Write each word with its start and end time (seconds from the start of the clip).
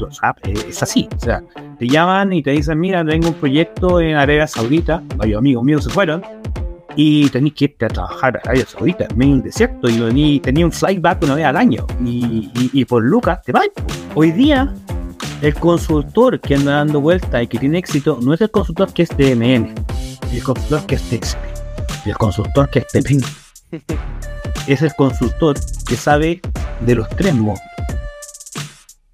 mundo 0.00 0.14
SAP 0.14 0.46
es, 0.46 0.82
así. 0.82 1.08
O 1.16 1.20
sea, 1.20 1.42
te 1.78 1.86
llaman 1.86 2.32
y 2.32 2.42
te 2.42 2.50
dicen, 2.50 2.78
mira, 2.78 3.04
tengo 3.04 3.28
un 3.28 3.34
proyecto 3.34 4.00
en 4.00 4.16
Arabia 4.16 4.46
Saudita, 4.46 5.02
varios 5.16 5.38
amigos 5.38 5.64
míos 5.64 5.84
se 5.84 5.90
fueron, 5.90 6.22
y 6.96 7.28
tenéis 7.30 7.54
que 7.54 7.64
irte 7.66 7.86
a 7.86 7.88
trabajar 7.88 8.36
a 8.36 8.40
Arabia 8.40 8.66
Saudita, 8.66 9.06
en 9.08 9.18
medio 9.18 9.34
del 9.34 9.42
desierto, 9.42 9.88
y 9.88 10.40
tenía 10.40 10.64
un 10.64 10.72
flyback 10.72 11.22
una 11.22 11.34
vez 11.34 11.44
al 11.44 11.56
año, 11.56 11.86
y, 12.04 12.84
por 12.84 13.02
Lucas 13.02 13.42
te 13.42 13.52
vas. 13.52 13.68
Hoy 14.14 14.32
día, 14.32 14.74
el 15.42 15.54
consultor 15.54 16.40
que 16.40 16.54
anda 16.54 16.76
dando 16.76 17.00
vuelta 17.00 17.42
y 17.42 17.46
que 17.46 17.58
tiene 17.58 17.78
éxito 17.78 18.18
no 18.22 18.34
es 18.34 18.40
el 18.40 18.50
consultor 18.50 18.92
que 18.92 19.02
es 19.02 19.10
DMN, 19.10 19.74
el 20.32 20.42
consultor 20.42 20.86
que 20.86 20.96
es 20.96 21.02
TXP, 21.02 21.38
el 22.06 22.16
consultor 22.16 22.68
que 22.70 22.80
es 22.80 22.86
TP. 22.88 23.24
es 24.66 24.82
el 24.82 24.94
consultor 24.94 25.56
que 25.86 25.96
sabe 25.96 26.40
de 26.80 26.94
los 26.94 27.08
tres 27.10 27.34
mundos. 27.34 27.69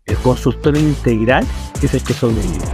El 0.07 0.17
consultor 0.19 0.77
integral 0.77 1.45
es 1.83 1.93
el 1.93 2.05
que 2.05 2.15
sobrevive. 2.15 2.65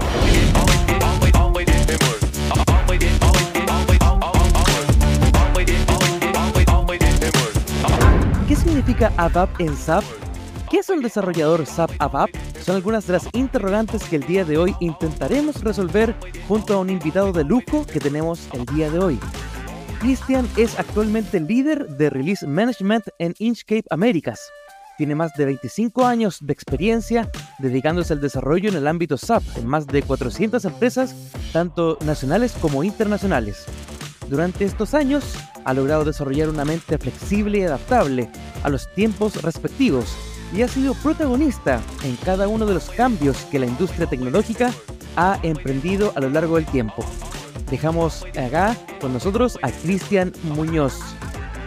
¿Qué 8.46 8.54
significa 8.54 9.12
ABAP 9.16 9.60
en 9.62 9.74
SAP? 9.74 10.04
¿Qué 10.70 10.80
es 10.80 10.90
un 10.90 11.00
desarrollador 11.00 11.64
SAP 11.64 11.92
ABAP? 12.00 12.28
Son 12.60 12.76
algunas 12.76 13.06
de 13.06 13.14
las 13.14 13.26
interrogantes 13.32 14.04
que 14.04 14.16
el 14.16 14.26
día 14.26 14.44
de 14.44 14.58
hoy 14.58 14.76
intentaremos 14.80 15.64
resolver 15.64 16.14
junto 16.46 16.74
a 16.74 16.80
un 16.80 16.90
invitado 16.90 17.32
de 17.32 17.44
lujo 17.44 17.86
que 17.86 17.98
tenemos 17.98 18.46
el 18.52 18.66
día 18.66 18.90
de 18.90 18.98
hoy. 18.98 19.18
Christian 20.00 20.46
es 20.58 20.78
actualmente 20.78 21.40
líder 21.40 21.88
de 21.96 22.10
Release 22.10 22.46
Management 22.46 23.06
en 23.18 23.34
Inchcape 23.38 23.84
Américas. 23.88 24.52
Tiene 25.02 25.16
más 25.16 25.34
de 25.34 25.46
25 25.46 26.06
años 26.06 26.38
de 26.42 26.52
experiencia 26.52 27.28
dedicándose 27.58 28.12
al 28.12 28.20
desarrollo 28.20 28.68
en 28.68 28.76
el 28.76 28.86
ámbito 28.86 29.18
SAP 29.18 29.42
en 29.56 29.66
más 29.66 29.88
de 29.88 30.00
400 30.00 30.64
empresas, 30.64 31.16
tanto 31.52 31.98
nacionales 32.06 32.52
como 32.52 32.84
internacionales. 32.84 33.64
Durante 34.28 34.64
estos 34.64 34.94
años 34.94 35.24
ha 35.64 35.74
logrado 35.74 36.04
desarrollar 36.04 36.50
una 36.50 36.64
mente 36.64 36.98
flexible 36.98 37.58
y 37.58 37.62
adaptable 37.62 38.30
a 38.62 38.68
los 38.68 38.94
tiempos 38.94 39.42
respectivos 39.42 40.16
y 40.54 40.62
ha 40.62 40.68
sido 40.68 40.94
protagonista 40.94 41.80
en 42.04 42.14
cada 42.14 42.46
uno 42.46 42.64
de 42.64 42.74
los 42.74 42.88
cambios 42.88 43.38
que 43.46 43.58
la 43.58 43.66
industria 43.66 44.06
tecnológica 44.06 44.70
ha 45.16 45.36
emprendido 45.42 46.12
a 46.14 46.20
lo 46.20 46.30
largo 46.30 46.54
del 46.54 46.66
tiempo. 46.66 47.04
Dejamos 47.72 48.24
acá 48.38 48.76
con 49.00 49.12
nosotros 49.12 49.58
a 49.62 49.72
Cristian 49.72 50.32
Muñoz. 50.44 51.00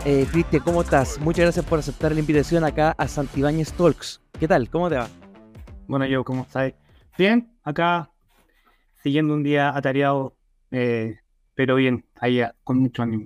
Eh, 0.08 0.28
Cristian, 0.32 0.62
¿cómo 0.62 0.84
estás? 0.84 1.20
Muchas 1.20 1.46
gracias 1.46 1.66
por 1.66 1.80
aceptar 1.80 2.12
la 2.12 2.20
invitación 2.20 2.64
acá 2.64 2.94
a 2.96 3.08
Santibáñez 3.08 3.74
Talks. 3.74 4.22
¿Qué 4.40 4.48
tal? 4.48 4.70
¿Cómo 4.70 4.88
te 4.88 4.98
va? 4.98 5.10
Bueno, 5.88 6.06
yo, 6.06 6.24
¿cómo 6.24 6.44
estás? 6.44 6.74
Bien, 7.18 7.52
acá 7.64 8.12
siguiendo 9.02 9.34
un 9.34 9.42
día 9.42 9.76
atareado, 9.76 10.38
eh, 10.70 11.18
pero 11.56 11.74
bien, 11.74 12.06
ahí 12.20 12.40
con 12.64 12.78
mucho 12.78 13.02
ánimo. 13.02 13.26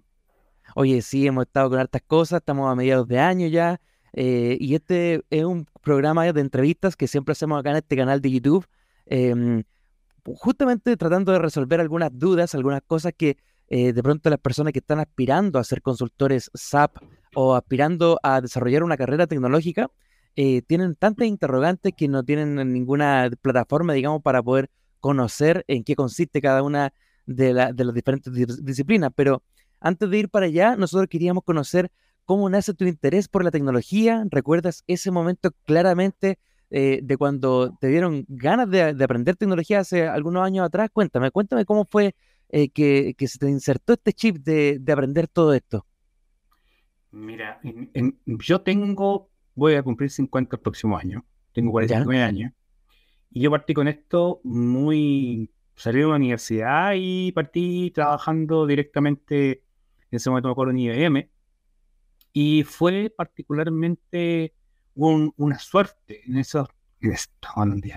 Oye, 0.73 1.01
sí, 1.01 1.27
hemos 1.27 1.47
estado 1.47 1.69
con 1.69 1.79
hartas 1.79 2.01
cosas, 2.07 2.39
estamos 2.39 2.71
a 2.71 2.75
mediados 2.75 3.09
de 3.09 3.19
año 3.19 3.47
ya, 3.47 3.81
eh, 4.13 4.55
y 4.57 4.73
este 4.73 5.25
es 5.29 5.43
un 5.43 5.67
programa 5.81 6.31
de 6.31 6.39
entrevistas 6.39 6.95
que 6.95 7.09
siempre 7.09 7.33
hacemos 7.33 7.59
acá 7.59 7.71
en 7.71 7.77
este 7.77 7.97
canal 7.97 8.21
de 8.21 8.31
YouTube. 8.31 8.65
Em, 9.05 9.63
justamente 10.23 10.95
tratando 10.95 11.33
de 11.33 11.39
resolver 11.39 11.81
algunas 11.81 12.17
dudas, 12.17 12.55
algunas 12.55 12.81
cosas 12.83 13.11
que 13.17 13.35
eh, 13.69 13.93
de 13.93 14.03
pronto 14.03 14.29
las 14.29 14.39
personas 14.39 14.73
que 14.73 14.79
están 14.79 14.99
aspirando 14.99 15.59
a 15.59 15.63
ser 15.63 15.81
consultores 15.81 16.49
SAP 16.53 16.97
o 17.35 17.55
aspirando 17.55 18.19
a 18.23 18.41
desarrollar 18.41 18.83
una 18.83 18.97
carrera 18.97 19.27
tecnológica, 19.27 19.89
eh, 20.35 20.61
tienen 20.63 20.95
tantas 20.95 21.27
interrogantes 21.27 21.93
que 21.95 22.07
no 22.07 22.23
tienen 22.23 22.55
ninguna 22.73 23.29
plataforma, 23.41 23.93
digamos, 23.93 24.21
para 24.21 24.41
poder 24.41 24.69
conocer 24.99 25.63
en 25.67 25.83
qué 25.83 25.95
consiste 25.95 26.41
cada 26.41 26.63
una 26.63 26.93
de, 27.25 27.53
de 27.73 27.83
las 27.85 27.93
diferentes 27.93 28.33
disciplinas. 28.63 29.11
Pero 29.15 29.43
antes 29.79 30.09
de 30.09 30.17
ir 30.17 30.29
para 30.29 30.47
allá, 30.47 30.75
nosotros 30.75 31.07
queríamos 31.09 31.43
conocer 31.43 31.91
cómo 32.25 32.49
nace 32.49 32.73
tu 32.73 32.85
interés 32.85 33.27
por 33.27 33.43
la 33.43 33.51
tecnología. 33.51 34.23
¿Recuerdas 34.29 34.83
ese 34.87 35.11
momento 35.11 35.51
claramente 35.65 36.39
eh, 36.71 36.99
de 37.01 37.17
cuando 37.17 37.75
te 37.79 37.87
dieron 37.87 38.25
ganas 38.27 38.69
de, 38.69 39.03
aprender 39.03 39.35
tecnología 39.35 39.79
hace 39.79 40.07
algunos 40.07 40.45
años 40.45 40.65
atrás. 40.65 40.89
Cuéntame, 40.93 41.31
cuéntame 41.31 41.65
cómo 41.65 41.85
fue 41.85 42.15
eh, 42.51 42.69
que, 42.69 43.15
se 43.27 43.37
te 43.37 43.47
insertó 43.47 43.93
este 43.93 44.11
chip 44.11 44.37
de, 44.37 44.81
aprender 44.91 45.27
todo 45.27 45.53
esto. 45.53 45.85
Mira, 47.11 47.59
yo 48.25 48.61
tengo, 48.61 49.29
voy 49.55 49.75
a 49.75 49.83
cumplir 49.83 50.09
50 50.09 50.55
el 50.55 50.61
próximo 50.61 50.97
año, 50.97 51.25
tengo 51.53 51.71
49 51.71 52.23
años, 52.23 52.53
y 53.31 53.41
yo 53.41 53.51
partí 53.51 53.73
con 53.73 53.87
esto 53.87 54.41
muy, 54.43 55.51
salí 55.75 55.99
de 55.99 56.07
la 56.07 56.15
universidad 56.15 56.93
y 56.95 57.31
partí 57.31 57.91
trabajando 57.91 58.65
directamente, 58.65 59.63
en 60.11 60.15
ese 60.17 60.29
momento 60.29 60.49
me 60.49 60.51
acuerdo 60.53 60.71
en 60.71 60.79
IBM, 60.79 61.29
y 62.33 62.63
fue 62.63 63.13
particularmente 63.15 64.53
una 64.95 65.59
suerte 65.59 66.21
en 66.25 66.37
esos, 66.37 66.67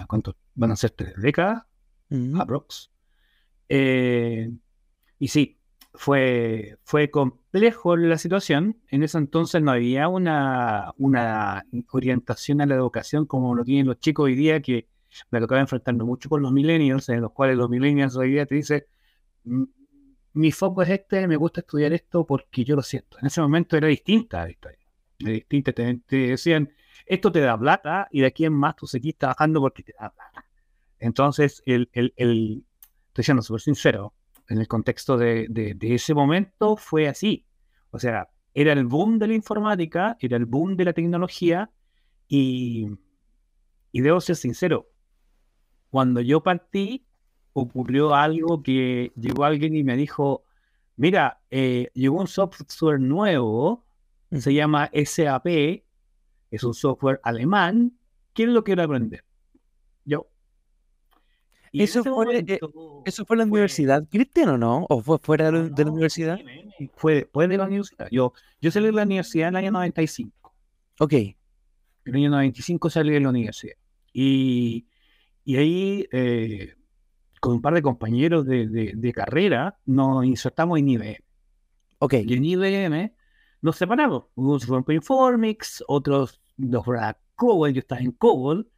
¿cuántos 0.06 0.36
van 0.54 0.70
a 0.72 0.76
ser? 0.76 0.91
Tres 0.91 1.14
décadas, 1.16 1.64
mm. 2.10 2.38
aprox. 2.41 2.91
Eh, 3.75 4.50
y 5.19 5.28
sí, 5.28 5.59
fue, 5.94 6.77
fue 6.84 7.10
complejo 7.10 7.97
la 7.97 8.19
situación. 8.19 8.83
En 8.88 9.03
ese 9.03 9.16
entonces 9.16 9.62
no 9.62 9.71
había 9.71 10.09
una, 10.09 10.93
una 10.99 11.65
orientación 11.91 12.60
a 12.60 12.66
la 12.66 12.75
educación 12.75 13.25
como 13.25 13.55
lo 13.55 13.65
tienen 13.65 13.87
los 13.87 13.99
chicos 13.99 14.25
hoy 14.25 14.34
día, 14.34 14.60
que 14.60 14.88
me 15.31 15.41
tocaba 15.41 15.62
enfrentando 15.62 16.05
mucho 16.05 16.28
con 16.28 16.43
los 16.43 16.53
millennials, 16.53 17.09
en 17.09 17.22
los 17.22 17.33
cuales 17.33 17.56
los 17.56 17.71
millennials 17.71 18.15
hoy 18.15 18.33
día 18.33 18.44
te 18.44 18.56
dicen, 18.56 18.84
mi 20.34 20.53
foco 20.53 20.83
es 20.83 20.91
este, 20.91 21.27
me 21.27 21.37
gusta 21.37 21.60
estudiar 21.60 21.94
esto 21.94 22.27
porque 22.27 22.65
yo 22.65 22.77
lo 22.77 22.83
siento. 22.83 23.16
En 23.21 23.27
ese 23.28 23.41
momento 23.41 23.78
era 23.78 23.89
distinta 23.89 24.44
la 24.44 24.50
historia. 24.50 24.87
Era 25.19 25.31
distinta, 25.31 25.72
te 25.72 25.99
decían, 26.10 26.71
esto 27.06 27.33
te 27.33 27.41
da 27.41 27.59
plata 27.59 28.06
y 28.10 28.21
de 28.21 28.27
aquí 28.27 28.44
en 28.44 28.53
más 28.53 28.77
tú 28.77 28.87
seguís 28.87 29.16
trabajando 29.16 29.60
porque 29.60 29.83
te 29.83 29.94
da 29.99 30.10
plata. 30.10 30.44
Entonces, 30.99 31.62
el 31.65 31.89
estoy 33.12 33.24
siendo 33.24 33.42
súper 33.42 33.60
sincero, 33.60 34.14
en 34.48 34.58
el 34.58 34.66
contexto 34.66 35.18
de, 35.18 35.46
de, 35.50 35.94
ese 35.94 36.14
momento 36.14 36.76
fue 36.76 37.08
así. 37.08 37.44
O 37.90 37.98
sea, 37.98 38.28
era 38.54 38.72
el 38.72 38.86
boom 38.86 39.18
de 39.18 39.28
la 39.28 39.34
informática, 39.34 40.16
era 40.18 40.38
el 40.38 40.46
boom 40.46 40.76
de 40.76 40.86
la 40.86 40.94
tecnología 40.94 41.70
y, 42.26 42.88
y 43.92 44.00
debo 44.00 44.20
ser 44.20 44.36
sincero, 44.36 44.88
cuando 45.90 46.22
yo 46.22 46.42
partí 46.42 47.06
ocurrió 47.52 48.14
algo 48.14 48.62
que 48.62 49.12
llegó 49.14 49.44
alguien 49.44 49.76
y 49.76 49.84
me 49.84 49.94
dijo, 49.94 50.44
mira, 50.96 51.42
eh, 51.50 51.90
llegó 51.92 52.18
un 52.18 52.28
software 52.28 52.98
nuevo, 52.98 53.84
se 54.30 54.54
llama 54.54 54.90
SAP, 54.94 55.46
es 56.50 56.64
un 56.64 56.72
software 56.72 57.20
alemán. 57.22 57.98
¿Quién 58.32 58.54
lo 58.54 58.64
quiere 58.64 58.82
aprender? 58.82 59.22
Yo. 60.06 60.31
Eso, 61.72 62.05
fue, 62.05 62.38
eh, 62.38 62.60
¿Eso 63.06 63.25
fue 63.25 63.34
en 63.34 63.38
la 63.38 63.44
universidad, 63.44 64.06
Cristian, 64.10 64.50
o 64.50 64.59
no? 64.59 64.87
¿O 64.91 65.00
fue 65.00 65.19
fuera 65.19 65.50
de, 65.50 65.71
la, 65.84 65.91
universidad? 65.91 66.38
Fue, 66.94 67.28
fue 67.33 67.49
de 67.49 67.56
la 67.56 67.65
universidad. 67.65 68.09
Yo, 68.10 68.34
yo 68.60 68.71
salí 68.71 68.87
de 68.87 68.93
la 68.93 69.05
universidad 69.05 69.49
en 69.49 69.55
el 69.55 69.65
año 69.65 69.72
95. 69.72 70.55
Ok. 71.00 71.12
En 71.12 71.34
el 72.05 72.16
año 72.16 72.31
95 72.31 72.91
salí 72.91 73.12
de 73.12 73.21
la 73.21 73.31
universidad. 73.31 73.77
Y, 74.12 74.87
y 75.44 75.56
ahí, 75.56 76.06
eh, 76.12 76.75
con 77.41 77.55
un 77.55 77.62
par 77.62 77.75
de 77.75 77.83
compañeros 77.83 78.44
de, 78.47 78.93
de, 78.94 79.12
carrera, 79.12 79.78
nos 79.87 80.25
insertamos 80.27 80.78
en 80.78 80.89
IBM. 80.91 81.19
Ok. 82.00 82.15
Y 82.15 82.34
en 82.34 82.44
IBM 82.44 83.15
nos 83.62 83.77
separamos. 83.77 84.25
Unos 84.34 84.66
fueron 84.66 84.84
para 84.84 84.97
Informix, 84.97 85.83
otros 85.89 86.43
los 86.59 86.84
Cobol, 87.34 87.72
yo 87.72 87.81
estaba 87.81 88.00
en 88.00 88.12
Cobol, 88.12 88.71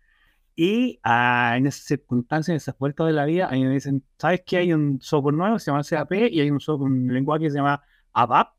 y 0.57 1.01
ah, 1.03 1.55
en 1.57 1.67
esas 1.67 1.85
circunstancias, 1.85 2.51
en 2.51 2.57
esas 2.57 2.79
vueltas 2.79 3.07
de 3.07 3.13
la 3.13 3.25
vida, 3.25 3.49
a 3.49 3.53
mí 3.53 3.65
me 3.65 3.75
dicen, 3.75 4.05
¿sabes 4.19 4.43
que 4.47 4.57
hay 4.59 4.73
un 4.73 5.01
software 5.01 5.35
nuevo 5.35 5.59
se 5.59 5.71
llama 5.71 5.83
CAP 5.83 6.13
y 6.13 6.41
hay 6.41 6.51
un, 6.51 6.61
software, 6.61 6.91
un 6.93 7.13
lenguaje 7.13 7.45
que 7.45 7.51
se 7.51 7.57
llama 7.57 7.83
ABAP, 8.13 8.55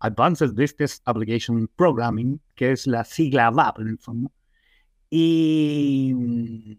Advanced 0.00 0.52
Business 0.54 1.02
Application 1.04 1.68
Programming, 1.76 2.40
que 2.54 2.72
es 2.72 2.86
la 2.86 3.04
sigla 3.04 3.48
ABAP 3.48 3.80
en 3.80 3.88
el 3.88 3.98
fondo. 3.98 4.32
Y, 5.10 6.78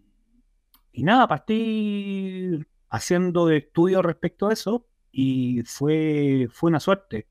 y 0.94 1.04
nada, 1.04 1.28
partí 1.28 2.66
haciendo 2.90 3.50
estudios 3.52 4.04
respecto 4.04 4.48
a 4.48 4.54
eso 4.54 4.88
y 5.12 5.62
fue, 5.64 6.48
fue 6.52 6.70
una 6.70 6.80
suerte. 6.80 7.28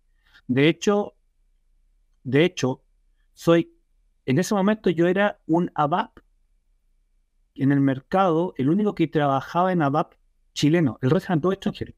De 0.46 0.69
hecho, 0.69 1.14
de 2.23 2.44
hecho, 2.44 2.82
soy, 3.32 3.75
en 4.26 4.38
ese 4.38 4.55
momento 4.55 4.90
yo 4.90 5.08
era 5.08 5.40
un 5.46 5.70
ABAP 5.75 6.20
en 7.62 7.72
el 7.72 7.80
mercado, 7.80 8.54
el 8.56 8.70
único 8.70 8.94
que 8.94 9.06
trabajaba 9.06 9.72
en 9.72 9.82
ABAP 9.82 10.14
chileno, 10.54 10.98
el 11.02 11.10
resto 11.10 11.28
eran 11.28 11.40
todos 11.40 11.54
extranjeros. 11.54 11.94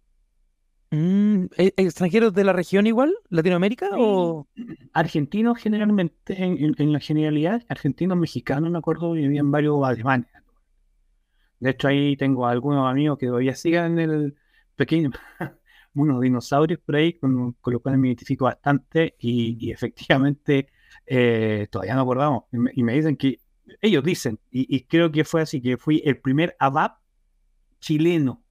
Mm, 0.91 1.47
¿e-, 1.57 1.75
¿Extranjeros 1.77 2.35
de 2.35 2.45
la 2.45 2.53
región 2.53 2.87
igual? 2.87 3.15
¿Latinoamérica 3.31 3.91
o...? 3.97 4.47
Argentinos 4.93 5.59
generalmente, 5.59 6.35
en, 6.43 6.93
la 6.93 7.01
generalidad, 7.01 7.63
argentinos, 7.69 8.19
mexicanos, 8.19 8.71
me 8.71 8.79
acuerdo, 8.79 9.13
habían 9.13 9.51
varios 9.51 9.83
alemanes. 9.85 10.29
De 11.61 11.71
hecho, 11.71 11.89
ahí 11.89 12.17
tengo 12.17 12.47
algunos 12.47 12.91
amigos 12.91 13.19
que 13.19 13.27
todavía 13.27 13.55
siguen 13.55 13.99
en 13.99 14.11
el 14.11 14.37
pequeño, 14.77 15.13
unos 15.95 16.21
dinosaurios 16.21 16.81
por 16.81 16.97
ahí, 16.97 17.15
con, 17.15 17.53
con 17.53 17.73
los 17.73 17.83
cuales 17.83 18.01
me 18.01 18.09
identifico 18.09 18.47
bastante 18.47 19.15
y, 19.19 19.71
efectivamente 19.71 20.69
eh, 21.07 21.69
todavía 21.71 21.95
no 21.95 22.03
acordamos. 22.03 22.45
Y 22.51 22.83
me, 22.83 22.93
dicen 22.95 23.17
que, 23.17 23.41
ellos 23.81 24.05
dicen, 24.05 24.39
y, 24.51 24.85
creo 24.85 25.11
que 25.11 25.25
fue 25.25 25.43
así, 25.43 25.61
que 25.61 25.77
fui 25.77 26.03
el 26.05 26.19
primer 26.19 26.57
ABAP 26.59 26.99
chileno. 27.81 28.45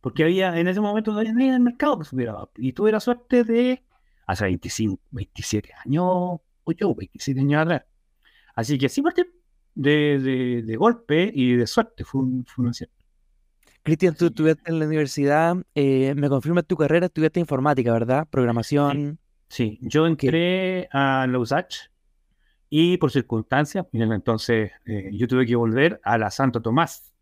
Porque 0.00 0.24
había, 0.24 0.58
en 0.58 0.68
ese 0.68 0.80
momento 0.80 1.12
no 1.12 1.18
había 1.18 1.32
nadie 1.32 1.48
en 1.48 1.54
el 1.54 1.60
mercado 1.60 1.98
que 1.98 2.04
supiera 2.04 2.32
ABAP. 2.32 2.58
Y 2.58 2.72
tuve 2.72 2.92
la 2.92 3.00
suerte 3.00 3.44
de, 3.44 3.84
hace 4.26 4.44
25, 4.44 5.00
27 5.10 5.70
años, 5.84 6.04
o 6.06 6.72
yo, 6.76 6.94
27 6.94 7.40
años 7.40 7.62
atrás. 7.62 7.82
Así 8.54 8.78
que 8.78 8.88
sí, 8.88 9.02
parte 9.02 9.26
de, 9.74 10.62
de, 10.64 10.76
golpe 10.76 11.30
y 11.32 11.54
de 11.54 11.66
suerte, 11.66 12.04
fue 12.04 12.20
un, 12.20 12.44
fue 12.46 12.64
un 12.64 12.70
acierto. 12.70 12.94
Cristian, 13.82 14.14
tú 14.14 14.26
estudiaste 14.26 14.70
en 14.70 14.78
la 14.78 14.86
universidad, 14.86 15.56
eh, 15.74 16.14
me 16.14 16.28
confirma 16.28 16.62
tu 16.62 16.76
carrera, 16.76 17.06
estudiaste 17.06 17.40
informática, 17.40 17.92
¿verdad? 17.92 18.28
Programación. 18.30 19.18
Sí, 19.48 19.78
yo 19.82 20.06
entré 20.06 20.88
a 20.92 21.26
la 21.28 21.38
USACH 21.38 21.91
y 22.74 22.96
por 22.96 23.10
circunstancias, 23.10 23.84
entonces 23.92 24.72
eh, 24.86 25.10
yo 25.12 25.28
tuve 25.28 25.44
que 25.44 25.54
volver 25.54 26.00
a 26.02 26.16
la 26.16 26.30
Santo 26.30 26.62
Tomás 26.62 27.12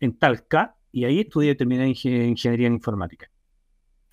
en 0.00 0.18
Talca 0.18 0.76
y 0.92 1.06
ahí 1.06 1.20
estudié, 1.20 1.54
terminé 1.54 1.88
ingeniería 1.88 2.66
en 2.66 2.74
informática. 2.74 3.30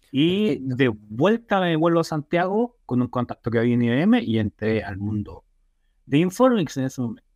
Y 0.10 0.60
de 0.60 0.88
vuelta 0.88 1.60
me 1.60 1.76
vuelvo 1.76 2.00
a 2.00 2.06
Santiago 2.06 2.78
con 2.86 3.02
un 3.02 3.10
contacto 3.10 3.52
que 3.52 3.60
había 3.60 3.74
en 3.74 3.82
IBM 3.82 4.22
y 4.22 4.40
entré 4.40 4.82
al 4.82 4.98
mundo 4.98 5.44
de 6.06 6.20
Informix 6.20 6.78
en 6.78 6.86
ese 6.86 7.02
momento. 7.02 7.28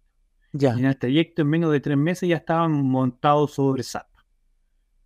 Ya. 0.53 0.73
Y 0.77 0.79
en 0.79 0.85
el 0.85 0.97
trayecto 0.97 1.41
en 1.41 1.49
menos 1.49 1.73
de 1.73 1.81
tres 1.81 1.97
meses 1.97 2.29
ya 2.29 2.37
estaban 2.37 2.71
montados 2.71 3.55
sobre 3.55 3.83
SAP. 3.83 4.07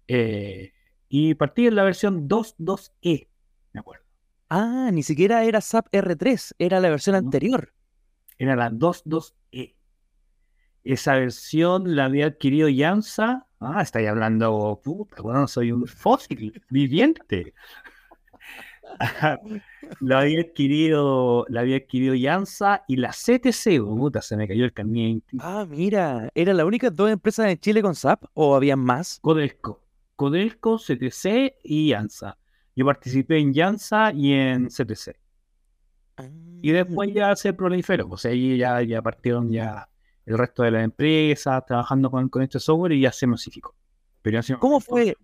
Eh, 0.07 0.73
y 1.09 1.33
partí 1.33 1.65
en 1.65 1.75
la 1.75 1.83
versión 1.83 2.29
2.2e, 2.29 3.29
me 3.73 3.79
acuerdo. 3.79 4.05
Ah, 4.47 4.91
ni 4.93 5.01
siquiera 5.01 5.43
era 5.43 5.59
SAP 5.59 5.87
R3, 5.91 6.53
era 6.59 6.79
la 6.79 6.91
versión 6.91 7.15
anterior. 7.15 7.73
Era 8.37 8.55
la 8.55 8.69
2.2e. 8.69 9.75
Esa 10.83 11.15
versión 11.15 11.95
la 11.95 12.05
había 12.05 12.27
adquirido 12.27 12.69
Yansa. 12.69 13.47
Ah, 13.59 13.81
estáis 13.81 14.07
hablando, 14.07 14.79
puta, 14.83 15.21
bueno, 15.21 15.47
soy 15.47 15.71
un 15.71 15.85
fósil 15.87 16.61
viviente. 16.69 17.53
la 19.99 20.19
había 20.19 20.41
adquirido, 20.41 21.45
la 21.49 21.61
había 21.61 21.77
adquirido 21.77 22.13
Yansa 22.13 22.83
y 22.87 22.97
la 22.97 23.11
CTC, 23.11 23.79
puta, 23.79 24.21
se 24.21 24.37
me 24.37 24.47
cayó 24.47 24.63
el 24.63 24.73
camino. 24.73 25.21
Ah, 25.39 25.65
mira, 25.67 26.29
¿era 26.33 26.53
la 26.53 26.65
única 26.65 26.89
dos 26.89 27.09
empresas 27.11 27.47
en 27.47 27.57
Chile 27.57 27.81
con 27.81 27.95
SAP 27.95 28.23
o 28.33 28.55
había 28.55 28.75
más? 28.75 29.19
Codelco. 29.21 29.83
Codelco, 30.15 30.77
CTC 30.77 31.57
y 31.63 31.89
Yansa. 31.89 32.37
Yo 32.75 32.85
participé 32.85 33.39
en 33.39 33.53
Yansa 33.53 34.11
y 34.13 34.33
en 34.33 34.67
CTC. 34.67 35.15
Y 36.61 36.71
después 36.71 37.09
ah. 37.11 37.13
ya 37.13 37.35
se 37.35 37.53
proliferó, 37.53 38.09
pues 38.09 38.25
ahí 38.25 38.57
ya, 38.57 38.81
ya 38.81 39.01
partieron 39.01 39.51
ya 39.51 39.89
el 40.25 40.37
resto 40.37 40.63
de 40.63 40.71
las 40.71 40.83
empresas 40.83 41.65
trabajando 41.65 42.09
con, 42.11 42.27
con 42.29 42.41
este 42.41 42.59
software 42.59 42.93
y 42.93 43.01
ya 43.01 43.11
se 43.11 43.27
masificó. 43.27 43.75
Pero 44.21 44.41
¿Cómo 44.59 44.79
fue, 44.79 45.15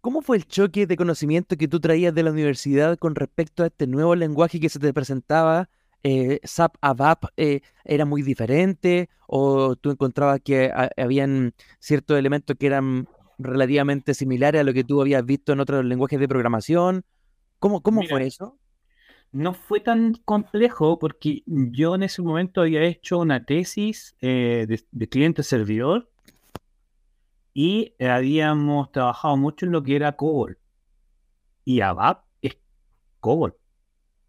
¿Cómo 0.00 0.20
fue 0.20 0.36
el 0.36 0.46
choque 0.46 0.86
de 0.86 0.96
conocimiento 0.96 1.56
que 1.56 1.68
tú 1.68 1.78
traías 1.78 2.12
de 2.12 2.24
la 2.24 2.32
universidad 2.32 2.98
con 2.98 3.14
respecto 3.14 3.62
a 3.62 3.66
este 3.66 3.86
nuevo 3.86 4.16
lenguaje 4.16 4.58
que 4.58 4.68
se 4.68 4.80
te 4.80 4.92
presentaba? 4.92 5.68
Eh, 6.02 6.40
SAP 6.42 6.74
ABAP 6.80 7.26
eh, 7.36 7.60
era 7.84 8.04
muy 8.04 8.22
diferente 8.22 9.08
o 9.28 9.76
tú 9.76 9.92
encontrabas 9.92 10.40
que 10.40 10.72
habían 10.96 11.54
ciertos 11.78 12.18
elementos 12.18 12.56
que 12.58 12.66
eran 12.66 13.06
relativamente 13.38 14.12
similares 14.12 14.62
a 14.62 14.64
lo 14.64 14.72
que 14.72 14.82
tú 14.82 15.00
habías 15.00 15.24
visto 15.24 15.52
en 15.52 15.60
otros 15.60 15.84
lenguajes 15.84 16.18
de 16.18 16.26
programación. 16.26 17.04
¿Cómo, 17.60 17.80
cómo 17.80 18.02
fue 18.02 18.26
eso? 18.26 18.58
No 19.32 19.54
fue 19.54 19.80
tan 19.80 20.14
complejo 20.24 20.98
porque 20.98 21.42
yo 21.46 21.94
en 21.94 22.02
ese 22.02 22.22
momento 22.22 22.60
había 22.60 22.82
hecho 22.82 23.18
una 23.18 23.44
tesis 23.44 24.14
eh, 24.20 24.66
de, 24.90 25.08
cliente-servidor 25.08 26.10
y 27.54 27.94
habíamos 27.98 28.92
trabajado 28.92 29.36
mucho 29.36 29.66
en 29.66 29.72
lo 29.72 29.82
que 29.82 29.96
era 29.96 30.16
COBOL. 30.16 30.58
Y 31.64 31.80
ABAP 31.80 32.24
es 32.42 32.58
COBOL. 33.20 33.56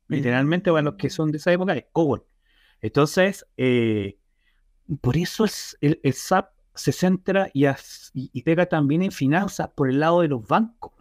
Literalmente, 0.07 0.71
para 0.71 0.83
los 0.83 0.95
que 0.95 1.09
son 1.09 1.31
de 1.31 1.37
esa 1.37 1.51
época, 1.51 1.73
es 1.73 1.85
COBOL. 1.91 2.25
Entonces, 2.81 3.45
eh, 3.57 4.17
por 5.01 5.17
eso 5.17 5.45
es 5.45 5.77
el, 5.81 5.99
el 6.03 6.13
SAP 6.13 6.53
se 6.75 6.91
centra 6.91 7.49
y, 7.53 8.41
pega 8.41 8.65
también 8.65 9.03
en 9.03 9.11
finanzas 9.11 9.69
por 9.75 9.89
el 9.89 9.99
lado 9.99 10.21
de 10.21 10.27
los 10.27 10.47
bancos, 10.47 10.93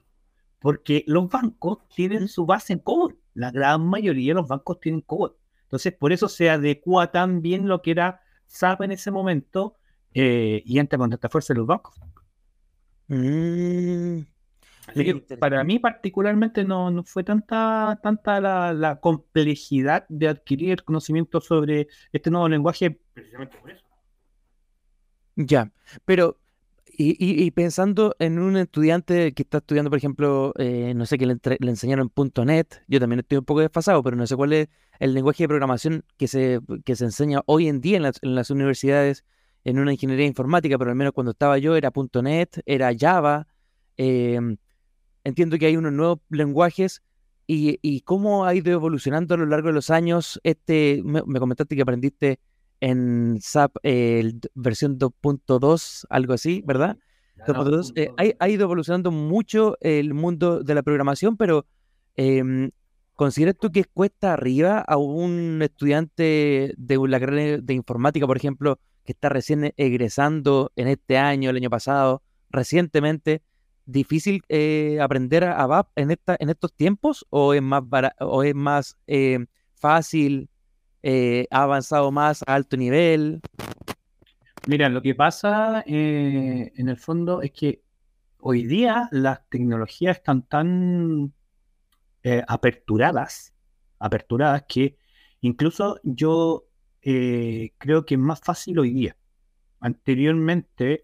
porque 0.58 1.04
los 1.06 1.28
bancos 1.28 1.78
tienen 1.94 2.28
su 2.28 2.46
base 2.46 2.74
en 2.74 2.78
COBOL, 2.80 3.18
la 3.34 3.50
gran 3.50 3.86
mayoría 3.86 4.32
de 4.32 4.40
los 4.40 4.48
bancos 4.48 4.80
tienen 4.80 5.00
COBOL. 5.00 5.36
Entonces, 5.64 5.92
por 5.94 6.12
eso 6.12 6.28
se 6.28 6.50
adecua 6.50 7.10
tan 7.10 7.40
bien 7.40 7.68
lo 7.68 7.80
que 7.82 7.92
era 7.92 8.20
SAP 8.46 8.82
en 8.82 8.92
ese 8.92 9.10
momento 9.10 9.76
eh, 10.14 10.62
y 10.66 10.78
entra 10.78 10.98
con 10.98 11.10
tanta 11.10 11.28
fuerza 11.28 11.52
en 11.52 11.58
los 11.58 11.66
bancos. 11.66 11.98
Mm. 13.08 14.20
para 15.38 15.64
mí 15.64 15.78
particularmente 15.78 16.64
no, 16.64 17.02
fue 17.04 17.24
tanta, 17.24 17.98
tanta 18.02 18.40
la, 18.40 18.72
la, 18.72 19.00
complejidad 19.00 20.06
de 20.08 20.28
adquirir 20.28 20.82
conocimiento 20.82 21.40
sobre 21.40 21.88
este 22.12 22.30
nuevo 22.30 22.48
lenguaje 22.48 23.00
precisamente 23.12 23.58
por 23.58 23.70
eso. 23.70 23.84
Ya, 25.36 25.72
pero 26.04 26.41
y, 26.94 27.50
pensando 27.52 28.14
en 28.18 28.38
un 28.38 28.56
estudiante 28.56 29.32
que 29.32 29.42
está 29.42 29.58
estudiando, 29.58 29.90
por 29.90 29.98
ejemplo, 29.98 30.52
eh, 30.58 30.92
no 30.94 31.06
sé, 31.06 31.16
que 31.16 31.26
le, 31.26 31.38
enseñaron 31.60 32.12
en 32.14 32.46
.NET, 32.46 32.82
yo 32.86 33.00
también 33.00 33.20
estoy 33.20 33.38
un 33.38 33.44
poco 33.44 33.60
desfasado, 33.60 34.02
pero 34.02 34.16
no 34.16 34.26
sé 34.26 34.36
cuál 34.36 34.52
es 34.52 34.68
el 34.98 35.14
lenguaje 35.14 35.44
de 35.44 35.48
programación 35.48 36.04
que 36.18 36.28
se, 36.28 36.60
que 36.84 36.94
se 36.94 37.04
enseña 37.04 37.40
hoy 37.46 37.68
en 37.68 37.80
día 37.80 37.96
en 37.96 38.34
las, 38.34 38.50
universidades 38.50 39.24
en 39.64 39.78
una 39.78 39.92
ingeniería 39.92 40.26
informática, 40.26 40.76
pero 40.76 40.90
al 40.90 40.96
menos 40.96 41.12
cuando 41.14 41.32
estaba 41.32 41.56
yo 41.58 41.76
era 41.76 41.90
.NET, 42.22 42.60
era 42.66 42.90
Java. 42.98 43.46
Em, 43.96 44.58
entiendo 45.24 45.58
que 45.58 45.66
hay 45.66 45.76
unos 45.76 45.92
nuevos 45.92 46.18
lenguajes 46.28 47.02
y, 47.46 47.78
y, 47.80 48.02
cómo 48.02 48.44
ha 48.44 48.54
ido 48.54 48.72
evolucionando 48.72 49.34
a 49.34 49.38
lo 49.38 49.46
largo 49.46 49.68
de 49.68 49.74
los 49.74 49.90
años. 49.90 50.40
Este, 50.42 51.02
me 51.04 51.40
comentaste 51.40 51.74
que 51.74 51.82
aprendiste 51.82 52.38
en 52.82 53.38
SAP 53.40 53.76
eh, 53.84 54.32
versión 54.54 54.98
2.2, 54.98 56.04
algo 56.10 56.32
así, 56.32 56.64
¿verdad? 56.66 56.98
Eh, 57.94 58.34
ha, 58.40 58.48
ido 58.48 58.64
evolucionando 58.64 59.12
mucho 59.12 59.76
el 59.80 60.14
mundo 60.14 60.64
de 60.64 60.74
la 60.74 60.82
programación, 60.82 61.36
pero 61.36 61.64
eh, 62.16 62.70
¿consideras 63.14 63.56
tú 63.56 63.70
que 63.70 63.84
cuesta 63.84 64.32
arriba 64.32 64.80
a 64.80 64.96
un 64.96 65.60
estudiante 65.62 66.74
de 66.76 67.08
la 67.08 67.20
carrera 67.20 67.58
de 67.62 67.74
informática, 67.74 68.26
por 68.26 68.36
ejemplo, 68.36 68.80
que 69.04 69.12
está 69.12 69.28
recién 69.28 69.72
egresando 69.76 70.72
en 70.74 70.88
este 70.88 71.18
año, 71.18 71.50
el 71.50 71.56
año 71.56 71.70
pasado, 71.70 72.20
recientemente, 72.50 73.42
difícil 73.86 74.42
eh, 74.48 74.98
aprender 75.00 75.44
a 75.44 75.64
VAP 75.66 75.88
en, 75.94 76.10
esta, 76.10 76.36
en 76.38 76.50
estos 76.50 76.72
tiempos 76.72 77.26
o 77.30 77.54
es 77.54 77.62
más, 77.62 77.84
o 78.18 78.42
es 78.42 78.56
más 78.56 78.96
fácil 79.76 80.48
eh, 81.02 81.46
ha 81.50 81.62
avanzado 81.64 82.10
más 82.10 82.42
a 82.46 82.54
alto 82.54 82.76
nivel. 82.76 83.40
Mira, 84.66 84.88
lo 84.88 85.02
que 85.02 85.14
pasa 85.14 85.82
eh, 85.86 86.72
en 86.76 86.88
el 86.88 86.96
fondo 86.96 87.42
es 87.42 87.50
que 87.52 87.82
hoy 88.38 88.64
día 88.64 89.08
las 89.10 89.48
tecnologías 89.48 90.18
están 90.18 90.42
tan 90.42 91.32
eh, 92.22 92.42
aperturadas, 92.46 93.54
aperturadas 93.98 94.64
que 94.68 94.96
incluso 95.40 95.98
yo 96.02 96.64
creo 97.04 98.06
que 98.06 98.14
es 98.14 98.20
más 98.20 98.40
fácil 98.40 98.78
hoy 98.78 98.92
día. 98.92 99.16
Anteriormente, 99.80 101.02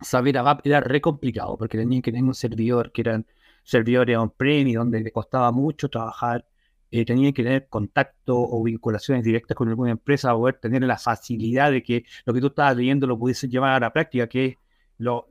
saber 0.00 0.38
ABAP 0.38 0.64
era 0.64 0.80
re 0.80 1.00
complicado 1.00 1.56
porque 1.58 1.76
tenían 1.76 2.02
que 2.02 2.12
tener 2.12 2.24
un 2.24 2.34
servidor 2.34 2.92
que 2.92 3.00
eran 3.00 3.26
servidores 3.64 4.16
on-prem 4.16 4.68
y 4.68 4.74
donde 4.74 5.00
le 5.00 5.10
costaba 5.12 5.50
mucho 5.52 5.88
trabajar 5.88 6.46
eh, 6.90 7.04
tenía 7.04 7.32
que 7.32 7.42
tener 7.42 7.68
contacto 7.68 8.36
o 8.38 8.62
vinculaciones 8.62 9.24
directas 9.24 9.54
con 9.56 9.68
alguna 9.68 9.90
empresa, 9.90 10.34
o 10.34 10.38
poder 10.40 10.56
tener 10.56 10.82
la 10.82 10.98
facilidad 10.98 11.70
de 11.70 11.82
que 11.82 12.04
lo 12.24 12.32
que 12.32 12.40
tú 12.40 12.46
estabas 12.48 12.76
leyendo 12.76 13.06
lo 13.06 13.18
pudiese 13.18 13.48
llevar 13.48 13.72
a 13.72 13.80
la 13.80 13.92
práctica, 13.92 14.26
que 14.26 14.46
es 14.46 14.56
lo, 14.98 15.26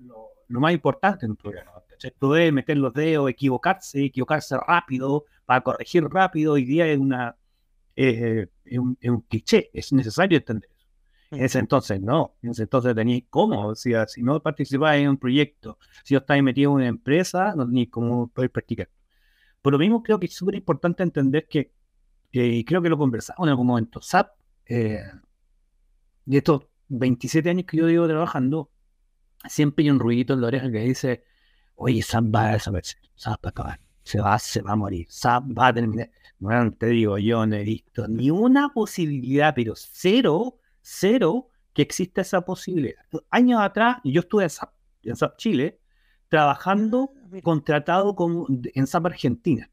más 0.49 0.73
importante 0.73 1.25
en 1.25 1.31
un 1.31 1.37
programa. 1.37 1.71
Poder 2.19 2.53
meter 2.53 2.77
los 2.77 2.93
dedos, 2.93 3.29
equivocarse, 3.29 4.05
equivocarse 4.05 4.55
rápido, 4.55 5.25
para 5.45 5.61
corregir 5.61 6.03
rápido, 6.03 6.53
hoy 6.53 6.65
día 6.65 6.85
es, 6.87 6.99
una, 6.99 7.35
es, 7.95 8.47
un, 8.77 9.21
cliché, 9.27 9.71
es 9.73 9.91
necesario 9.93 10.37
entender 10.37 10.69
eso. 10.69 10.87
En 11.31 11.43
ese 11.43 11.59
entonces 11.59 11.99
no, 11.99 12.35
en 12.43 12.51
ese 12.51 12.63
entonces 12.63 12.93
tenías 12.93 13.23
cómo, 13.29 13.67
o 13.69 13.75
sea, 13.75 14.07
si 14.07 14.21
no 14.21 14.39
participabas 14.41 14.97
en 14.97 15.09
un 15.09 15.17
proyecto, 15.17 15.79
si 16.03 16.13
no 16.13 16.19
estabas 16.19 16.43
metido 16.43 16.71
en 16.71 16.75
una 16.75 16.87
empresa, 16.87 17.53
no 17.55 17.65
tenías 17.65 17.89
cómo 17.89 18.27
poder 18.27 18.51
practicar. 18.51 18.89
Por 19.61 19.73
lo 19.73 19.79
mismo, 19.79 20.03
creo 20.03 20.19
que 20.19 20.27
es 20.27 20.33
súper 20.33 20.55
importante 20.55 21.03
entender 21.03 21.47
que, 21.47 21.73
y 22.31 22.63
creo 22.63 22.81
que 22.81 22.89
lo 22.89 22.97
conversamos 22.97 23.45
en 23.47 23.49
algún 23.49 23.67
momento, 23.67 24.01
SAP, 24.01 24.31
eh, 24.65 25.01
de 26.25 26.37
estos 26.37 26.63
27 26.89 27.49
años 27.49 27.65
que 27.65 27.77
yo 27.77 27.87
llevo 27.87 28.07
trabajando, 28.07 28.69
siempre 29.47 29.83
hay 29.83 29.91
un 29.91 29.99
ruidito 29.99 30.33
en 30.33 30.41
la 30.41 30.47
oreja 30.47 30.71
que 30.71 30.79
dice, 30.79 31.23
oye, 31.75 32.01
Sam 32.01 32.31
va 32.33 32.49
a 32.49 32.53
desaparecer, 32.53 32.99
Sam 33.15 33.33
va 33.33 33.39
a 33.43 33.49
acabar, 33.49 33.79
se 34.03 34.19
va, 34.19 34.37
se 34.39 34.61
va 34.61 34.73
a 34.73 34.75
morir, 34.75 35.07
Sam 35.09 35.53
va 35.57 35.67
a 35.67 35.73
terminar. 35.73 36.09
Bueno, 36.39 36.71
te 36.73 36.87
digo, 36.87 37.17
yo 37.17 37.45
no 37.45 37.55
he 37.55 37.63
visto 37.63 38.07
ni 38.07 38.29
una 38.29 38.69
posibilidad, 38.69 39.53
pero 39.55 39.73
cero, 39.75 40.59
cero 40.81 41.49
que 41.73 41.81
exista 41.81 42.21
esa 42.21 42.41
posibilidad. 42.41 43.01
Años 43.29 43.61
atrás, 43.61 43.97
yo 44.03 44.21
estuve 44.21 44.43
en 44.43 44.49
SAP, 44.49 44.73
en 45.03 45.15
SAP 45.15 45.37
Chile, 45.37 45.79
trabajando 46.29 47.11
contratado 47.43 48.15
con, 48.15 48.61
en 48.73 48.87
SAP 48.87 49.05
Argentina. 49.07 49.69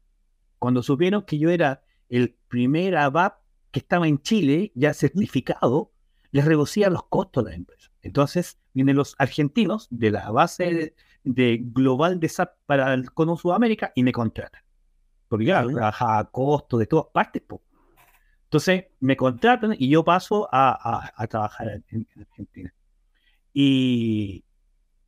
Cuando 0.59 0.83
supieron 0.83 1.23
que 1.23 1.37
yo 1.37 1.49
era 1.49 1.83
el 2.09 2.35
primer 2.47 2.95
ABAP 2.97 3.39
que 3.71 3.79
estaba 3.79 4.07
en 4.07 4.21
Chile, 4.21 4.71
ya 4.73 4.93
certificado, 4.93 5.91
les 6.31 6.45
reducía 6.45 6.89
los 6.89 7.03
costos 7.03 7.43
de 7.43 7.51
la 7.51 7.55
empresa. 7.57 7.91
Entonces, 8.01 8.57
vienen 8.73 8.95
los 8.95 9.15
argentinos 9.17 9.87
de 9.89 10.11
la 10.11 10.31
base 10.31 10.95
de, 11.23 11.59
global 11.61 12.19
de 12.19 12.29
SAP 12.29 12.53
para 12.65 12.93
el 12.93 13.11
Cono 13.11 13.35
Sudamérica 13.35 13.91
y 13.95 14.03
me 14.03 14.11
contratan. 14.11 14.61
Porque 15.27 15.45
ya 15.45 15.65
trabajaba 15.65 16.19
a 16.19 16.23
costo 16.25 16.77
de 16.77 16.85
todas 16.85 17.07
partes. 17.11 17.41
Entonces, 18.43 18.85
me 18.99 19.17
contratan 19.17 19.75
y 19.77 19.89
yo 19.89 20.05
paso 20.05 20.47
a, 20.51 21.11
trabajar 21.29 21.83
en, 21.89 22.07
Argentina. 22.15 22.73
Y, 23.53 24.44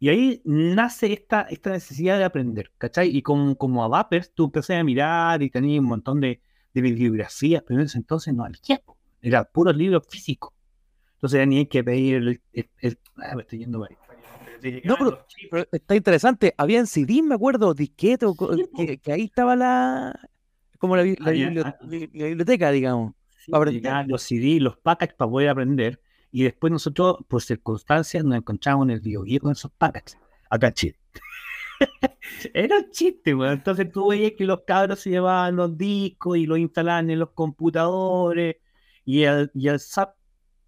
ahí 0.01 0.41
nace 0.45 1.11
esta, 1.11 1.41
esta 1.41 1.71
necesidad 1.71 2.17
de 2.17 2.23
aprender, 2.23 2.71
¿cachai? 2.77 3.15
Y 3.15 3.21
como, 3.21 3.55
como 3.55 3.83
a 3.83 3.87
Vapers, 3.87 4.31
tú 4.33 4.45
empecé 4.45 4.75
a 4.75 4.83
mirar 4.83 5.41
y 5.41 5.49
tenías 5.49 5.79
un 5.79 5.87
montón 5.87 6.21
de, 6.21 6.39
de 6.73 6.81
bibliografías, 6.81 7.63
pero 7.65 7.79
en 7.79 7.87
ese 7.87 7.97
entonces 7.97 8.33
no 8.33 8.43
había, 8.43 8.81
era 9.21 9.43
puro 9.43 9.73
libro 9.73 10.01
físico. 10.01 10.53
Entonces 11.13 11.47
ni 11.47 11.57
hay 11.57 11.65
que 11.65 11.83
pedir 11.83 12.15
el, 12.53 12.99
ah, 13.17 13.35
me 13.35 13.41
estoy 13.41 13.59
yendo 13.59 13.87
No, 14.83 14.95
pero, 15.49 15.67
está 15.71 15.95
interesante. 15.95 16.53
Había 16.57 16.79
en 16.79 16.85
CD, 16.85 17.23
me 17.23 17.33
acuerdo, 17.33 17.73
disquete, 17.73 18.27
que, 18.75 18.99
que, 18.99 19.11
ahí 19.11 19.23
estaba 19.23 19.55
la 19.55 20.29
como 20.77 20.95
la, 20.95 21.01
ah, 21.01 21.75
biblioteca, 21.81 22.71
digamos. 22.71 23.13
los 23.47 24.21
CD, 24.21 24.59
los 24.59 24.77
packages 24.77 25.15
para 25.15 25.31
poder 25.31 25.49
aprender. 25.49 25.99
Y 26.31 26.43
después 26.43 26.71
nosotros, 26.71 27.17
por 27.27 27.41
circunstancias, 27.41 28.23
nos 28.23 28.37
encontramos 28.37 28.85
en 28.85 28.91
el 28.91 28.99
videojuego 28.99 29.43
con 29.43 29.51
esos 29.53 29.71
packages, 29.71 30.17
acá 30.49 30.67
en 30.67 30.73
Chile. 30.73 30.99
Era 32.53 32.77
un 32.77 32.91
chiste, 32.91 33.33
güey. 33.33 33.53
Entonces 33.53 33.91
tú 33.91 34.09
veías 34.09 34.33
que 34.37 34.45
los 34.45 34.61
cabros 34.65 34.99
se 34.99 35.11
llevaban 35.11 35.55
los 35.55 35.77
discos 35.77 36.37
y 36.37 36.45
los 36.45 36.57
instalaban 36.57 37.09
en 37.09 37.19
los 37.19 37.31
computadores 37.31 38.57
y 39.05 39.23
el, 39.23 39.51
y 39.53 39.67
el 39.67 39.79
SAP 39.79 40.15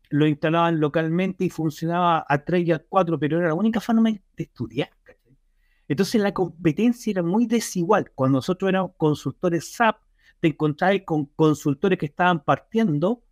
lo 0.09 0.25
instalaban 0.25 0.79
localmente 0.79 1.45
y 1.45 1.49
funcionaba 1.49 2.25
a 2.27 2.43
3 2.43 2.67
y 2.67 2.71
a 2.71 2.79
4, 2.79 3.19
pero 3.19 3.37
era 3.39 3.49
la 3.49 3.53
única 3.53 3.79
forma 3.79 4.09
de 4.09 4.21
estudiar. 4.37 4.89
Entonces 5.87 6.21
la 6.21 6.33
competencia 6.33 7.11
era 7.11 7.23
muy 7.23 7.47
desigual. 7.47 8.11
Cuando 8.13 8.37
nosotros 8.37 8.69
éramos 8.69 8.91
consultores 8.97 9.73
SAP, 9.73 9.97
te 10.39 10.49
encontrabas 10.49 11.01
con 11.05 11.25
consultores 11.25 11.99
que 11.99 12.05
estaban 12.05 12.43
partiendo, 12.43 13.23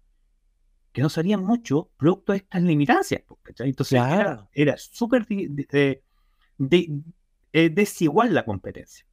que 0.97 1.03
no 1.03 1.09
sabían 1.09 1.43
mucho, 1.43 1.91
producto 1.95 2.31
de 2.31 2.39
estas 2.39 2.63
limitancias. 2.63 3.21
Entonces 3.59 4.01
era, 4.51 4.77
súper 4.77 5.27
de, 5.27 6.01
desigual 7.51 8.33
la 8.33 8.43
competencia. 8.43 9.05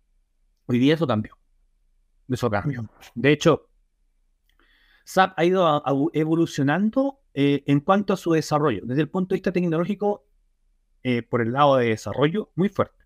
Hoy 0.65 0.79
día 0.79 0.95
eso 0.95 1.07
cambió. 1.07 1.37
Eso 2.27 2.49
cambió. 2.49 2.89
De 3.15 3.33
hecho, 3.33 3.69
SAP 5.05 5.35
ha 5.39 5.45
ido 5.45 5.83
evolucionando 6.15 7.21
eh, 7.35 7.63
en 7.67 7.81
cuanto 7.81 8.15
a 8.15 8.17
su 8.17 8.33
desarrollo, 8.33 8.81
desde 8.87 9.03
el 9.03 9.11
punto 9.11 9.35
de 9.35 9.37
vista 9.37 9.53
tecnológico, 9.53 10.25
eh, 11.03 11.21
por 11.21 11.43
el 11.43 11.53
lado 11.53 11.77
de 11.77 11.89
desarrollo, 11.89 12.51
muy 12.55 12.71
fuerte, 12.71 13.05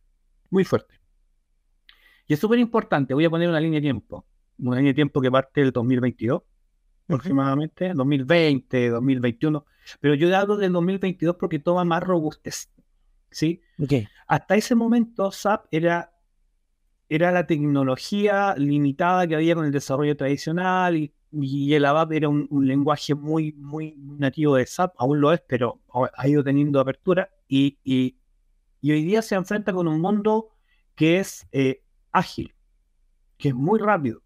muy 0.51 0.65
fuerte. 0.65 1.01
Y 2.29 2.35
es 2.35 2.39
súper 2.39 2.61
importante, 2.61 3.13
voy 3.13 3.25
a 3.25 3.31
poner 3.31 3.49
una 3.49 3.59
línea 3.59 3.79
de 3.79 3.87
tiempo, 3.87 4.25
una 4.59 4.77
línea 4.77 4.91
de 4.91 4.95
tiempo 4.95 5.21
que 5.21 5.33
parte 5.33 5.63
del 5.63 5.73
2022, 5.73 6.43
aproximadamente, 7.09 7.93
2020, 7.95 8.91
2021, 8.91 9.65
pero 10.01 10.15
yo 10.15 10.37
hablo 10.37 10.57
del 10.57 10.73
2022 10.73 11.37
porque 11.37 11.59
toma 11.59 11.85
más 11.85 12.03
robustez, 12.03 12.71
¿sí? 13.31 13.63
Hasta 14.27 14.57
ese 14.57 14.75
momento 14.75 15.33
SAP 15.33 15.67
era, 15.71 16.13
era 17.09 17.33
la 17.33 17.47
tecnología 17.47 18.55
limitada 18.57 19.27
que 19.27 19.35
había 19.35 19.55
con 19.55 19.65
el 19.65 19.73
desarrollo 19.73 20.17
tradicional 20.17 20.97
y 20.97 21.13
y 21.31 21.75
el 21.75 21.85
ABAP 21.85 22.13
era 22.13 22.29
un, 22.29 22.49
lenguaje 22.67 23.15
muy, 23.15 23.53
muy 23.53 23.95
nativo 23.97 24.57
de 24.57 24.67
SAP, 24.67 24.95
aún 24.99 25.21
lo 25.21 25.33
es, 25.33 25.43
pero 25.47 25.81
ha 26.17 26.29
ido 26.29 26.43
teniendo 26.43 26.81
apertura 26.81 27.31
y, 27.47 27.79
y, 27.85 28.17
hoy 28.91 29.03
día 29.05 29.23
se 29.23 29.35
enfrenta 29.35 29.73
con 29.73 29.89
un 29.89 30.01
mundo 30.01 30.51
que 30.95 31.19
es 31.19 31.47
eh, 31.53 31.83
ágil, 32.13 32.55
que 33.37 33.49
es 33.49 33.55
muy 33.55 33.79
rápido. 33.79 34.23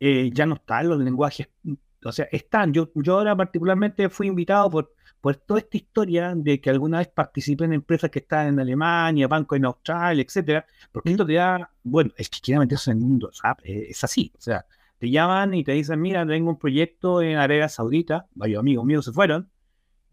Eh, 0.00 0.30
ya 0.32 0.46
no 0.46 0.56
están 0.56 0.88
los 0.88 1.00
lenguajes, 1.00 1.48
o 2.04 2.12
sea, 2.12 2.28
están. 2.30 2.72
Yo, 2.72 2.90
yo 2.94 3.18
ahora 3.18 3.36
particularmente 3.36 4.08
fui 4.08 4.28
invitado 4.28 4.70
por, 4.70 4.92
por 5.20 5.36
toda 5.36 5.60
esta 5.60 5.76
historia 5.76 6.32
de 6.34 6.60
que 6.60 6.70
alguna 6.70 6.98
vez 6.98 7.08
participé 7.08 7.64
en 7.64 7.72
empresas 7.74 8.10
que 8.10 8.20
están 8.20 8.48
en 8.48 8.60
Alemania, 8.60 9.28
banco 9.28 9.56
en 9.56 9.64
Australia, 9.64 10.22
etcétera, 10.22 10.66
porque 10.92 11.10
esto 11.10 11.26
te 11.26 11.34
da, 11.34 11.70
bueno, 11.82 12.12
es 12.16 12.28
que 12.30 12.40
quiere 12.40 12.60
meterse 12.60 12.90
en 12.90 12.98
el 12.98 13.04
mundo, 13.04 13.30
SAP, 13.32 13.60
es 13.64 14.02
así, 14.04 14.32
o 14.36 14.40
sea, 14.40 14.64
te 14.98 15.10
llaman 15.10 15.54
y 15.54 15.64
te 15.64 15.72
dicen, 15.72 16.00
mira, 16.00 16.26
tengo 16.26 16.50
un 16.50 16.58
proyecto 16.58 17.22
en 17.22 17.36
Arabia 17.36 17.68
Saudita, 17.68 18.26
varios 18.34 18.60
amigos 18.60 18.84
míos 18.84 19.04
se 19.04 19.12
fueron, 19.12 19.48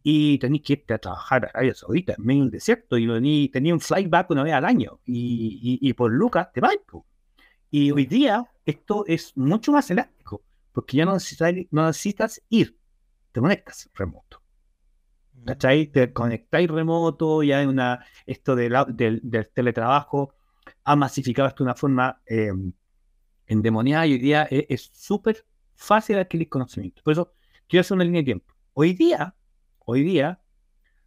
y 0.04 0.38
tenéis 0.38 0.62
que 0.62 0.74
irte 0.74 0.94
a 0.94 1.00
trabajar 1.00 1.46
a 1.46 1.50
Arabia 1.50 1.74
Saudita, 1.74 2.14
en 2.18 2.26
medio 2.26 2.42
del 2.44 2.52
desierto, 2.52 2.98
y 2.98 3.50
tenía 3.50 3.74
un 3.74 3.80
flyback 3.80 4.30
una 4.30 4.44
vez 4.44 4.54
al 4.54 4.66
año, 4.66 5.00
y, 5.06 5.92
por 5.94 6.12
Lucas 6.12 6.52
te 6.54 6.62
vas. 6.62 6.76
Y 7.72 7.92
hoy 7.92 8.06
día 8.06 8.46
esto 8.66 9.04
es 9.08 9.36
mucho 9.36 9.72
más 9.72 9.90
elástico, 9.90 10.44
porque 10.76 10.98
ya 10.98 11.06
no 11.06 11.14
necesitas, 11.14 11.54
no 11.72 11.88
necesitas 11.88 12.44
ir, 12.50 12.78
te 13.32 13.40
conectas 13.40 13.90
remoto. 13.94 14.42
¿Cachai? 15.46 15.88
Te 15.88 16.12
conectáis 16.12 16.70
remoto, 16.70 17.44
ya 17.44 17.60
hay 17.60 17.66
una, 17.66 18.06
esto 18.26 18.56
del, 18.56 18.76
del, 18.90 19.50
teletrabajo 19.54 20.34
ha 20.84 20.96
masificado 20.96 21.48
esto 21.48 21.64
de 21.64 21.68
una 21.68 21.76
forma 21.76 22.22
eh, 22.26 22.52
endemoniada 23.48 24.06
y 24.08 24.14
hoy 24.14 24.20
día 24.20 24.48
es 24.50 24.90
súper 24.94 25.46
fácil 25.76 26.18
adquirir 26.18 26.50
conocimiento. 26.50 27.02
Por 27.04 27.14
eso 27.14 27.34
quiero 27.68 27.82
hacer 27.82 27.96
una 27.96 28.04
línea 28.04 28.22
de 28.22 28.26
tiempo. 28.26 28.54
Hoy 28.74 28.94
día, 28.94 29.36
hoy 29.80 30.04
día, 30.04 30.42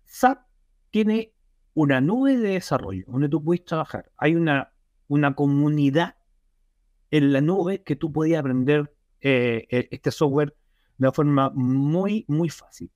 SAP 0.04 0.46
tiene 0.90 1.34
una 1.74 2.00
nube 2.00 2.38
de 2.38 2.50
desarrollo 2.50 3.04
donde 3.06 3.28
tú 3.28 3.44
puedes 3.44 3.64
trabajar. 3.64 4.10
Hay 4.16 4.34
una, 4.34 4.72
una 5.08 5.34
comunidad 5.34 6.16
en 7.10 7.32
la 7.32 7.40
nube 7.40 7.82
que 7.82 7.96
tú 7.96 8.12
puedes 8.12 8.38
aprender 8.38 8.94
eh, 9.20 9.66
e, 9.70 9.88
este 9.90 10.10
software 10.10 10.54
de 10.96 11.06
una 11.06 11.12
forma 11.12 11.50
muy, 11.54 12.24
muy 12.28 12.48
fácil. 12.48 12.90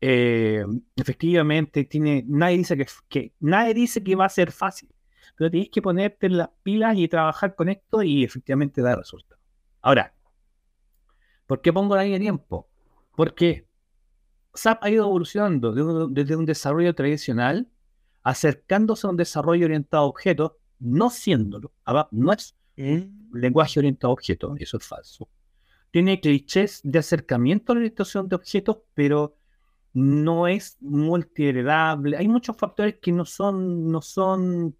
Eh, 0.00 0.64
efectivamente, 0.94 1.84
tiene, 1.84 2.24
nadie 2.26 2.58
dice 2.58 2.76
que, 2.76 2.86
que, 3.08 3.32
nadie 3.40 3.74
dice 3.74 4.02
que 4.04 4.14
va 4.14 4.26
a 4.26 4.28
ser 4.28 4.52
fácil 4.52 4.90
pero 5.36 5.50
tienes 5.50 5.70
que 5.70 5.82
ponerte 5.82 6.26
en 6.26 6.38
las 6.38 6.48
pilas 6.62 6.96
y 6.96 7.08
trabajar 7.08 7.54
con 7.54 7.68
esto 7.68 8.02
y 8.02 8.24
efectivamente 8.24 8.80
dar 8.80 8.98
resultados. 8.98 9.42
Ahora, 9.82 10.14
¿por 11.46 11.60
qué 11.60 11.72
pongo 11.72 11.94
la 11.94 12.02
línea 12.02 12.18
de 12.18 12.24
tiempo? 12.24 12.68
Porque 13.14 13.68
SAP 14.54 14.82
ha 14.82 14.90
ido 14.90 15.04
evolucionando 15.04 16.08
desde 16.08 16.36
un 16.36 16.46
desarrollo 16.46 16.94
tradicional, 16.94 17.68
acercándose 18.22 19.06
a 19.06 19.10
un 19.10 19.16
desarrollo 19.16 19.66
orientado 19.66 20.04
a 20.04 20.06
objetos, 20.06 20.52
no 20.78 21.10
siéndolo. 21.10 21.72
No 22.10 22.32
es 22.32 22.56
un 22.76 23.30
lenguaje 23.34 23.78
orientado 23.78 24.10
a 24.10 24.14
objetos, 24.14 24.58
eso 24.58 24.78
es 24.78 24.86
falso. 24.86 25.28
Tiene 25.96 26.20
clichés 26.20 26.82
de 26.84 26.98
acercamiento 26.98 27.72
a 27.72 27.74
la 27.74 27.78
orientación 27.78 28.28
de 28.28 28.36
objetos, 28.36 28.80
pero 28.92 29.38
no 29.94 30.46
es 30.46 30.76
multiheredable. 30.82 32.18
Hay 32.18 32.28
muchos 32.28 32.54
factores 32.54 32.96
que 33.00 33.12
no 33.12 33.24
son, 33.24 33.90
no 33.90 34.02
son 34.02 34.76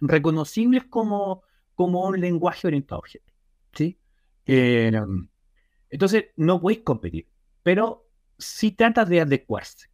reconocibles 0.00 0.84
como, 0.84 1.42
como 1.74 2.06
un 2.06 2.20
lenguaje 2.20 2.68
orientado 2.68 2.98
a 2.98 3.00
objetos. 3.00 3.34
¿sí? 3.72 3.98
Eh, 4.46 4.92
entonces, 5.90 6.26
no 6.36 6.60
podéis 6.60 6.82
competir, 6.82 7.26
pero 7.64 8.06
si 8.38 8.70
tratas 8.70 9.08
de 9.08 9.20
adecuarse. 9.20 9.88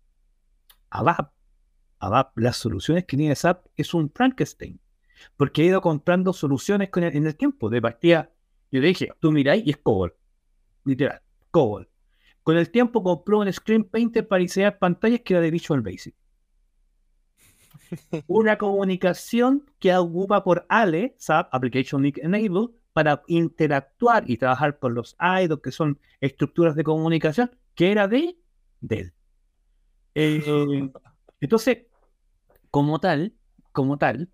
ABAP, 0.90 1.32
ABAP, 1.98 2.38
las 2.40 2.58
soluciones 2.58 3.06
que 3.06 3.16
tiene 3.16 3.34
SAP 3.34 3.64
es 3.74 3.94
un 3.94 4.10
Frankenstein, 4.10 4.78
porque 5.34 5.62
he 5.62 5.64
ido 5.64 5.80
comprando 5.80 6.34
soluciones 6.34 6.90
con 6.90 7.04
en 7.04 7.26
el 7.26 7.36
tiempo. 7.36 7.70
De 7.70 7.80
partida, 7.80 8.30
yo 8.70 8.82
le 8.82 8.88
dije, 8.88 9.08
tú 9.18 9.32
miráis 9.32 9.66
y 9.66 9.70
es 9.70 9.78
COBOL, 9.78 10.14
literal, 10.88 11.20
COBOL. 11.50 11.88
Con 12.42 12.56
el 12.56 12.70
tiempo 12.70 13.02
compró 13.02 13.40
un 13.40 13.52
Screen 13.52 13.84
Painter 13.84 14.26
para 14.26 14.40
diseñar 14.40 14.78
pantallas 14.78 15.20
que 15.20 15.34
era 15.34 15.42
de 15.42 15.50
Visual 15.50 15.82
Basic 15.82 16.14
una 18.26 18.58
comunicación 18.58 19.64
que 19.78 19.94
ocupa 19.96 20.42
por 20.44 20.66
ALE, 20.68 21.14
SAP, 21.18 21.48
Application 21.52 22.02
Link 22.02 22.18
Enable, 22.18 22.68
para 22.92 23.22
interactuar 23.26 24.28
y 24.28 24.36
trabajar 24.36 24.78
con 24.78 24.94
los 24.94 25.16
IDOs, 25.20 25.60
que 25.60 25.70
son 25.70 25.98
estructuras 26.20 26.74
de 26.74 26.84
comunicación, 26.84 27.50
que 27.74 27.92
era 27.92 28.08
de 28.08 28.36
Dell. 28.80 29.12
Eh, 30.14 30.42
entonces, 31.40 31.78
como 32.70 32.98
tal, 32.98 33.34
como 33.72 33.98
tal, 33.98 34.30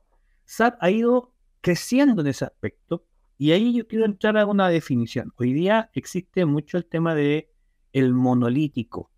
SAP 0.46 0.76
ha 0.80 0.90
ido 0.90 1.32
creciendo 1.60 2.22
en 2.22 2.28
ese 2.28 2.44
aspecto 2.44 3.04
y 3.38 3.52
ahí 3.52 3.74
yo 3.74 3.86
quiero 3.86 4.04
entrar 4.04 4.36
a 4.36 4.46
una 4.46 4.68
definición. 4.68 5.32
Hoy 5.36 5.52
día 5.52 5.90
existe 5.92 6.44
mucho 6.44 6.76
el 6.76 6.86
tema 6.86 7.14
de 7.14 7.50
el 7.92 8.12
monolítico, 8.12 9.10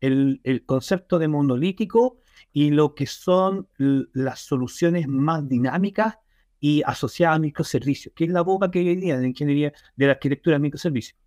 el, 0.00 0.40
el 0.44 0.64
concepto 0.64 1.18
de 1.18 1.28
monolítico 1.28 2.18
y 2.52 2.70
lo 2.70 2.94
que 2.94 3.06
son 3.06 3.68
las 3.76 4.40
soluciones 4.40 5.08
más 5.08 5.48
dinámicas 5.48 6.18
y 6.60 6.82
asociadas 6.84 7.36
a 7.36 7.40
microservicios, 7.40 8.14
que 8.14 8.24
es 8.24 8.30
la 8.30 8.42
boca 8.42 8.70
que 8.70 8.80
hoy 8.80 8.96
día 8.96 9.18
de 9.18 9.28
ingeniería 9.28 9.72
de 9.96 10.06
la 10.06 10.12
arquitectura 10.12 10.56
de 10.56 10.60
microservicios. 10.60 11.18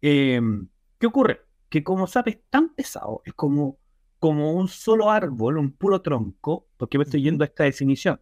Em, 0.00 0.68
¿Qué 0.98 1.06
ocurre? 1.06 1.42
Que 1.68 1.82
como 1.82 2.06
SAP 2.06 2.28
es 2.28 2.38
tan 2.48 2.74
pesado, 2.74 3.22
es 3.24 3.34
como, 3.34 3.78
como 4.18 4.52
un 4.52 4.68
solo 4.68 5.10
árbol, 5.10 5.58
un 5.58 5.72
puro 5.72 6.00
tronco, 6.00 6.68
porque 6.76 6.98
me 6.98 7.04
estoy 7.04 7.22
yendo 7.22 7.44
a 7.44 7.46
esta 7.46 7.64
definición. 7.64 8.20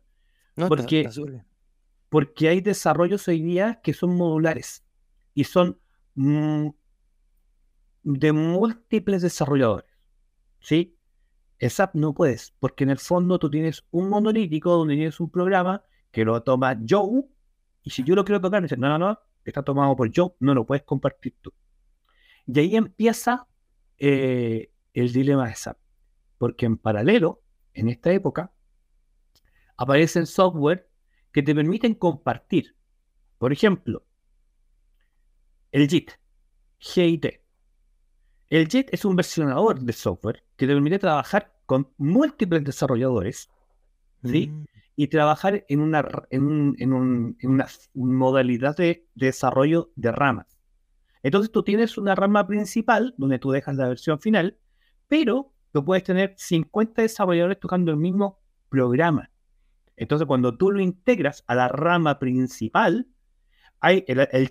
porque, 0.68 1.08
porque 2.08 2.48
hay 2.48 2.60
desarrollos 2.60 3.26
hoy 3.28 3.42
día 3.42 3.80
que 3.82 3.92
son 3.92 4.16
modulares 4.16 4.84
y 5.34 5.44
son 5.44 5.78
mm, 6.14 6.68
de 8.04 8.32
múltiples 8.32 9.22
desarrolladores. 9.22 9.90
¿Sí? 10.60 10.96
SAP 11.60 11.94
no 11.94 12.14
puedes, 12.14 12.54
porque 12.58 12.84
en 12.84 12.90
el 12.90 12.98
fondo 12.98 13.38
tú 13.38 13.50
tienes 13.50 13.84
un 13.90 14.08
monolítico 14.08 14.72
donde 14.72 14.94
tienes 14.94 15.20
un 15.20 15.30
programa 15.30 15.82
que 16.10 16.24
lo 16.24 16.42
toma 16.42 16.78
Joe, 16.88 17.24
y 17.82 17.90
si 17.90 18.02
yo 18.04 18.14
lo 18.14 18.24
quiero 18.24 18.40
tocar, 18.40 18.60
me 18.60 18.66
dice, 18.66 18.76
no, 18.76 18.88
no, 18.88 18.98
no, 18.98 19.18
está 19.44 19.62
tomado 19.62 19.94
por 19.96 20.10
Joe, 20.14 20.32
no 20.40 20.54
lo 20.54 20.64
puedes 20.64 20.84
compartir 20.84 21.36
tú. 21.40 21.52
Y 22.46 22.58
ahí 22.58 22.76
empieza 22.76 23.46
eh, 23.98 24.70
el 24.92 25.12
dilema 25.12 25.48
de 25.48 25.54
SAP, 25.54 25.78
porque 26.38 26.66
en 26.66 26.76
paralelo, 26.76 27.42
en 27.72 27.88
esta 27.88 28.12
época, 28.12 28.52
aparecen 29.76 30.26
software 30.26 30.88
que 31.34 31.42
te 31.42 31.54
permiten 31.54 31.94
compartir. 31.94 32.76
Por 33.38 33.52
ejemplo, 33.52 34.06
el 35.72 35.88
JIT, 35.88 36.12
GIT. 36.78 37.26
El 38.48 38.68
JIT 38.68 38.90
es 38.92 39.04
un 39.04 39.16
versionador 39.16 39.80
de 39.80 39.92
software 39.92 40.44
que 40.56 40.68
te 40.68 40.72
permite 40.72 41.00
trabajar 41.00 41.52
con 41.66 41.90
múltiples 41.98 42.62
desarrolladores 42.62 43.50
¿sí? 44.22 44.46
Mm. 44.46 44.64
y 44.94 45.08
trabajar 45.08 45.64
en 45.68 45.80
una, 45.80 46.08
en, 46.30 47.36
una 47.42 47.66
modalidad 47.94 48.76
de, 48.76 49.08
desarrollo 49.16 49.90
de 49.96 50.12
ramas. 50.12 50.56
Entonces 51.24 51.50
tú 51.50 51.64
tienes 51.64 51.98
una 51.98 52.14
rama 52.14 52.46
principal 52.46 53.12
donde 53.18 53.40
tú 53.40 53.50
dejas 53.50 53.74
la 53.74 53.88
versión 53.88 54.20
final, 54.20 54.56
pero 55.08 55.52
tú 55.72 55.84
puedes 55.84 56.04
tener 56.04 56.34
50 56.36 57.02
desarrolladores 57.02 57.58
tocando 57.58 57.90
el 57.90 57.96
mismo 57.96 58.38
programa. 58.68 59.30
Entonces, 59.96 60.26
cuando 60.26 60.56
tú 60.56 60.70
lo 60.70 60.80
integras 60.80 61.44
a 61.46 61.54
la 61.54 61.68
rama 61.68 62.18
principal, 62.18 63.06
hay, 63.80 64.04
el, 64.08 64.28
el 64.32 64.50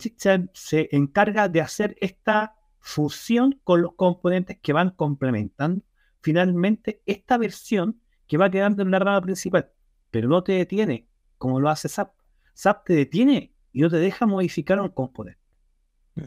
se 0.53 0.89
encarga 0.91 1.49
de 1.49 1.61
hacer 1.61 1.95
esta 1.99 2.55
fusión 2.79 3.59
con 3.63 3.81
los 3.81 3.93
componentes 3.95 4.57
que 4.61 4.73
van 4.73 4.91
complementando 4.91 5.83
finalmente 6.23 7.01
esta 7.05 7.37
versión 7.37 7.99
que 8.27 8.37
va 8.37 8.49
quedando 8.49 8.81
en 8.81 8.91
la 8.91 8.99
rama 8.99 9.21
principal, 9.21 9.69
pero 10.09 10.29
no 10.29 10.43
te 10.43 10.53
detiene 10.53 11.07
como 11.37 11.59
lo 11.59 11.69
hace 11.69 11.89
SAP. 11.89 12.13
SAP 12.53 12.85
te 12.85 12.93
detiene 12.93 13.53
y 13.73 13.81
no 13.81 13.89
te 13.89 13.97
deja 13.97 14.25
modificar 14.25 14.79
un 14.79 14.89
componente. 14.89 15.41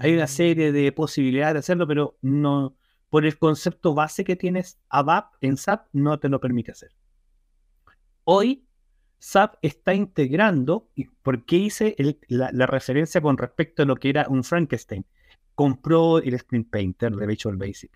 Hay 0.00 0.14
una 0.14 0.25
mm. 0.25 0.28
serie 0.28 0.73
de 0.73 0.92
posibilidades 0.92 1.54
de 1.54 1.58
hacerlo, 1.61 1.87
pero 1.87 2.18
no 2.20 2.76
por 3.08 3.25
el 3.25 3.38
concepto 3.38 3.94
base 3.94 4.25
que 4.25 4.37
tienes 4.37 4.78
ABAP 4.90 5.35
en 5.40 5.56
SAP 5.56 5.87
no 5.92 6.18
te 6.18 6.28
lo 6.28 6.40
permite 6.40 6.73
hacer. 6.73 6.90
Hoy 8.25 8.65
SAP 9.26 9.56
está 9.61 9.92
integrando, 9.92 10.88
y 10.95 11.06
por 11.06 11.45
qué 11.45 11.56
hice 11.56 11.97
la, 12.28 12.67
referencia 12.67 13.21
con 13.21 13.36
respecto 13.36 13.82
a 13.82 13.84
lo 13.84 13.97
que 13.97 14.08
era 14.08 14.28
un 14.28 14.45
Frankenstein. 14.45 15.04
Compró 15.56 16.19
el 16.19 16.34
Sprint 16.34 16.71
Painter 16.71 17.12
de 17.12 17.26
Visual 17.26 17.56
Basic, 17.56 17.91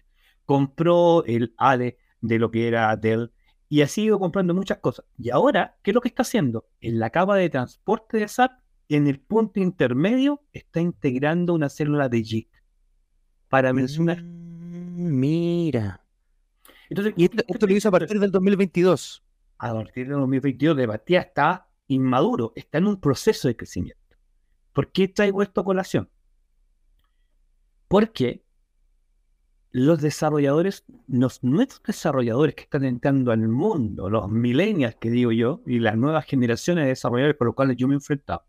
compró 0.45 1.25
el 1.27 1.55
ADE 1.57 1.99
de 2.21 2.39
lo 2.41 2.51
que 2.51 2.67
era 2.67 2.97
Dell 2.97 3.31
y 3.69 3.83
ha 3.83 3.87
sido 3.87 4.19
comprando 4.19 4.55
muchas 4.55 4.79
cosas. 4.79 5.05
Y 5.19 5.31
ahora, 5.31 5.77
¿qué 5.85 5.93
es 5.93 5.95
lo 5.95 6.01
que 6.01 6.09
está 6.09 6.23
haciendo? 6.23 6.67
En 6.81 6.99
la 6.99 7.11
capa 7.11 7.37
de 7.37 7.49
transporte 7.49 8.17
de 8.17 8.27
SAP, 8.27 8.51
en 8.89 9.07
el 9.07 9.21
punto 9.21 9.61
intermedio, 9.61 10.43
está 10.53 10.81
integrando 10.81 11.55
una 11.55 11.69
célula 11.69 12.09
de 12.09 12.25
JIT 12.25 12.49
para 13.49 13.73
mencionar. 13.73 14.21
Mm, 14.21 15.21
mira. 15.21 16.05
Entonces, 16.89 17.15
y 17.17 17.23
esto, 17.23 17.45
esto 17.47 17.67
lo 17.69 17.73
hizo 17.73 17.89
a 17.89 17.93
partir 17.93 18.19
del 18.19 18.33
2022 18.33 19.23
a 19.61 19.75
partir 19.75 20.09
de 20.09 20.15
2022 20.15 20.75
de 20.75 20.87
Batía 20.87 21.21
está 21.21 21.69
inmaduro, 21.87 22.53
está 22.57 22.79
en 22.79 22.87
un 22.87 22.99
proceso 22.99 23.47
de 23.47 23.57
crecimiento. 23.57 24.01
¿Por 24.73 24.91
qué 24.91 25.09
traigo 25.09 25.43
esto 25.43 25.61
a 25.61 25.65
colación? 25.65 26.09
Porque 27.87 28.43
los 29.71 30.01
desarrolladores, 30.01 30.85
los 31.07 31.45
nuevos 31.45 31.83
desarrolladores 31.87 32.55
que 32.55 32.63
están 32.63 32.85
entrando 32.85 33.33
al 33.33 33.47
mundo, 33.49 34.09
los 34.09 34.31
millennials 34.31 34.97
que 34.97 35.11
digo 35.11 35.31
yo, 35.31 35.61
y 35.67 35.79
las 35.79 35.97
nuevas 35.97 36.25
generaciones 36.25 36.85
de 36.85 36.91
desarrolladores 36.91 37.37
por 37.37 37.49
los 37.49 37.55
cuales 37.55 37.77
yo 37.77 37.87
me 37.87 37.95
he 37.95 37.97
enfrentado, 37.97 38.47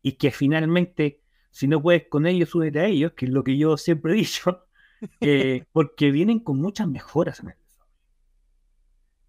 y 0.00 0.12
que 0.12 0.30
finalmente, 0.30 1.22
si 1.50 1.66
no 1.66 1.82
puedes 1.82 2.06
con 2.08 2.26
ellos, 2.26 2.54
únete 2.54 2.78
a 2.78 2.86
ellos, 2.86 3.12
que 3.16 3.26
es 3.26 3.32
lo 3.32 3.42
que 3.42 3.58
yo 3.58 3.76
siempre 3.76 4.12
he 4.12 4.16
dicho, 4.16 4.64
eh, 5.20 5.64
porque 5.72 6.12
vienen 6.12 6.38
con 6.38 6.60
muchas 6.60 6.86
mejoras 6.86 7.40
en 7.40 7.48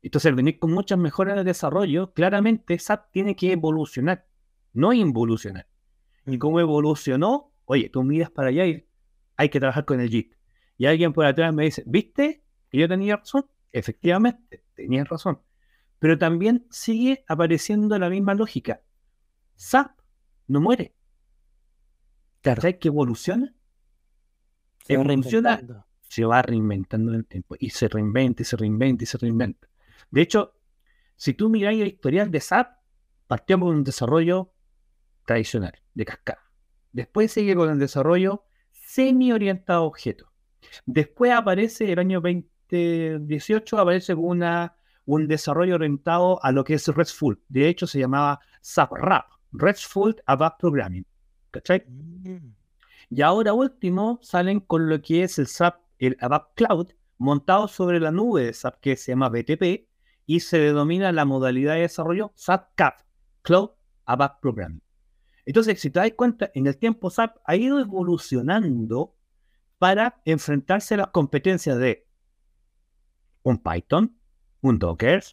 entonces, 0.08 0.30
al 0.30 0.36
venir 0.36 0.60
con 0.60 0.72
muchas 0.72 1.00
mejoras 1.00 1.36
de 1.36 1.44
desarrollo, 1.44 2.14
claramente 2.14 2.78
SAP 2.78 3.12
tiene 3.12 3.36
que 3.36 3.52
evolucionar, 3.52 4.28
no 4.72 4.94
involucionar. 4.94 5.68
Y 6.28 6.38
como 6.38 6.60
evolucionó, 6.60 7.52
oye, 7.66 7.90
tú 7.90 8.04
miras 8.04 8.30
para 8.30 8.50
allá 8.50 8.68
y 8.68 8.88
hay 9.36 9.50
que 9.50 9.60
trabajar 9.60 9.86
con 9.86 10.00
el 10.00 10.10
JIT. 10.10 10.36
Y 10.78 10.86
alguien 10.86 11.12
por 11.12 11.26
atrás 11.26 11.52
me 11.56 11.64
dice, 11.64 11.82
¿viste 11.88 12.44
que 12.70 12.78
yo 12.78 12.88
tenía 12.88 13.18
razón? 13.18 13.48
Efectivamente, 13.72 14.64
tenías 14.76 15.10
razón. 15.10 15.42
Pero 15.98 16.20
también 16.20 16.68
sigue 16.70 17.26
apareciendo 17.28 17.98
la 17.98 18.10
misma 18.10 18.36
lógica. 18.36 18.84
SAP 19.56 20.00
no 20.48 20.62
muere. 20.62 20.94
Claro. 22.42 22.62
¿Sabes 22.62 22.78
que 22.78 22.90
evoluciona? 22.90 23.56
Se 24.84 24.94
evoluciona, 24.94 25.88
se 26.02 26.26
va 26.26 26.44
reinventando 26.44 27.12
en 27.12 27.18
el 27.18 27.26
tiempo. 27.26 27.56
Y 27.58 27.72
se 27.72 27.88
reinventa, 27.88 28.44
y 28.44 28.46
se 28.46 28.56
reinventa, 28.56 29.04
y 29.04 29.08
se 29.08 29.18
reinventa. 29.18 29.68
De 30.12 30.22
hecho, 30.22 30.54
si 31.16 31.34
tú 31.34 31.50
miráis 31.50 31.82
el 31.82 31.88
historial 31.88 32.32
de 32.32 32.42
SAP, 32.42 32.78
partimos 33.28 33.68
con 33.68 33.78
un 33.78 33.84
desarrollo 33.84 34.52
tradicional, 35.26 35.74
de 35.94 36.06
cascada. 36.06 36.42
Después 36.92 37.32
sigue 37.32 37.56
con 37.56 37.70
el 37.70 37.80
desarrollo 37.80 38.46
semi-orientado 38.72 39.84
a 39.84 39.86
objetos. 39.86 40.30
Después 40.86 41.32
aparece 41.32 41.92
el 41.92 42.00
año 42.00 42.22
2018, 42.22 43.78
aparece 43.78 44.14
una, 44.14 44.76
un 45.06 45.28
desarrollo 45.28 45.76
orientado 45.76 46.44
a 46.44 46.52
lo 46.52 46.64
que 46.64 46.76
es 46.76 46.88
RESTful. 46.88 47.42
De 47.50 47.68
hecho, 47.68 47.88
se 47.88 48.00
llamaba 48.00 48.40
SAP 48.62 48.94
RAP, 48.94 49.26
RESTful 49.52 50.16
ABAP 50.26 50.60
Programming. 50.60 51.06
¿Cachai? 51.52 51.84
Mm. 51.88 52.54
Y 53.10 53.22
ahora 53.22 53.54
último 53.54 54.20
salen 54.22 54.60
con 54.60 54.90
lo 54.90 55.02
que 55.02 55.24
es 55.24 55.40
el 55.40 55.48
SAP, 55.48 55.80
el 56.00 56.18
ABAP 56.20 56.56
Cloud, 56.56 56.88
montado 57.18 57.68
sobre 57.68 58.00
la 58.00 58.12
nube 58.12 58.46
de 58.46 58.54
SAP 58.54 58.80
que 58.80 58.96
se 58.96 59.12
llama 59.12 59.30
BTP, 59.30 59.88
y 60.26 60.40
se 60.40 60.58
denomina 60.58 61.12
la 61.12 61.26
modalidad 61.26 61.76
de 61.76 61.82
desarrollo 61.82 62.32
SAP 62.36 62.76
CAP, 62.76 63.02
Cloud 63.42 63.72
ABAP 64.06 64.42
Programming. 64.42 64.82
Entonces, 65.46 65.80
si 65.80 65.92
te 65.92 66.00
das 66.00 66.12
cuenta, 66.16 66.52
en 66.56 66.68
el 66.68 66.78
tiempo 66.78 67.10
SAP 67.10 67.38
ha 67.46 67.56
ido 67.56 67.80
evolucionando 67.80 69.16
para 69.78 70.22
enfrentarse 70.26 70.96
a 70.96 70.98
las 70.98 71.08
competencias 71.10 71.78
de 71.78 72.08
un 73.44 73.60
Python, 73.60 74.18
un 74.62 74.80
Docker, 74.80 75.24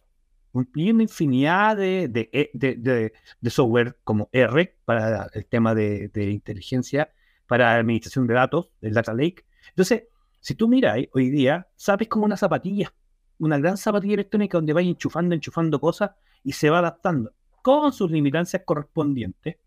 y 0.75 0.91
una 0.91 1.03
infinidad 1.03 1.75
de, 1.77 2.07
de, 2.07 3.49
software 3.49 3.97
como 4.03 4.29
R 4.31 4.77
para 4.85 5.27
el 5.33 5.45
tema 5.47 5.73
de, 5.73 6.11
inteligencia, 6.31 7.11
para 7.47 7.73
administración 7.73 8.27
de 8.27 8.35
datos, 8.35 8.69
el 8.81 8.93
Data 8.93 9.13
Lake. 9.13 9.45
Entonces, 9.69 10.03
si 10.43 10.53
tú 10.53 10.67
miras 10.67 10.97
hoy 11.13 11.31
día, 11.31 11.67
SAP 11.75 12.03
es 12.03 12.07
como 12.09 12.25
una 12.25 12.37
zapatilla 12.37 12.93
una 13.39 13.57
gran 13.57 13.77
zapatilla 13.77 14.13
electrónica 14.15 14.57
donde 14.57 14.73
va 14.73 14.81
enchufando, 14.81 15.35
enchufando 15.35 15.79
cosas 15.79 16.11
y 16.43 16.53
se 16.53 16.69
va 16.69 16.79
adaptando 16.79 17.33
con 17.61 17.93
sus 17.93 18.11
limitancias 18.11 18.63
correspondientes, 18.65 19.57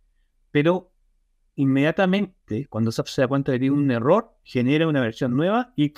pero 0.51 0.93
inmediatamente, 1.55 2.67
cuando 2.69 2.93
se 2.93 3.21
da 3.21 3.29
cuenta 3.29 3.53
de 3.53 3.59
que 3.59 3.61
tiene 3.61 3.77
un 3.77 3.91
error, 3.91 4.37
genera 4.43 4.87
una 4.87 5.01
versión 5.01 5.35
nueva 5.35 5.73
y 5.77 5.95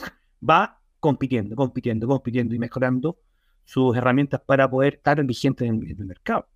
va 0.49 0.81
compitiendo, 1.01 1.57
compitiendo, 1.57 2.07
compitiendo 2.07 2.55
y 2.55 2.59
mejorando 2.59 3.19
sus 3.64 3.97
herramientas 3.97 4.41
para 4.47 4.71
poder 4.71 4.95
estar 4.95 5.23
vigente 5.25 5.67
en 5.67 5.85
el, 5.87 6.07
mercado. 6.07 6.49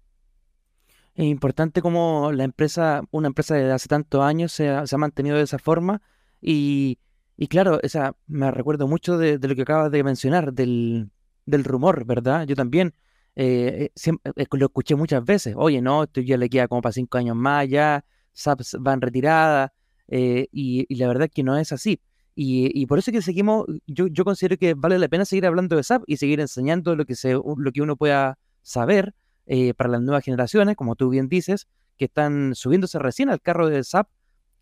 Es 1.14 1.26
importante 1.26 1.82
como 1.82 2.30
la 2.32 2.44
empresa, 2.44 3.02
una 3.10 3.26
empresa 3.26 3.56
de 3.56 3.70
hace 3.70 3.88
tantos 3.88 4.22
años 4.22 4.52
se 4.52 4.68
ha, 4.68 4.84
mantenido 4.96 5.36
de 5.36 5.42
esa 5.42 5.58
forma 5.58 6.00
y 6.40 6.98
y 7.36 7.48
claro, 7.48 7.80
me 8.26 8.50
recuerdo 8.50 8.86
mucho 8.86 9.18
de, 9.18 9.38
lo 9.38 9.54
que 9.54 9.62
acabas 9.62 9.90
de 9.90 10.04
mencionar, 10.04 10.52
del, 10.52 11.10
rumor, 11.46 12.04
¿verdad? 12.04 12.46
Yo 12.46 12.54
también 12.54 12.94
eh, 13.34 13.90
lo 14.52 14.66
escuché 14.66 14.94
muchas 14.94 15.24
veces, 15.24 15.54
oye, 15.56 15.80
no, 15.80 16.04
esto 16.04 16.20
ya 16.20 16.36
le 16.36 16.48
queda 16.48 16.68
como 16.68 16.82
para 16.82 16.92
cinco 16.92 17.18
años 17.18 17.36
más, 17.36 17.68
ya 17.68 18.04
SAP 18.32 18.60
va 18.86 18.92
en 18.92 19.00
retirada, 19.00 19.72
y, 20.08 20.94
la 20.94 21.08
verdad 21.08 21.24
es 21.24 21.30
que 21.30 21.42
no 21.42 21.56
es 21.56 21.72
así. 21.72 22.00
Y, 22.34 22.86
por 22.86 22.98
eso 22.98 23.12
que 23.12 23.22
seguimos, 23.22 23.66
yo, 23.86 24.06
yo 24.06 24.24
considero 24.24 24.56
que 24.56 24.74
vale 24.74 24.98
la 24.98 25.08
pena 25.08 25.24
seguir 25.24 25.46
hablando 25.46 25.76
de 25.76 25.82
SAP 25.82 26.04
y 26.06 26.16
seguir 26.18 26.40
enseñando 26.40 26.96
lo 26.96 27.04
que, 27.04 27.14
se, 27.14 27.32
lo 27.32 27.72
que 27.72 27.82
uno 27.82 27.96
pueda 27.96 28.38
saber 28.62 29.14
para 29.76 29.90
las 29.90 30.02
nuevas 30.02 30.24
generaciones, 30.24 30.76
como 30.76 30.96
tú 30.96 31.08
bien 31.08 31.28
dices, 31.28 31.66
que 31.96 32.06
están 32.06 32.54
subiéndose 32.54 32.98
recién 32.98 33.28
al 33.28 33.40
carro 33.40 33.68
de 33.68 33.82
SAP, 33.84 34.08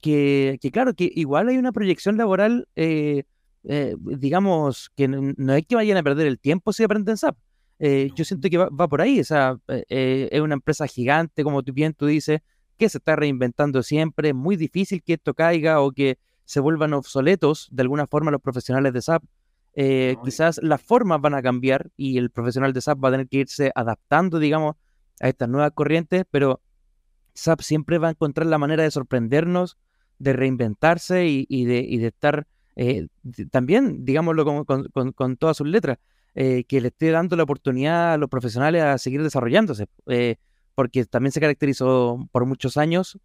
que, 0.00 0.58
claro, 0.72 0.94
que 0.94 1.10
igual 1.14 1.48
hay 1.48 1.58
una 1.58 1.72
proyección 1.72 2.16
laboral, 2.16 2.68
eh, 2.76 3.24
eh, 3.64 3.94
digamos, 3.98 4.90
que 4.96 5.08
no, 5.08 5.54
es 5.54 5.66
que 5.66 5.74
vayan 5.74 5.96
a 5.96 6.02
perder 6.02 6.26
el 6.26 6.38
tiempo 6.38 6.72
si 6.72 6.82
aprenden 6.82 7.16
SAP. 7.16 7.36
Eh, 7.78 8.10
yo 8.14 8.24
siento 8.24 8.48
que 8.50 8.58
va, 8.58 8.88
por 8.88 9.00
ahí, 9.00 9.20
o 9.20 9.24
sea, 9.24 9.56
es 9.68 10.40
una 10.40 10.54
empresa 10.54 10.86
gigante, 10.86 11.44
como 11.44 11.62
tú 11.62 11.72
bien 11.72 11.94
tú 11.94 12.06
dices, 12.06 12.40
que 12.76 12.88
se 12.88 12.98
está 12.98 13.16
reinventando 13.16 13.82
siempre, 13.82 14.30
es 14.30 14.34
muy 14.34 14.56
difícil 14.56 15.02
que 15.02 15.14
esto 15.14 15.34
caiga 15.34 15.80
o 15.80 15.92
que 15.92 16.18
se 16.44 16.60
vuelvan 16.60 16.94
obsoletos 16.94 17.68
de 17.70 17.82
alguna 17.82 18.06
forma 18.06 18.30
los 18.30 18.40
profesionales 18.40 18.92
de 18.92 19.02
SAP. 19.02 19.22
quizás 20.24 20.60
las 20.62 20.82
formas 20.82 21.20
van 21.20 21.34
a 21.34 21.42
cambiar 21.42 21.90
y 21.96 22.18
el 22.18 22.30
profesional 22.30 22.72
de 22.72 22.80
SAP 22.80 23.02
va 23.04 23.08
a 23.08 23.12
tener 23.12 23.28
que 23.28 23.38
irse 23.38 23.72
adaptando, 23.74 24.38
digamos, 24.38 24.76
a 25.20 25.28
estas 25.28 25.48
nuevas 25.48 25.72
corrientes, 25.72 26.24
pero 26.30 26.60
SAP 27.34 27.60
siempre 27.60 27.98
va 27.98 28.08
a 28.08 28.10
encontrar 28.10 28.46
la 28.46 28.58
manera 28.58 28.82
de 28.82 28.90
sorprendernos, 28.90 29.78
de 30.20 30.34
reinventarse 30.34 31.26
y, 31.26 31.64
de, 31.64 32.06
estar 32.06 32.46
eh, 32.76 33.08
también, 33.50 34.04
digámoslo 34.04 34.44
con, 34.44 35.36
todas 35.36 35.56
sus 35.56 35.66
letras, 35.66 35.98
eh, 36.34 36.64
que 36.64 36.80
le 36.80 36.88
esté 36.88 37.10
dando 37.10 37.34
la 37.36 37.42
oportunidad 37.42 38.12
a 38.12 38.16
los 38.18 38.28
profesionales 38.28 38.82
a 38.82 38.98
seguir 38.98 39.22
desarrollándose, 39.22 39.86
eh, 40.06 40.36
porque 40.74 41.04
también 41.06 41.32
se 41.32 41.40
caracterizó 41.40 42.28
por 42.30 42.46
muchos 42.46 42.76
años 42.76 43.18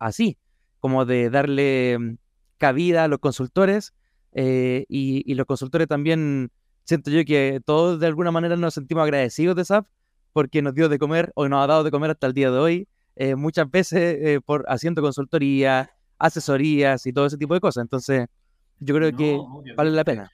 así, 0.00 0.38
como 0.78 1.04
de 1.04 1.30
darle 1.30 1.98
mm, 1.98 2.16
cabida 2.58 3.04
a 3.04 3.08
los 3.08 3.18
consultores 3.18 3.92
y, 4.32 5.34
los 5.34 5.46
consultores 5.46 5.88
también, 5.88 6.50
siento 6.84 7.10
yo 7.10 7.24
que 7.24 7.60
todos 7.64 7.98
de 7.98 8.06
alguna 8.06 8.30
manera 8.30 8.56
nos 8.56 8.74
sentimos 8.74 9.02
agradecidos 9.02 9.56
de 9.56 9.64
SAP 9.64 9.86
porque 10.32 10.62
nos 10.62 10.74
dio 10.74 10.88
de 10.88 10.98
comer 10.98 11.32
o 11.34 11.48
nos 11.48 11.64
ha 11.64 11.66
dado 11.66 11.82
de 11.82 11.90
comer 11.90 12.10
hasta 12.12 12.28
el 12.28 12.34
día 12.34 12.50
de 12.50 12.58
hoy 12.58 12.88
eh, 13.16 13.34
muchas 13.34 13.70
veces 13.70 14.18
eh, 14.20 14.40
por 14.44 14.66
haciendo 14.68 15.00
consultoría, 15.00 15.95
asesorías 16.18 17.06
y 17.06 17.12
todo 17.12 17.26
ese 17.26 17.38
tipo 17.38 17.54
de 17.54 17.60
cosas. 17.60 17.82
Entonces, 17.82 18.26
yo 18.78 18.94
creo 18.94 19.16
que 19.16 19.38
vale 19.76 19.90
la 19.90 20.04
pena. 20.04 20.30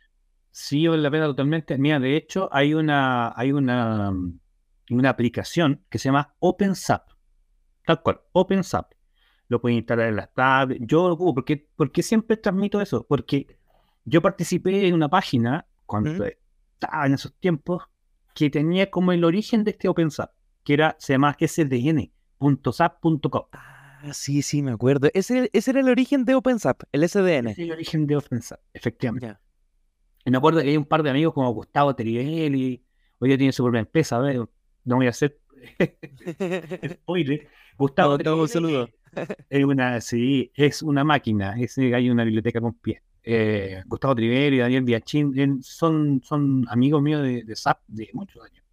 Sí, 0.50 0.86
vale 0.86 1.02
la 1.02 1.10
pena 1.10 1.26
totalmente. 1.26 1.78
Mira, 1.78 1.98
de 1.98 2.16
hecho, 2.16 2.48
hay 2.52 2.74
una, 2.74 3.32
hay 3.36 3.52
una, 3.52 4.10
mm, 4.10 4.38
una 4.90 5.10
aplicación 5.10 5.84
que 5.88 5.98
se 5.98 6.08
llama 6.08 6.34
OpenSAP. 6.38 7.08
Tal 7.86 8.02
cual, 8.02 8.20
OpenSAP. 8.32 8.92
Lo 9.48 9.60
pueden 9.60 9.78
instalar 9.78 10.08
en 10.08 10.16
las 10.16 10.32
tablets. 10.32 10.84
Yo 10.86 11.08
lo 11.08 11.14
ocupo. 11.14 11.34
porque, 11.34 11.68
porque 11.76 12.02
siempre 12.02 12.36
transmito 12.36 12.80
eso. 12.80 13.06
Porque 13.06 13.58
yo 14.04 14.22
participé 14.22 14.86
en 14.86 14.94
una 14.94 15.08
página 15.08 15.66
cuando 15.86 16.24
estaba 16.24 17.06
en 17.06 17.14
esos 17.14 17.34
tiempos 17.34 17.82
que 18.34 18.50
tenía 18.50 18.90
como 18.90 19.12
el 19.12 19.24
origen 19.24 19.62
de 19.64 19.72
este 19.72 19.88
OpenSAP, 19.88 20.30
que 20.64 20.74
era, 20.74 20.96
se 20.98 21.12
llama 21.12 21.36
SDN, 21.38 22.12
.sap.com. 22.72 23.44
Ah, 24.04 24.12
sí, 24.12 24.42
sí, 24.42 24.62
me 24.62 24.72
acuerdo. 24.72 25.08
Ese, 25.14 25.48
ese 25.52 25.70
era 25.70 25.80
el 25.80 25.88
origen 25.88 26.24
de 26.24 26.34
OpenSAP, 26.34 26.82
el 26.90 27.08
SDN. 27.08 27.48
Ese 27.48 27.50
es 27.50 27.58
el 27.58 27.72
origen 27.72 28.06
de 28.06 28.16
OpenSAP, 28.16 28.60
efectivamente. 28.74 29.36
Y 30.24 30.30
me 30.30 30.38
acuerdo 30.38 30.60
que 30.60 30.68
hay 30.68 30.76
un 30.76 30.84
par 30.84 31.04
de 31.04 31.10
amigos 31.10 31.34
como 31.34 31.50
Gustavo 31.52 31.94
Trivelli, 31.94 32.84
hoy 33.18 33.28
día 33.28 33.38
tiene 33.38 33.52
su 33.52 33.62
propia 33.62 33.80
empresa, 33.80 34.18
ver, 34.18 34.40
no 34.84 34.96
voy 34.96 35.06
a 35.06 35.10
hacer 35.10 35.38
spoiler. 36.92 37.48
Gustavo 37.78 38.16
un 38.16 38.48
saludo. 38.48 38.88
Es 39.48 39.64
una, 39.64 40.00
sí, 40.00 40.50
es 40.56 40.82
una 40.82 41.04
máquina, 41.04 41.54
es, 41.60 41.78
hay 41.78 42.10
una 42.10 42.24
biblioteca 42.24 42.60
con 42.60 42.74
pies. 42.74 43.02
Eh, 43.22 43.82
Gustavo 43.86 44.16
Trivelli, 44.16 44.58
Daniel 44.58 44.84
Diachín, 44.84 45.62
son, 45.62 46.20
son 46.24 46.66
amigos 46.68 47.02
míos 47.02 47.22
de, 47.22 47.54
SAP 47.54 47.82
de 47.86 48.08
muchos 48.14 48.44
años. 48.44 48.64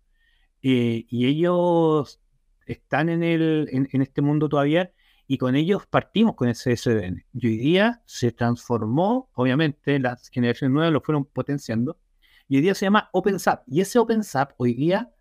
Eh, 0.63 1.05
y 1.07 1.27
ellos 1.27 2.19
están 2.65 3.09
en, 3.09 3.23
el, 3.23 3.67
en, 3.71 4.01
este 4.01 4.21
mundo 4.21 4.49
todavía 4.49 4.91
y 5.31 5.37
con 5.37 5.55
ellos 5.55 5.85
partimos 5.85 6.33
con 6.33 6.49
ese 6.49 6.75
SDN. 6.75 7.23
Y 7.33 7.47
hoy 7.47 7.57
día 7.57 8.01
se 8.07 8.31
transformó, 8.31 9.29
obviamente 9.35 9.99
las 9.99 10.27
generaciones 10.29 10.73
nuevas 10.73 10.91
lo 10.91 11.01
fueron 11.01 11.23
potenciando, 11.23 11.99
y 12.47 12.55
hoy 12.55 12.63
día 12.63 12.73
se 12.73 12.87
llama 12.87 13.11
OpenSAP. 13.13 13.61
Y 13.67 13.81
ese 13.81 13.99
OpenSAP 13.99 14.53
hoy 14.57 14.73
día 14.73 15.13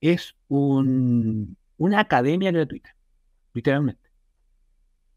es 0.00 0.36
un, 0.46 1.56
una 1.76 1.98
academia 1.98 2.52
gratuita, 2.52 2.94
literalmente. 3.52 4.12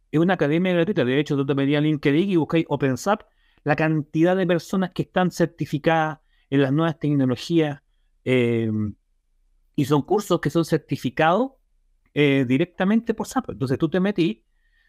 Es 0.09 0.19
una 0.19 0.33
academia 0.33 0.73
gratuita. 0.73 1.05
De 1.05 1.19
hecho, 1.19 1.35
tú 1.35 1.45
te 1.45 1.53
pedías 1.53 1.83
LinkedIn 1.83 2.31
y 2.31 2.35
buscáis 2.35 2.65
OpenSAP, 2.67 3.21
la 3.63 3.75
cantidad 3.75 4.35
de 4.35 4.47
personas 4.47 4.89
que 4.89 5.03
están 5.03 5.29
certificadas 5.29 6.17
en 6.49 6.63
las 6.63 6.73
nuevas 6.73 6.97
tecnologías. 6.97 7.83
Eh, 8.23 8.71
y 9.75 9.85
son 9.85 10.01
cursos 10.01 10.41
que 10.41 10.49
son 10.49 10.65
certificados 10.65 11.51
eh, 12.15 12.45
directamente 12.47 13.13
por 13.13 13.27
SAP. 13.27 13.49
Entonces 13.51 13.77
tú 13.77 13.89
te 13.89 13.99
metís, 13.99 14.37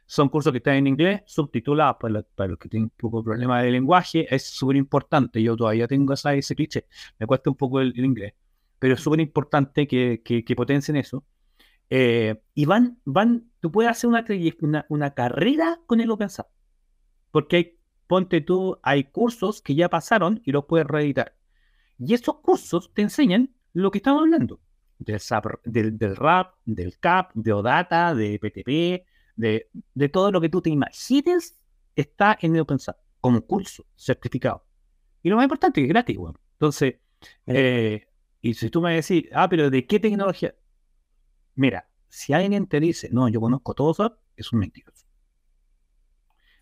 son 0.06 0.28
cursos 0.28 0.52
que 0.52 0.58
están 0.58 0.76
en 0.76 0.86
inglés, 0.86 1.22
subtitulados 1.26 1.96
para, 2.00 2.48
los 2.48 2.58
que 2.58 2.68
tienen 2.68 2.84
un 2.84 2.96
poco 2.96 3.18
de 3.18 3.24
problema 3.24 3.60
de 3.62 3.72
lenguaje. 3.72 4.32
Es 4.32 4.46
súper 4.46 4.76
importante. 4.76 5.42
Yo 5.42 5.56
todavía 5.56 5.88
tengo 5.88 6.14
esa, 6.14 6.34
ese 6.34 6.54
cliché. 6.54 6.86
Me 7.18 7.26
cuesta 7.26 7.50
un 7.50 7.56
poco 7.56 7.80
el, 7.80 7.92
inglés. 7.98 8.34
Pero 8.78 8.94
es 8.94 9.00
súper 9.00 9.20
importante 9.20 9.88
que, 9.88 10.22
que, 10.22 10.56
potencien 10.56 10.96
eso. 10.96 11.24
Eh, 11.90 12.40
y 12.54 12.64
van, 12.64 13.00
van, 13.04 13.50
tú 13.60 13.72
puedes 13.72 13.90
hacer 13.90 14.08
una, 14.08 14.24
una, 14.60 14.86
una 14.88 15.14
carrera 15.14 15.80
con 15.86 16.00
el 16.00 16.10
OpenSAP. 16.10 16.46
Porque 17.32 17.56
hay, 17.56 17.78
ponte 18.06 18.40
tú, 18.40 18.78
hay 18.84 19.04
cursos 19.04 19.62
que 19.62 19.74
ya 19.74 19.88
pasaron 19.88 20.40
y 20.44 20.52
los 20.52 20.66
puedes 20.66 20.86
reeditar. 20.86 21.36
Y 21.98 22.14
esos 22.14 22.36
cursos 22.36 22.92
te 22.94 23.02
enseñan 23.02 23.52
lo 23.72 23.90
que 23.90 23.98
estamos 23.98 24.22
hablando 24.22 24.60
del, 24.98 25.20
del, 25.64 25.98
del, 25.98 26.16
RAP, 26.16 26.54
del 26.64 26.98
CAP, 26.98 27.32
de 27.34 27.52
OData, 27.52 28.14
de 28.14 28.38
PTP, 28.38 29.06
de, 29.36 29.68
de 29.94 30.08
todo 30.08 30.30
lo 30.32 30.40
que 30.40 30.48
tú 30.48 30.62
te 30.62 30.70
imagines, 30.70 31.58
está 31.94 32.38
en 32.40 32.58
OpenSAP 32.58 32.96
como 33.20 33.40
curso 33.40 33.84
certificado. 33.96 34.64
Y 35.22 35.28
lo 35.28 35.36
más 35.36 35.44
importante 35.44 35.82
es 35.82 35.88
gratis, 35.88 36.16
bueno. 36.16 36.38
Entonces, 36.52 36.96
eh, 37.46 38.06
y 38.40 38.54
si 38.54 38.70
tú 38.70 38.80
me 38.80 38.94
decís, 38.94 39.24
ah, 39.32 39.48
pero 39.48 39.70
¿de 39.70 39.86
qué 39.86 39.98
tecnología? 39.98 40.54
Mira, 41.54 41.88
si 42.08 42.32
alguien 42.32 42.66
te 42.66 42.78
dice, 42.80 43.08
no, 43.10 43.28
yo 43.28 43.40
conozco 43.40 43.74
todo 43.74 43.92
SAP, 43.92 44.18
es 44.36 44.52
un 44.52 44.60
mentiroso. 44.60 45.04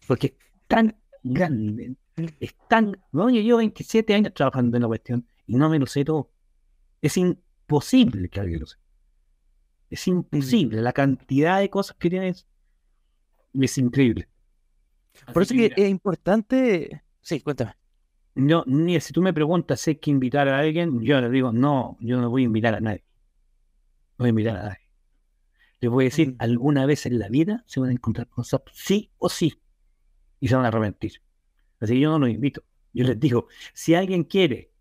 Porque 0.07 0.27
es 0.29 0.35
tan 0.67 0.97
grande, 1.23 1.97
es 2.41 2.55
tan. 2.69 2.97
No, 3.13 3.29
yo 3.31 3.41
llevo 3.41 3.59
27 3.59 4.15
años 4.15 4.35
trabajando 4.35 4.77
en 4.77 4.83
la 4.83 4.89
cuestión 4.89 5.27
y 5.47 5.57
no 5.57 5.69
me 5.69 5.79
lo 5.79 5.87
sé 5.87 6.05
todo. 6.05 6.31
Es, 7.03 7.17
in, 7.17 7.43
imposible 7.65 8.29
que 8.29 8.41
alguien 8.41 8.61
lo 8.61 8.67
sepa. 8.67 8.83
Es 9.91 10.07
imposible. 10.07 10.83
La 10.83 10.93
cantidad 10.93 11.61
de 11.61 11.71
cosas 11.71 11.97
que 11.97 12.11
tienes 12.11 12.47
es 13.53 13.79
increíble. 13.79 14.29
Por 15.33 15.43
eso 15.43 15.55
que, 15.55 15.73
es 15.77 15.89
importante. 15.89 17.03
Sí, 17.21 17.41
cuéntame. 17.41 17.75
No, 18.35 18.65
ni 18.67 18.99
si 19.01 19.13
tú 19.13 19.23
me 19.23 19.33
preguntas 19.33 19.81
si 19.81 19.91
hay 19.91 19.97
que 19.97 20.11
invitar 20.11 20.49
a 20.49 20.59
alguien, 20.59 21.01
yo 21.03 21.21
le 21.21 21.31
digo, 21.31 21.53
no, 21.53 21.97
yo 22.01 22.21
no 22.21 22.31
voy 22.31 22.43
a 22.43 22.47
invitar 22.47 22.75
a 22.75 22.81
nadie. 22.81 23.05
No 24.19 24.25
voy 24.25 24.27
a 24.27 24.31
invitar 24.31 24.57
a 24.57 24.63
nadie. 24.65 24.91
Les 25.81 25.91
voy 25.91 26.05
a 26.05 26.07
decir, 26.07 26.33
mm. 26.33 26.37
alguna 26.39 26.87
vez 26.87 27.07
en 27.07 27.19
la 27.19 27.29
vida 27.29 27.63
se 27.67 27.79
van 27.79 27.91
a 27.91 27.93
encontrar 27.93 28.29
con 28.29 28.45
SAP, 28.45 28.69
sí 28.73 29.13
o 29.19 29.29
sí, 29.29 29.61
y 30.41 30.49
se 30.49 30.57
van 30.57 30.65
a 30.65 30.69
arrepentir. 30.69 31.23
Así 31.79 31.95
que 31.95 32.01
yo 32.01 32.11
no 32.11 32.19
los 32.19 32.31
invito. 32.31 32.65
Yo 32.93 33.05
les 33.05 33.21
digo, 33.21 33.47
si 33.73 33.95
alguien 33.95 34.25
quiere 34.25 34.73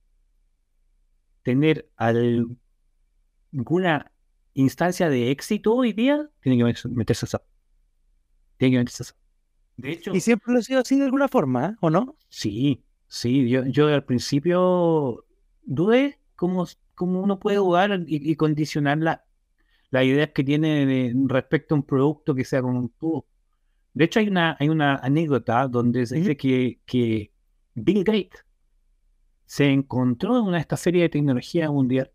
tener 1.43 1.89
al, 1.97 2.47
ninguna 3.53 4.11
instancia 4.53 5.09
de 5.09 5.31
éxito 5.31 5.73
hoy 5.75 5.93
día, 5.93 6.29
tiene 6.41 6.73
que 6.73 6.89
meterse 6.89 7.25
a 7.25 7.29
SAP. 7.29 7.43
Tiene 8.57 8.73
que 8.73 8.79
meterse 8.79 9.03
a 9.03 9.05
SAP. 9.05 9.17
De 9.77 9.91
hecho. 9.91 10.13
Y 10.13 10.19
siempre 10.19 10.53
lo 10.53 10.59
ha 10.59 10.63
sido 10.63 10.81
así 10.81 10.97
de 10.97 11.05
alguna 11.05 11.27
forma, 11.27 11.67
¿eh? 11.67 11.75
¿o 11.81 11.89
no? 11.89 12.17
Sí, 12.29 12.83
sí. 13.07 13.49
Yo, 13.49 13.65
yo 13.65 13.87
al 13.87 14.03
principio 14.03 15.25
dudé 15.63 16.19
cómo, 16.35 16.67
cómo 16.95 17.21
uno 17.21 17.39
puede 17.39 17.57
jugar 17.57 18.03
y, 18.05 18.35
condicionar 18.35 18.97
la, 18.97 19.25
las 19.89 20.03
ideas 20.03 20.29
que 20.33 20.43
tiene 20.43 21.13
respecto 21.27 21.73
a 21.73 21.77
un 21.77 21.83
producto 21.83 22.35
que 22.35 22.45
sea 22.45 22.61
como 22.61 22.79
un 22.79 22.89
tubo. 22.89 23.27
De 23.93 24.05
hecho, 24.05 24.19
hay 24.19 24.27
una, 24.27 24.57
hay 24.59 24.69
una 24.69 24.95
anécdota 24.95 25.67
donde 25.67 26.05
se 26.07 26.15
dice 26.15 26.35
que, 26.35 26.81
que 26.85 27.31
Bill 27.75 28.03
Gates 28.03 28.43
se 29.45 29.69
encontró 29.69 30.37
en 30.37 30.45
una 30.45 30.57
de 30.57 30.61
estas 30.61 30.81
ferias 30.81 31.03
de 31.03 31.09
tecnología 31.09 31.69
mundial 31.69 32.11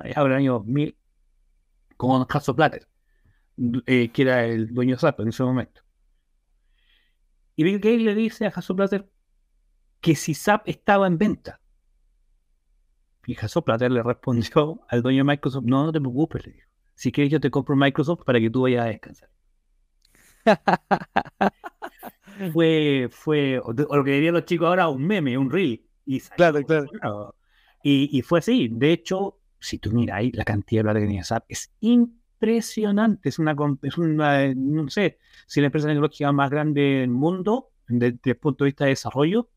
allá 0.00 0.22
el 0.22 0.32
año 0.32 0.52
2000, 0.54 0.96
con 1.96 2.26
Hasso 2.28 2.54
Platter, 2.54 2.86
eh, 3.86 4.10
que 4.10 4.22
era 4.22 4.44
el 4.44 4.72
dueño 4.72 4.96
de 4.96 5.00
SAP 5.00 5.20
en 5.20 5.28
ese 5.28 5.42
momento. 5.42 5.82
Y 7.56 7.64
Bill 7.64 7.78
Gates 7.78 8.02
le 8.02 8.14
dice 8.14 8.46
a 8.46 8.48
Hasso 8.48 8.74
Platter 8.74 9.10
que 10.00 10.14
si 10.14 10.34
SAP 10.34 10.68
estaba 10.68 11.06
en 11.06 11.18
venta, 11.18 11.60
hija 13.26 13.48
Soplater 13.48 13.90
le 13.90 14.02
respondió 14.02 14.80
al 14.88 15.02
dueño 15.02 15.18
de 15.18 15.24
Microsoft, 15.24 15.64
no, 15.64 15.84
no 15.84 15.92
te 15.92 16.00
preocupes, 16.00 16.46
le 16.46 16.52
dijo. 16.52 16.68
Si 16.94 17.12
quieres 17.12 17.32
yo 17.32 17.40
te 17.40 17.50
compro 17.50 17.76
Microsoft 17.76 18.24
para 18.24 18.40
que 18.40 18.50
tú 18.50 18.62
vayas 18.62 18.84
a 18.84 18.88
descansar. 18.88 19.30
fue, 22.52 23.08
fue, 23.10 23.58
o 23.58 23.72
lo 23.72 24.04
que 24.04 24.12
dirían 24.12 24.34
los 24.34 24.44
chicos 24.44 24.68
ahora, 24.68 24.88
un 24.88 25.06
meme, 25.06 25.38
un 25.38 25.50
reel. 25.50 25.82
Y 26.04 26.20
claro, 26.20 26.62
claro. 26.62 27.34
Y, 27.82 28.20
fue 28.22 28.40
así. 28.40 28.68
De 28.70 28.92
hecho, 28.92 29.39
si 29.60 29.78
tú 29.78 29.92
miras 29.92 30.18
ahí, 30.18 30.32
la 30.32 30.44
cantidad 30.44 30.80
de 30.80 30.84
plata 30.84 31.00
que 31.00 31.06
tenía 31.06 31.24
SAP 31.24 31.44
es 31.48 31.72
impresionante. 31.80 33.28
Es 33.28 33.38
una, 33.38 33.54
es 33.82 33.98
una, 33.98 34.54
no 34.54 34.88
sé, 34.88 35.18
si 35.46 35.60
la 35.60 35.66
empresa 35.66 35.86
tecnológica 35.86 36.32
más 36.32 36.50
grande 36.50 36.80
del 36.80 37.10
mundo, 37.10 37.70
desde, 37.86 38.18
el 38.24 38.36
punto 38.36 38.64
de 38.64 38.68
vista 38.70 38.84
de 38.84 38.90
desarrollo, 38.90 39.48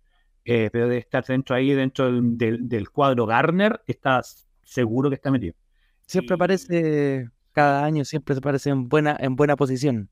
eh, 0.46 0.70
pero 0.72 0.90
de 0.90 0.98
estar 0.98 1.24
dentro 1.26 1.56
ahí, 1.56 1.72
dentro 1.72 2.12
del, 2.12 2.90
cuadro 2.90 3.26
Garner, 3.26 3.82
estás 3.88 4.48
seguro 4.62 5.10
que 5.10 5.16
está 5.16 5.32
metido. 5.32 5.56
Siempre 6.06 6.36
aparece, 6.36 7.30
cada 7.54 7.86
año 7.86 8.04
siempre 8.04 8.36
se 8.36 8.40
aparece 8.40 8.70
en 8.70 8.90
buena, 8.90 9.16
en 9.20 9.38
buena 9.38 9.56
posición. 9.56 10.10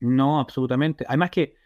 No, 0.00 0.40
absolutamente. 0.40 1.04
Además 1.06 1.30
que 1.30 1.59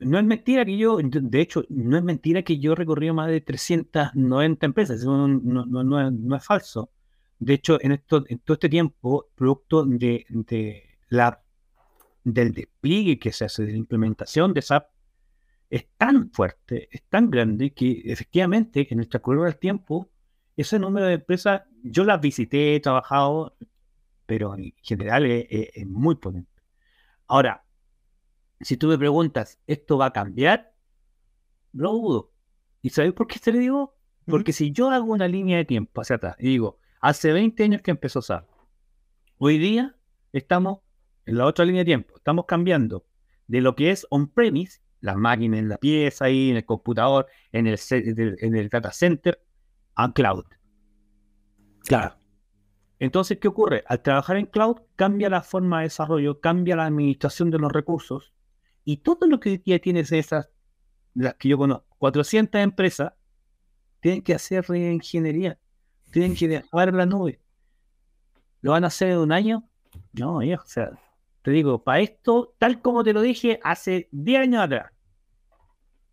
no 0.00 0.18
es 0.18 0.24
mentira 0.24 0.64
que 0.64 0.76
yo, 0.76 0.98
de 0.98 1.40
hecho, 1.40 1.64
no 1.68 1.96
es 1.96 2.04
mentira 2.04 2.42
que 2.42 2.58
yo 2.58 2.72
he 2.72 2.76
recorrido 2.76 3.14
más 3.14 3.28
de 3.28 3.40
390 3.40 4.66
empresas, 4.66 5.04
no, 5.04 6.36
es, 6.36 6.44
falso. 6.44 6.90
De 7.38 7.54
hecho, 7.54 7.78
en, 7.80 8.00
todo 8.06 8.24
este 8.28 8.68
tiempo, 8.68 9.28
producto 9.34 9.84
de, 9.84 10.24
la, 11.08 11.42
del 12.24 12.52
despliegue 12.52 13.18
que 13.18 13.32
se 13.32 13.44
hace, 13.46 13.64
de 13.64 13.72
la 13.72 13.78
implementación 13.78 14.54
de 14.54 14.62
SAP, 14.62 14.88
es 15.70 15.86
tan 15.96 16.30
fuerte, 16.30 16.88
es 16.90 17.02
tan 17.08 17.30
grande, 17.30 17.72
que 17.72 18.02
efectivamente 18.04 18.86
en 18.90 19.00
el 19.00 19.08
transcurso 19.08 19.44
del 19.44 19.58
tiempo, 19.58 20.10
ese 20.56 20.78
número 20.78 21.06
de 21.06 21.14
empresas, 21.14 21.62
yo 21.82 22.04
las 22.04 22.20
visité, 22.20 22.74
he 22.74 22.80
trabajado, 22.80 23.56
pero 24.26 24.54
en 24.56 24.74
general 24.82 25.26
es 25.26 25.86
muy 25.86 26.16
potente. 26.16 26.50
Ahora, 27.26 27.64
si 28.60 28.76
tú 28.76 28.88
me 28.88 28.98
preguntas, 28.98 29.60
¿esto 29.66 29.98
va 29.98 30.06
a 30.06 30.12
cambiar? 30.12 30.74
No 31.72 31.92
dudo. 31.92 32.32
¿Y 32.82 32.90
sabes 32.90 33.12
por 33.12 33.26
qué 33.26 33.38
te 33.38 33.52
lo 33.52 33.58
digo? 33.58 33.94
Porque 34.26 34.52
si 34.52 34.72
yo 34.72 34.90
hago 34.90 35.12
una 35.12 35.28
línea 35.28 35.56
de 35.56 35.64
tiempo 35.64 36.00
hacia 36.00 36.16
atrás 36.16 36.36
y 36.38 36.48
digo, 36.48 36.78
hace 37.00 37.32
20 37.32 37.64
años 37.64 37.82
que 37.82 37.90
empezó 37.90 38.20
SAP, 38.20 38.46
hoy 39.38 39.58
día 39.58 39.96
estamos 40.32 40.80
en 41.24 41.38
la 41.38 41.46
otra 41.46 41.64
línea 41.64 41.80
de 41.80 41.86
tiempo, 41.86 42.16
estamos 42.16 42.44
cambiando 42.46 43.06
de 43.46 43.60
lo 43.60 43.74
que 43.74 43.90
es 43.90 44.06
on-premise, 44.10 44.80
las 45.00 45.16
máquinas 45.16 45.60
en 45.60 45.68
la 45.68 45.78
pieza 45.78 46.26
ahí, 46.26 46.50
en 46.50 46.56
el 46.56 46.64
computador, 46.64 47.26
en 47.52 47.66
el, 47.66 47.78
en 47.90 48.56
el 48.56 48.68
data 48.68 48.92
center, 48.92 49.40
a 49.94 50.12
cloud. 50.12 50.44
Claro. 51.84 52.16
Entonces, 52.98 53.38
¿qué 53.38 53.48
ocurre? 53.48 53.84
Al 53.86 54.02
trabajar 54.02 54.36
en 54.36 54.46
cloud, 54.46 54.76
cambia 54.96 55.30
la 55.30 55.42
forma 55.42 55.78
de 55.78 55.84
desarrollo, 55.84 56.40
cambia 56.40 56.76
la 56.76 56.86
administración 56.86 57.50
de 57.50 57.58
los 57.58 57.72
recursos 57.72 58.34
y 58.88 58.96
todo 58.96 59.26
lo 59.26 59.38
que 59.38 59.60
ya 59.66 59.78
tienes 59.78 60.12
esas, 60.12 60.48
las 61.12 61.34
que 61.34 61.50
yo 61.50 61.58
conozco, 61.58 61.94
400 61.98 62.58
empresas, 62.62 63.12
tienen 64.00 64.22
que 64.22 64.32
hacer 64.32 64.64
reingeniería, 64.66 65.58
tienen 66.10 66.34
que 66.34 66.48
dejar 66.48 66.94
la 66.94 67.04
nube. 67.04 67.38
¿Lo 68.62 68.70
van 68.72 68.84
a 68.84 68.86
hacer 68.86 69.10
en 69.10 69.18
un 69.18 69.30
año? 69.30 69.68
No, 70.14 70.38
o 70.38 70.64
sea, 70.64 70.98
te 71.42 71.50
digo, 71.50 71.84
para 71.84 72.00
esto, 72.00 72.54
tal 72.56 72.80
como 72.80 73.04
te 73.04 73.12
lo 73.12 73.20
dije 73.20 73.60
hace 73.62 74.08
10 74.12 74.40
años 74.40 74.62
atrás, 74.62 74.90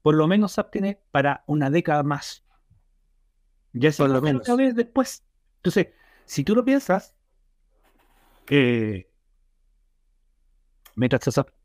por 0.01 0.15
lo 0.15 0.27
menos 0.27 0.51
SAP 0.51 0.71
tiene 0.71 0.99
para 1.11 1.45
una 1.47 1.69
década 1.69 2.03
más. 2.03 2.43
Ya 3.71 3.89
por 3.91 4.09
lo 4.09 4.21
menos. 4.21 4.45
Vez 4.57 4.75
después. 4.75 5.23
Entonces, 5.59 5.93
si 6.25 6.43
tú 6.43 6.53
lo 6.53 6.65
piensas, 6.65 7.15
eh, 8.49 9.09
metas 10.95 11.23
SAP 11.23 11.55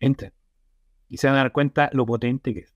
Entren. 0.00 0.32
Y 1.08 1.16
se 1.16 1.26
van 1.26 1.36
a 1.36 1.40
dar 1.40 1.52
cuenta 1.52 1.90
lo 1.92 2.06
potente 2.06 2.54
que 2.54 2.60
es. 2.60 2.74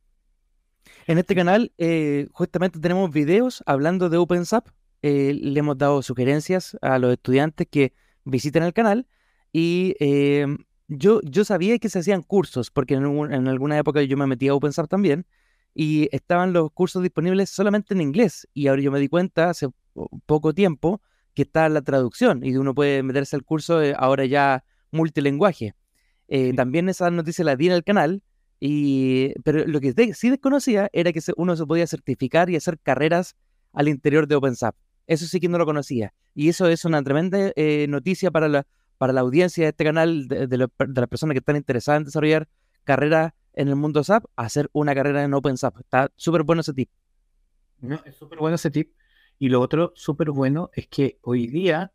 En 1.07 1.19
este 1.19 1.35
canal, 1.35 1.73
eh, 1.79 2.29
justamente 2.33 2.79
tenemos 2.81 3.11
videos 3.13 3.63
hablando 3.67 4.09
de 4.09 4.17
OpenSAP. 4.17 4.69
Eh, 5.03 5.35
le 5.35 5.59
hemos 5.59 5.77
dado 5.79 6.03
sugerencias 6.03 6.77
a 6.81 6.99
los 6.99 7.13
estudiantes 7.13 7.67
que 7.71 7.93
visiten 8.25 8.63
el 8.63 8.73
canal. 8.73 9.07
Y 9.53 9.97
eh, 10.01 10.47
yo, 10.89 11.21
yo 11.23 11.45
sabía 11.45 11.79
que 11.79 11.89
se 11.89 11.99
hacían 11.99 12.23
cursos, 12.23 12.71
porque 12.71 12.95
en, 12.95 13.05
en, 13.05 13.49
alguna 13.49 13.79
época 13.79 14.03
yo 14.03 14.17
me 14.17 14.27
metí 14.27 14.49
a 14.49 14.55
OpenSAP 14.55 14.89
también. 14.89 15.27
Y 15.75 16.09
estaban 16.15 16.53
los 16.53 16.71
cursos 16.73 17.03
disponibles 17.03 17.51
solamente 17.51 17.95
en 17.95 18.01
inglés. 18.01 18.49
Y 18.55 18.69
ahora 18.69 18.83
yo 18.83 18.93
me 18.93 19.01
di 19.01 19.09
cuenta 19.09 19.51
hace 19.51 19.69
poco 20.27 20.55
tiempo 20.55 21.01
que 21.35 21.43
está 21.43 21.69
la 21.69 21.83
traducción 21.83 22.45
y 22.45 22.57
uno 22.57 22.75
puede 22.75 23.03
meterse 23.03 23.37
al 23.37 23.45
curso 23.45 23.81
ahora 23.97 24.27
ya 24.27 24.65
multilenguaje. 24.91 25.75
Eh, 26.35 26.55
también 26.55 26.89
esa 26.89 27.11
noticia 27.11 27.45
la 27.45 27.57
di 27.57 27.67
en 27.67 27.75
el 27.75 27.85
canal, 27.85 28.23
y, 28.59 29.35
pero 29.43 29.67
lo 29.67 29.81
que 29.81 29.93
sí 30.15 30.31
desconocía 30.31 30.89
era 30.95 31.13
que 31.13 31.21
uno 31.37 31.55
se 31.57 31.67
podía 31.67 31.87
certificar 31.87 32.49
y 32.49 32.57
hacer 32.57 32.79
carreras 32.79 33.37
al 33.75 33.87
interior 33.89 34.27
de 34.27 34.37
OpenSAP. 34.37 34.75
Eso 35.07 35.27
sí 35.27 35.41
que 35.41 35.51
no 35.51 35.59
lo 35.59 35.67
conocía. 35.67 36.15
Y 36.35 36.49
eso 36.49 36.69
es 36.69 36.87
una 36.87 37.03
tremenda 37.03 37.53
eh, 37.55 37.85
noticia 37.87 38.31
para 38.31 38.49
la, 38.49 38.67
para 38.97 39.13
la 39.13 39.21
audiencia 39.21 39.65
de 39.65 39.71
este 39.71 39.85
canal, 39.85 40.27
de, 40.27 40.57
las 40.57 41.09
personas 41.11 41.35
que 41.35 41.41
están 41.41 41.57
interesadas 41.57 42.01
en 42.01 42.05
desarrollar 42.07 42.49
carreras 42.85 43.35
en 43.53 43.69
el 43.69 43.77
mundo 43.77 44.03
SAP, 44.03 44.25
hacer 44.35 44.71
una 44.73 44.95
carrera 44.95 45.25
en 45.25 45.35
OpenSAP. 45.35 45.81
Está 45.81 46.11
súper 46.17 46.45
bueno 46.45 46.63
ese 46.63 46.73
tip. 46.73 46.89
No, 47.83 48.01
es 48.07 48.17
súper 48.17 48.39
bueno 48.39 48.55
ese 48.55 48.71
tip. 48.71 48.95
Y 49.39 49.51
lo 49.51 49.61
otro 49.61 49.93
súper 49.97 50.31
bueno 50.31 50.71
es 50.73 50.87
que 50.87 51.19
hoy 51.21 51.47
día 51.47 51.93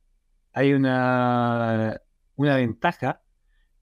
hay 0.54 0.74
una, 0.74 2.00
una 2.36 2.56
ventaja 2.56 3.24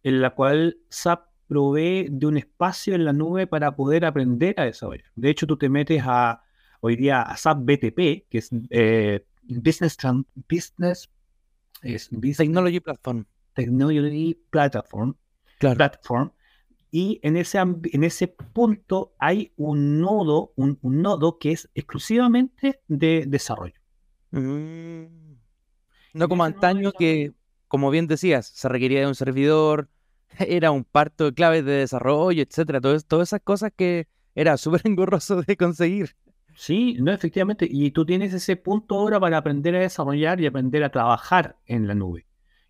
en 0.06 0.22
la 0.22 0.30
cual 0.36 0.78
SAP 0.90 1.28
provee 1.48 2.08
de 2.12 2.28
un 2.28 2.38
espacio 2.38 2.94
en 2.94 3.06
la 3.06 3.12
nube 3.12 3.48
para 3.48 3.76
poder 3.76 4.06
aprender 4.06 4.54
a 4.60 4.66
desarrollar. 4.66 5.12
De 5.16 5.32
hecho, 5.32 5.48
tú 5.48 5.58
te 5.58 5.68
metes 5.68 6.04
a 6.06 6.44
hoy 6.80 6.96
día 6.96 7.24
a 7.24 7.36
SAP 7.36 7.58
BTP, 7.62 8.30
que 8.30 8.38
es 8.38 8.50
eh, 8.70 9.26
Business, 9.48 9.98
Business, 10.48 11.10
Technology 12.38 12.80
Platform. 12.80 13.26
Technology 13.56 14.40
Platform. 14.52 15.16
Platform. 15.58 16.32
Y 16.92 17.20
en 17.24 17.36
ese, 17.38 17.58
en 17.58 18.04
ese 18.04 18.28
punto 18.28 19.16
hay 19.18 19.54
un 19.58 20.00
nodo, 20.00 20.54
un, 20.56 20.78
nodo 20.84 21.40
que 21.40 21.54
es 21.54 21.68
exclusivamente 21.74 22.80
de 22.88 23.26
desarrollo. 23.28 23.80
Mm. 24.30 25.06
No 26.14 26.30
como 26.30 26.44
antaño 26.44 26.92
que, 26.92 27.34
como 27.68 27.90
bien 27.90 28.06
decías, 28.06 28.46
se 28.46 28.70
requería 28.70 29.00
de 29.00 29.08
un 29.08 29.16
servidor, 29.16 29.90
era 30.40 30.72
un 30.72 30.84
parto 30.84 31.26
de 31.26 31.34
claves 31.34 31.66
de 31.66 31.74
desarrollo, 31.74 32.44
etcétera, 32.44 32.82
todas, 32.82 33.06
todas 33.06 33.30
esas 33.30 33.42
cosas 33.42 33.72
que 33.76 34.08
era 34.34 34.58
súper 34.58 34.82
engorroso 34.86 35.42
de 35.42 35.58
conseguir. 35.58 36.16
Sí, 36.56 36.96
no, 37.00 37.12
efectivamente. 37.12 37.68
Y 37.70 37.92
tú 37.92 38.06
tienes 38.06 38.34
ese 38.34 38.56
punto 38.56 38.96
ahora 38.96 39.20
para 39.20 39.38
aprender 39.38 39.76
a 39.76 39.80
desarrollar 39.80 40.40
y 40.40 40.46
aprender 40.46 40.84
a 40.84 40.90
trabajar 40.90 41.58
en 41.66 41.88
la 41.88 41.96
nube. 41.96 42.26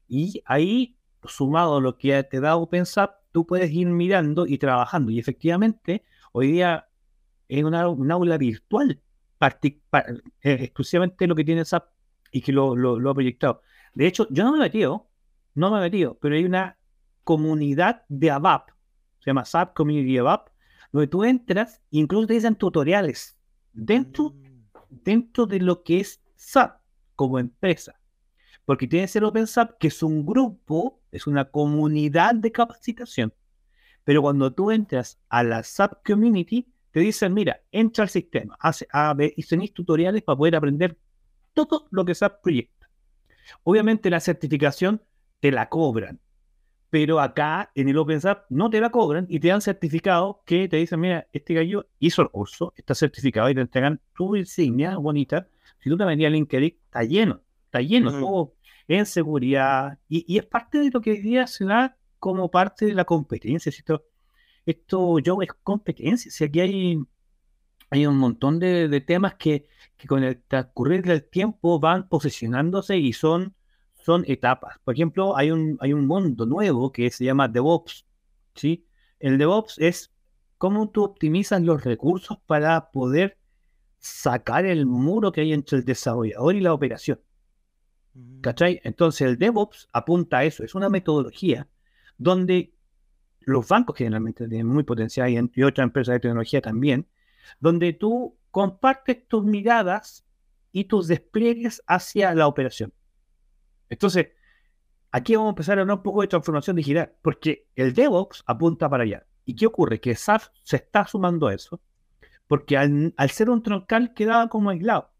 Y 0.08 0.41
ahí, 0.45 0.97
sumado 1.23 1.78
a 1.78 1.82
lo 1.82 1.97
que 1.97 2.23
te 2.23 2.39
da 2.39 2.56
OpenSAP, 2.56 3.15
tú 3.32 3.45
puedes 3.45 3.71
ir 3.71 3.88
mirando 3.88 4.47
y 4.47 4.58
trabajando. 4.58 5.12
Y 5.12 5.19
efectivamente, 5.19 6.04
hoy 6.32 6.54
día 6.54 6.88
es 7.47 7.63
una, 7.63 7.88
un 7.88 8.12
aula 8.12 8.38
virtual, 8.38 9.01
eh, 9.41 10.21
exclusivamente 10.41 11.28
lo 11.28 11.36
que 11.36 11.43
tiene 11.43 11.65
SAP 11.65 11.86
y 12.32 12.41
que 12.41 12.51
lo, 12.51 12.75
lo, 12.75 13.10
ha 13.10 13.13
proyectado. 13.13 13.62
De 13.93 14.08
hecho, 14.08 14.28
yo 14.30 14.43
no 14.43 14.51
me 14.51 14.58
he 14.58 14.62
metido, 14.62 15.10
no 15.54 15.71
me 15.71 15.78
he 15.78 15.82
metido, 15.82 16.17
pero 16.19 16.36
hay 16.36 16.43
una 16.43 16.78
comunidad 17.25 18.05
de 18.07 18.31
ABAP, 18.31 18.69
se 19.19 19.31
llama 19.31 19.43
SAP 19.43 19.73
Community 19.73 20.17
ABAP, 20.17 20.49
donde 20.93 21.07
tú 21.07 21.25
entras 21.25 21.81
e 21.91 21.97
incluso 21.97 22.27
te 22.27 22.35
dicen 22.35 22.55
tutoriales 22.55 23.38
dentro, 23.73 24.29
mm. 24.29 25.03
dentro 25.03 25.45
de 25.45 25.59
lo 25.59 25.83
que 25.83 25.99
es 25.99 26.21
SAP 26.35 26.79
como 27.15 27.39
empresa. 27.39 27.99
Porque 28.63 28.88
tiene 28.88 29.07
ser 29.07 29.23
OpenSAP, 29.23 29.77
que 29.77 29.89
es 29.89 30.01
un 30.01 30.25
grupo, 30.25 31.01
es 31.11 31.27
una 31.27 31.45
comunidad 31.45 32.35
de 32.35 32.51
capacitación. 32.51 33.33
Pero 34.03 34.21
cuando 34.21 34.53
tú 34.53 34.71
entras 34.71 35.19
a 35.29 35.43
la 35.43 35.63
SAP 35.63 36.05
Community, 36.05 36.71
te 36.91 36.99
dicen, 37.01 37.33
mira, 37.33 37.61
entra 37.71 38.03
al 38.03 38.09
sistema, 38.09 38.55
hace 38.59 38.88
A, 38.91 39.13
B, 39.13 39.33
y 39.35 39.43
tenéis 39.43 39.73
tutoriales 39.73 40.23
para 40.23 40.38
poder 40.38 40.55
aprender 40.55 40.97
todo 41.53 41.88
lo 41.91 42.05
que 42.05 42.15
SAP 42.15 42.41
proyecta. 42.41 42.89
Obviamente 43.63 44.09
la 44.09 44.19
certificación 44.19 45.01
te 45.39 45.51
la 45.51 45.69
cobran, 45.69 46.19
pero 46.89 47.19
acá 47.19 47.71
en 47.76 47.89
el 47.89 47.98
OpenSAP 47.98 48.45
no 48.50 48.69
te 48.69 48.80
la 48.80 48.89
cobran 48.89 49.26
y 49.30 49.39
te 49.39 49.50
dan 49.50 49.62
certificado 49.62 50.41
que 50.45 50.67
te 50.67 50.78
dicen, 50.78 51.00
mira, 51.00 51.28
este 51.34 51.54
gallo 51.54 51.88
hizo 52.00 52.21
el 52.21 52.30
curso, 52.30 52.74
está 52.76 52.95
certificado 52.95 53.50
y 53.50 53.56
te 53.56 53.62
entregan 53.62 54.00
tu 54.15 54.36
insignia 54.36 54.98
bonita. 54.98 55.48
Si 55.80 55.89
tú 55.89 55.98
te 55.98 56.06
metías 56.06 56.30
a 56.30 56.32
LinkedIn, 56.32 56.78
está 56.86 57.04
lleno, 57.04 57.41
está 57.65 57.82
lleno, 57.82 58.12
todo 58.12 58.54
en 58.88 59.06
seguridad. 59.06 59.98
Y, 60.08 60.38
es 60.38 60.45
parte 60.45 60.80
de 60.80 60.89
lo 60.91 61.02
que 61.02 61.12
hoy 61.12 61.21
día 61.21 61.48
se 61.48 61.65
da 61.65 61.98
como 62.19 62.50
parte 62.50 62.86
de 62.86 62.93
la 62.93 63.06
competencia. 63.06 63.69
Esto, 63.69 64.06
esto 64.65 65.19
yo 65.19 65.41
es 65.41 65.50
competencia. 65.63 66.32
Si 66.32 66.43
aquí 66.43 66.60
hay, 66.60 67.00
hay 67.89 68.06
un 68.06 68.17
montón 68.17 68.60
de, 68.60 69.02
temas 69.02 69.36
que, 69.36 69.67
con 70.08 70.24
el 70.24 70.41
transcurrir 70.43 71.04
del 71.04 71.24
tiempo 71.24 71.80
van 71.80 72.08
posicionándose 72.08 72.98
y 72.98 73.13
son, 73.13 73.56
son 74.05 74.23
etapas. 74.27 74.77
Por 74.83 74.93
ejemplo, 74.93 75.35
hay 75.35 75.49
un, 75.49 75.77
hay 75.81 75.91
un 75.91 76.05
mundo 76.05 76.45
nuevo 76.45 76.91
que 76.91 77.09
se 77.09 77.25
llama 77.25 77.47
DevOps. 77.47 78.05
¿sí? 78.53 78.85
El 79.19 79.39
DevOps 79.39 79.79
es 79.79 80.13
cómo 80.59 80.91
tú 80.91 81.03
optimizas 81.03 81.59
los 81.63 81.83
recursos 81.83 82.37
para 82.45 82.91
poder 82.91 83.39
sacar 83.97 84.67
el 84.67 84.85
muro 84.85 85.31
que 85.31 85.41
hay 85.41 85.53
entre 85.53 85.79
el 85.79 85.85
desarrollador 85.85 86.53
y 86.55 86.61
la 86.61 86.73
operación. 86.73 87.19
Mm. 88.13 88.41
¿Cachai? 88.41 88.79
Entonces 88.83 89.27
el 89.27 89.39
DevOps 89.39 89.87
apunta 89.91 90.37
a 90.37 90.43
eso, 90.43 90.63
es 90.63 90.75
una 90.75 90.89
metodología 90.89 91.67
donde 92.19 92.75
los 93.39 93.67
bancos 93.67 93.97
generalmente 93.97 94.47
tienen 94.47 94.67
muy 94.67 94.83
potencial 94.83 95.31
y, 95.31 95.63
otras 95.63 95.83
empresas 95.83 96.13
de 96.13 96.19
tecnología 96.19 96.61
también, 96.61 97.07
donde 97.59 97.93
tú 97.93 98.37
compartes 98.51 99.27
tus 99.27 99.43
miradas 99.43 100.23
y 100.71 100.83
tus 100.83 101.07
despliegues 101.07 101.81
hacia 101.87 102.35
la 102.35 102.45
operación. 102.45 102.93
Entonces, 103.89 104.28
aquí 105.12 105.36
vamos 105.36 105.50
a 105.50 105.52
empezar 105.52 105.78
a 105.78 105.82
hablar 105.82 105.98
un 105.98 106.04
poco 106.04 106.21
de 106.21 106.28
transformación 106.28 106.76
digital, 106.76 107.13
porque 107.21 107.67
el 107.76 107.93
DevOps 107.93 108.43
apunta 108.45 108.89
para 108.89 109.04
allá. 109.04 109.26
¿Y 109.45 109.56
qué 109.56 109.67
ocurre? 109.67 110.00
Que 110.00 110.15
SAP 110.15 110.41
se 110.63 110.78
está 110.78 111.06
sumando 111.06 111.48
a 111.48 111.54
eso, 111.54 111.80
porque 112.48 112.78
al, 112.78 113.13
ser 113.30 113.50
un 113.50 113.62
troncal 113.62 114.13
quedaba 114.13 114.50
como 114.50 114.71
aislado. 114.71 115.12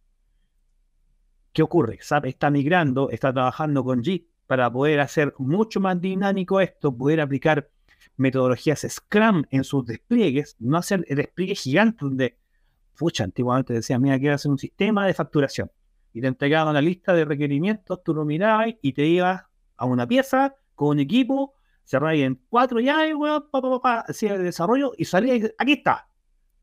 ¿Qué 1.54 1.62
ocurre? 1.62 2.00
SAP 2.02 2.26
está 2.26 2.50
migrando, 2.50 3.10
está 3.10 3.32
trabajando 3.32 3.84
con 3.84 4.04
JIT 4.04 4.28
para 4.48 4.72
poder 4.72 5.00
hacer 5.00 5.34
mucho 5.38 5.80
más 5.80 6.00
dinámico 6.02 6.60
esto, 6.60 6.96
poder 6.96 7.22
aplicar 7.22 7.70
metodologías 8.18 8.86
Scrum 8.88 9.44
en 9.50 9.64
sus 9.64 9.86
despliegues, 9.86 10.56
no 10.60 10.78
hacer 10.78 11.06
el 11.08 11.18
despliegue 11.18 11.56
gigante 11.56 12.00
donde, 12.02 12.38
pucha, 12.98 13.24
antiguamente 13.24 13.74
decía, 13.74 14.00
mira, 14.00 14.20
quiero 14.20 14.36
hacer 14.36 14.52
un 14.52 14.60
sistema 14.60 15.06
de 15.08 15.14
facturación. 15.14 15.72
Y 16.16 16.22
te 16.22 16.28
entregaban 16.28 16.74
la 16.74 16.82
lista 16.82 17.14
de 17.14 17.26
requerimientos, 17.26 18.02
tú 18.02 18.14
lo 18.14 18.24
mirabas 18.24 18.70
y 18.82 18.94
te 18.94 19.06
ibas 19.06 19.44
a 19.76 19.86
una 19.86 20.08
pieza 20.08 20.56
con 20.74 20.92
un 20.92 21.00
equipo, 21.02 21.56
cerrabas 21.84 22.20
en 22.20 22.42
cuatro 22.48 22.80
ya, 22.80 23.14
weón, 23.14 23.50
pa, 23.52 23.62
pa, 23.62 23.82
pa, 23.82 24.00
hacía 24.08 24.36
el 24.36 24.44
desarrollo 24.44 24.94
y 24.98 25.04
salía 25.04 25.36
y 25.36 25.44
aquí 25.58 25.74
está. 25.74 26.08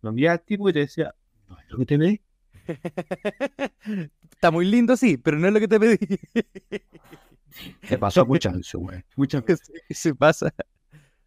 Lo 0.01 0.11
miraba 0.11 0.33
al 0.37 0.41
tipo 0.41 0.71
y 0.71 0.73
te 0.73 0.79
decía, 0.79 1.15
no 1.51 1.59
es 1.59 1.71
lo 1.71 1.77
que 1.77 1.85
te 1.85 1.99
pedí. 1.99 2.23
Está 4.31 4.51
muy 4.51 4.65
lindo, 4.65 4.97
sí, 4.97 5.19
pero 5.19 5.39
no 5.39 5.49
es 5.49 5.53
lo 5.53 5.61
que 5.61 5.69
te 5.69 5.79
pedí. 5.79 5.99
Se 7.83 7.99
pasó 7.99 8.25
muchas 8.25 8.55
veces, 8.57 8.75
güey. 8.75 9.05
Muchas 9.17 9.45
veces. 9.45 9.71
Se 9.91 10.15
pasa. 10.15 10.55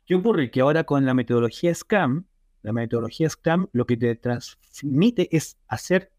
¿Qué 0.08 0.16
ocurre? 0.16 0.50
Que 0.50 0.62
ahora 0.62 0.84
con 0.84 1.06
la 1.06 1.14
metodología 1.14 1.76
Scrum, 1.76 2.26
la 2.64 2.74
metodología 2.74 3.30
Scrum 3.30 3.68
lo 3.72 3.86
que 3.86 3.98
te 3.98 4.16
transmite 4.16 5.30
es 5.32 5.60
hacer 5.68 6.12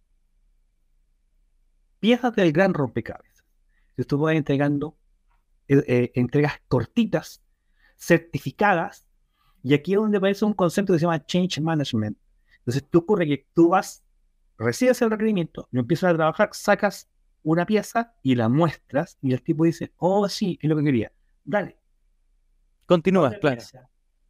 piezas 2.00 2.35
del 2.35 2.52
gran 2.52 2.74
rompecabezas. 2.74 3.44
Tú 4.06 4.18
vas 4.18 4.35
entregando 4.35 4.98
eh, 5.68 5.82
eh, 5.87 6.12
entregas 6.14 6.61
cortitas, 6.68 7.42
certificadas, 7.96 9.09
y 9.62 9.74
aquí 9.74 9.94
es 9.94 9.98
donde 9.98 10.18
aparece 10.18 10.44
un 10.44 10.52
concepto 10.52 10.92
que 10.92 10.98
se 10.98 11.06
llama 11.06 11.24
Change 11.24 11.61
Management. 11.61 12.18
Entonces, 12.59 12.87
tú 12.90 12.98
ocurre 12.98 13.26
que 13.26 13.46
tú 13.54 13.70
vas, 13.70 14.04
recibes 14.59 15.00
el 15.02 15.11
requerimiento, 15.11 15.68
lo 15.70 15.80
empiezas 15.80 16.12
a 16.12 16.16
trabajar, 16.16 16.50
sacas 16.52 17.09
una 17.42 17.64
pieza 17.64 18.14
y 18.22 18.35
la 18.35 18.48
muestras, 18.48 19.18
y 19.22 19.32
el 19.32 19.42
tipo 19.42 19.64
dice, 19.64 19.92
oh, 19.96 20.28
sí, 20.28 20.59
es 20.61 20.68
lo 20.68 20.76
que 20.76 20.85
quería. 20.85 21.12
Dale, 21.44 21.78
Continúa, 22.87 23.32
claro. 23.40 23.61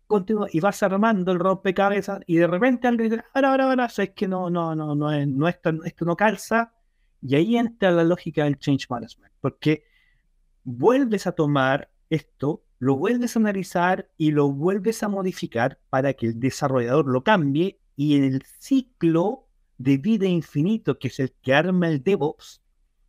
Continúa 0.06 0.48
y 0.50 0.60
vas 0.60 0.82
armando 0.82 1.32
el 1.32 1.38
rompecabezas 1.38 2.20
y 2.26 2.36
de 2.36 2.46
repente 2.46 2.88
alguien 2.88 3.10
dice, 3.10 3.24
ahora, 3.34 3.50
ahora, 3.50 3.64
ahora, 3.70 3.86
es 3.86 4.10
que 4.10 4.26
no, 4.26 4.48
no, 4.48 4.74
no, 4.74 4.94
no, 4.94 5.12
es, 5.12 5.28
no 5.28 5.48
esto, 5.48 5.70
esto 5.84 6.04
no 6.04 6.16
calza. 6.16 6.72
Y 7.22 7.34
ahí 7.34 7.56
entra 7.56 7.90
la 7.90 8.04
lógica 8.04 8.44
del 8.44 8.58
change 8.58 8.86
management, 8.88 9.32
porque 9.40 9.84
vuelves 10.64 11.26
a 11.26 11.32
tomar 11.32 11.90
esto, 12.10 12.64
lo 12.78 12.96
vuelves 12.96 13.36
a 13.36 13.40
analizar 13.40 14.10
y 14.16 14.32
lo 14.32 14.50
vuelves 14.50 15.02
a 15.02 15.08
modificar 15.08 15.80
para 15.90 16.12
que 16.14 16.26
el 16.26 16.40
desarrollador 16.40 17.06
lo 17.06 17.24
cambie 17.24 17.80
y 17.96 18.16
en 18.16 18.24
el 18.24 18.42
ciclo 18.58 19.48
de 19.78 19.96
vida 19.96 20.26
infinito, 20.26 20.98
que 20.98 21.08
es 21.08 21.18
el 21.20 21.32
que 21.42 21.54
arma 21.54 21.88
el 21.88 22.02
DevOps, 22.02 22.62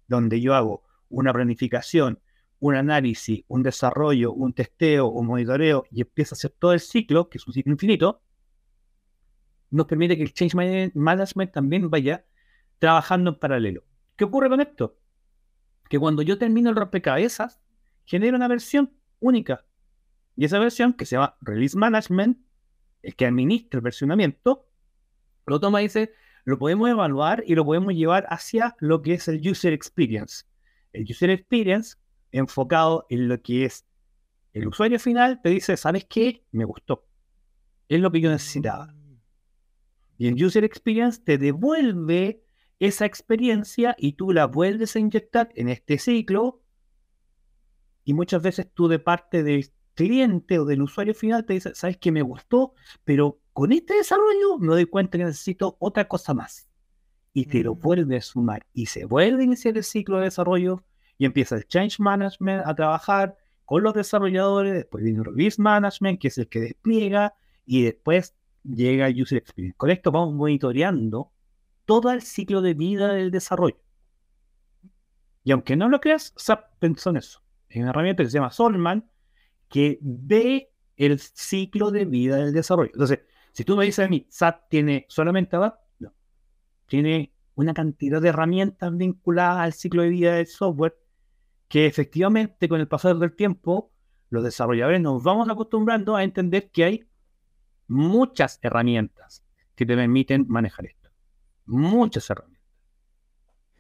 donde 0.08 0.42
yo 0.42 0.54
hago 0.56 0.84
una 1.10 1.34
planificación, 1.34 2.20
un 2.60 2.76
análisis, 2.76 3.44
un 3.48 3.64
desarrollo, 3.64 4.34
un 4.34 4.54
testeo, 4.54 5.08
un 5.08 5.28
monitoreo 5.28 5.86
y 5.92 6.02
empieza 6.02 6.36
a 6.36 6.38
hacer 6.38 6.52
todo 6.58 6.74
el 6.74 6.80
ciclo, 6.80 7.30
que 7.30 7.38
es 7.38 7.48
un 7.48 7.54
ciclo 7.54 7.72
infinito, 7.72 8.22
nos 9.70 9.86
permite 9.86 10.16
que 10.16 10.24
el 10.24 10.34
Change 10.34 10.56
Management 10.94 11.52
también 11.52 11.90
vaya 11.90 12.26
trabajando 12.80 13.32
en 13.32 13.40
paralelo. 13.40 13.84
¿Qué 14.18 14.26
ocurre 14.26 14.50
con 14.50 14.60
esto? 14.60 15.00
Que 15.90 16.00
cuando 16.00 16.22
yo 16.24 16.38
termino 16.38 16.70
el 16.70 16.76
rompecabezas, 16.76 17.62
genera 18.04 18.36
una 18.36 18.48
versión 18.48 18.92
única. 19.20 19.66
Y 20.36 20.46
esa 20.46 20.60
versión, 20.60 20.94
que 20.94 21.06
se 21.06 21.16
llama 21.16 21.38
Release 21.42 21.78
Management, 21.78 22.40
el 23.04 23.16
que 23.16 23.26
administra 23.26 23.78
el 23.78 23.84
versionamiento, 23.84 24.68
lo 25.46 25.60
toma 25.60 25.82
y 25.82 25.86
dice, 25.86 26.14
lo 26.44 26.58
podemos 26.58 26.90
evaluar 26.90 27.44
y 27.46 27.56
lo 27.56 27.64
podemos 27.64 27.94
llevar 27.94 28.26
hacia 28.30 28.76
lo 28.80 29.02
que 29.02 29.14
es 29.14 29.28
el 29.28 29.48
User 29.48 29.72
Experience. 29.72 30.46
El 30.94 31.04
User 31.04 31.30
Experience 31.30 31.96
enfocado 32.32 33.06
en 33.10 33.28
lo 33.28 33.42
que 33.42 33.66
es 33.66 33.86
el 34.54 34.68
usuario 34.68 35.00
final, 35.00 35.42
te 35.42 35.50
dice, 35.50 35.78
¿sabes 35.78 36.06
qué? 36.06 36.44
Me 36.52 36.66
gustó. 36.66 37.06
Es 37.88 38.00
lo 38.00 38.12
que 38.12 38.20
yo 38.20 38.30
necesitaba. 38.32 38.88
Mm. 38.88 39.20
Y 40.18 40.28
el 40.28 40.44
User 40.44 40.64
Experience 40.64 41.22
te 41.24 41.38
devuelve 41.38 42.44
esa 42.80 43.06
experiencia 43.06 43.96
y 43.98 44.14
tú 44.14 44.32
la 44.32 44.46
vuelves 44.46 44.96
a 44.96 45.00
inyectar 45.00 45.50
en 45.56 45.70
este 45.70 45.98
ciclo. 45.98 46.62
Y 48.04 48.14
muchas 48.14 48.42
veces 48.42 48.70
tú 48.74 48.88
de 48.88 49.00
parte 49.00 49.44
del 49.44 49.70
cliente 49.96 50.60
o 50.60 50.66
del 50.66 50.84
usuario 50.84 51.14
final 51.14 51.46
te 51.46 51.54
dices, 51.54 51.78
¿sabes 51.78 51.98
qué? 51.98 52.12
Me 52.12 52.22
gustó, 52.22 52.74
pero 53.04 53.40
con 53.54 53.72
este 53.72 53.96
desarrollo 53.96 54.58
me 54.60 54.68
doy 54.68 54.86
cuenta 54.86 55.18
que 55.18 55.26
necesito 55.26 55.76
otra 55.80 56.08
cosa 56.08 56.34
más. 56.34 56.70
Y 57.34 57.46
te 57.46 57.64
lo 57.64 57.76
mm. 57.76 57.80
vuelve 57.80 58.18
a 58.18 58.22
sumar 58.22 58.66
y 58.74 58.86
se 58.86 59.06
vuelve 59.06 59.42
a 59.42 59.46
iniciar 59.46 59.76
el 59.76 59.84
ciclo 59.84 60.18
de 60.18 60.26
desarrollo 60.26 60.84
y 61.18 61.26
empieza 61.26 61.56
el 61.56 61.68
Change 61.68 62.00
Management 62.00 62.64
a 62.66 62.76
trabajar 62.76 63.36
con 63.66 63.84
los 63.84 63.94
desarrolladores, 63.94 64.74
después 64.74 65.04
viene 65.04 65.20
el 65.20 65.26
Release 65.26 65.62
Management, 65.62 66.22
que 66.22 66.30
es 66.30 66.38
el 66.38 66.48
que 66.48 66.62
despliega, 66.62 67.34
y 67.66 67.84
después 67.84 68.34
llega 68.64 69.08
el 69.08 69.22
User 69.22 69.40
Experience. 69.40 69.76
Con 69.76 69.90
esto 69.90 70.12
vamos 70.12 70.36
monitoreando 70.36 71.32
todo 71.88 72.12
el 72.12 72.22
ciclo 72.22 72.62
de 72.62 72.74
vida 72.74 73.14
del 73.14 73.32
desarrollo. 73.32 73.80
Y 75.44 75.54
aunque 75.54 75.78
no 75.78 75.88
lo 75.88 76.02
creas, 76.02 76.34
SAP 76.36 76.78
pensó 76.78 77.10
en 77.10 77.18
eso. 77.18 77.42
Hay 77.72 77.80
una 77.80 77.92
herramienta 77.92 78.22
que 78.22 78.30
se 78.30 78.38
llama 78.38 78.52
Solman 78.52 79.10
que 79.70 79.98
ve 80.02 80.70
el 80.98 81.18
ciclo 81.20 81.90
de 81.90 82.04
vida 82.04 82.36
del 82.36 82.54
desarrollo. 82.54 82.92
Entonces, 82.94 83.22
si 83.54 83.64
tú 83.64 83.78
me 83.78 83.86
dices 83.86 84.06
a 84.06 84.10
mí, 84.10 84.28
SAP 84.30 84.70
tiene 84.70 85.06
solamente 85.08 85.56
ABAP, 85.56 85.80
no. 86.00 86.14
Tiene 86.88 87.34
una 87.56 87.74
cantidad 87.74 88.22
de 88.22 88.30
herramientas 88.30 88.96
vinculadas 88.96 89.60
al 89.60 89.74
ciclo 89.74 90.04
de 90.04 90.10
vida 90.10 90.36
del 90.36 90.48
software 90.48 90.98
que 91.70 91.86
efectivamente 91.86 92.68
con 92.68 92.82
el 92.82 92.88
pasar 92.90 93.18
del 93.18 93.34
tiempo 93.34 93.92
los 94.30 94.44
desarrolladores 94.44 95.00
nos 95.00 95.24
vamos 95.24 95.50
acostumbrando 95.50 96.18
a 96.18 96.24
entender 96.24 96.70
que 96.70 96.84
hay 96.84 97.04
muchas 97.88 98.60
herramientas 98.62 99.46
que 99.76 99.86
te 99.86 99.96
permiten 99.96 100.46
manejar 100.50 100.88
esto. 100.88 100.97
Muchas 101.68 102.30
herramientas. 102.30 102.58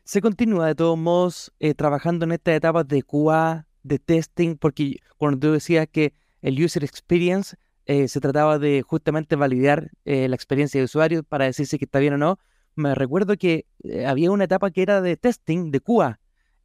Se 0.03 0.21
continúa 0.21 0.67
de 0.67 0.75
todos 0.75 0.97
modos 0.97 1.51
eh, 1.59 1.73
trabajando 1.73 2.25
en 2.25 2.33
estas 2.33 2.55
etapas 2.55 2.87
de 2.87 3.01
QA, 3.03 3.65
de 3.83 3.99
testing, 3.99 4.55
porque 4.55 4.99
cuando 5.17 5.39
tú 5.39 5.51
decías 5.53 5.87
que 5.91 6.13
el 6.41 6.63
user 6.63 6.83
experience 6.83 7.57
eh, 7.85 8.07
se 8.07 8.19
trataba 8.19 8.59
de 8.59 8.83
justamente 8.83 9.35
validar 9.35 9.91
eh, 10.05 10.27
la 10.27 10.35
experiencia 10.35 10.79
de 10.79 10.85
usuario 10.85 11.23
para 11.23 11.43
decir 11.43 11.65
si 11.65 11.77
está 11.79 11.99
bien 11.99 12.13
o 12.13 12.17
no, 12.17 12.39
me 12.75 12.93
recuerdo 12.93 13.37
que 13.37 13.65
había 14.05 14.31
una 14.31 14.43
etapa 14.43 14.71
que 14.71 14.81
era 14.81 15.01
de 15.01 15.17
testing, 15.17 15.71
de 15.71 15.81
QA, 15.81 16.19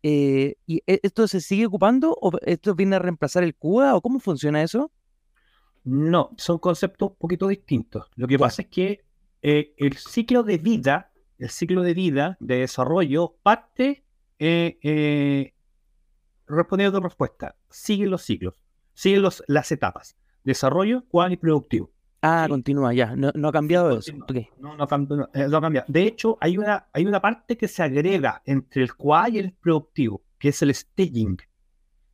¿Y 0.04 0.56
e, 0.68 1.00
esto 1.02 1.28
se 1.28 1.40
sigue 1.40 1.66
ocupando 1.66 2.16
o 2.20 2.32
esto 2.42 2.74
viene 2.74 2.96
a 2.96 2.98
reemplazar 2.98 3.44
el 3.44 3.54
CUA 3.54 3.94
o 3.94 4.00
cómo 4.00 4.18
funciona 4.18 4.62
eso? 4.62 4.90
No, 5.84 6.30
son 6.36 6.58
conceptos 6.58 7.10
un 7.10 7.16
poquito 7.16 7.46
distintos. 7.46 8.06
Lo 8.16 8.26
que 8.26 8.38
pasa 8.38 8.62
es 8.62 8.68
que 8.68 9.04
el 9.42 9.96
ciclo 9.96 10.42
de 10.42 10.58
vida, 10.58 11.11
el 11.42 11.50
ciclo 11.50 11.82
de 11.82 11.92
vida 11.92 12.36
de 12.38 12.58
desarrollo 12.58 13.36
parte 13.42 14.04
eh, 14.38 15.52
respondiendo 16.46 16.96
a 16.96 17.00
tu 17.00 17.04
respuesta. 17.04 17.56
Sigue 17.68 18.06
los 18.06 18.22
ciclos, 18.22 18.54
sigue 18.94 19.18
los, 19.18 19.42
las 19.48 19.72
etapas. 19.72 20.16
Desarrollo, 20.44 21.04
cual 21.08 21.32
y 21.32 21.36
productivo. 21.36 21.90
Ah, 22.22 22.46
continúa 22.48 22.94
ya. 22.94 23.16
No, 23.16 23.48
ha 23.48 23.52
cambiado 23.52 23.98
eso. 23.98 24.12
No, 24.12 24.24
no, 24.28 24.38
eh, 25.34 25.48
no, 25.48 25.56
ha 25.56 25.60
cambiado. 25.60 25.86
De 25.88 26.02
hecho, 26.04 26.38
hay 26.40 26.56
una, 26.56 26.88
hay 26.92 27.06
una 27.06 27.20
parte 27.20 27.56
que 27.56 27.66
se 27.66 27.82
agrega 27.82 28.42
entre 28.44 28.82
el 28.84 28.94
QA 28.94 29.30
y 29.30 29.38
el 29.38 29.52
productivo, 29.52 30.22
que 30.38 30.50
es 30.50 30.62
el 30.62 30.72
staging. 30.72 31.38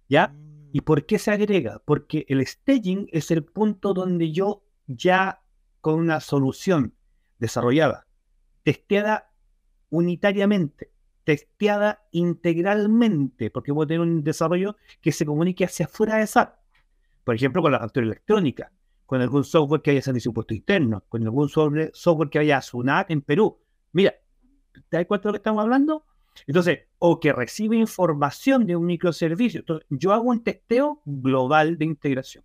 ¿Ya? 0.09 0.29
Mm. 0.29 0.71
¿Y 0.73 0.81
por 0.81 1.05
qué 1.05 1.19
se 1.19 1.31
agrega? 1.31 1.83
Porque 1.85 2.25
el 2.29 2.47
staging 2.47 3.09
es 3.13 3.31
el 3.31 3.45
punto 3.45 3.93
donde 3.93 4.33
yo 4.33 4.63
ya 4.87 5.43
con 5.83 5.97
una 6.01 6.21
solución 6.21 6.95
desarrollada 7.39 8.08
testeada 8.69 9.31
unitariamente, 9.89 10.93
testeada 11.25 12.07
integralmente, 12.11 13.51
porque 13.51 13.73
puedo 13.73 13.87
tener 13.87 14.03
un 14.03 14.23
desarrollo 14.23 14.77
que 15.01 15.11
se 15.11 15.25
comunique 15.25 15.65
hacia 15.65 15.87
afuera 15.87 16.17
de 16.17 16.27
SAP. 16.27 16.55
Por 17.25 17.35
ejemplo, 17.35 17.63
con 17.63 17.73
la 17.73 17.79
factura 17.79 18.05
electrónica, 18.05 18.71
con 19.07 19.23
algún 19.23 19.45
software 19.45 19.81
que 19.81 19.93
haya 19.93 20.03
servicio 20.03 20.29
impuesto 20.29 20.53
interno, 20.53 21.03
con 21.09 21.23
algún 21.23 21.49
software 21.49 22.29
que 22.31 22.41
haya 22.41 22.61
SUNAT 22.61 23.11
en 23.11 23.23
Perú. 23.23 23.59
Mira, 23.93 24.13
¿te 24.91 24.99
das 24.99 25.07
cuenta 25.07 25.23
de 25.23 25.29
lo 25.31 25.33
que 25.33 25.39
estamos 25.39 25.63
hablando? 25.63 26.05
Entonces, 26.47 26.81
o 26.99 27.21
que 27.21 27.33
recibe 27.33 27.79
información 27.79 28.67
de 28.67 28.77
un 28.77 28.85
microservicio. 28.85 29.61
Entonces, 29.61 29.87
yo 29.89 30.13
hago 30.13 30.29
un 30.29 30.45
testeo 30.45 31.01
global 31.07 31.79
de 31.79 31.87
integración. 31.87 32.45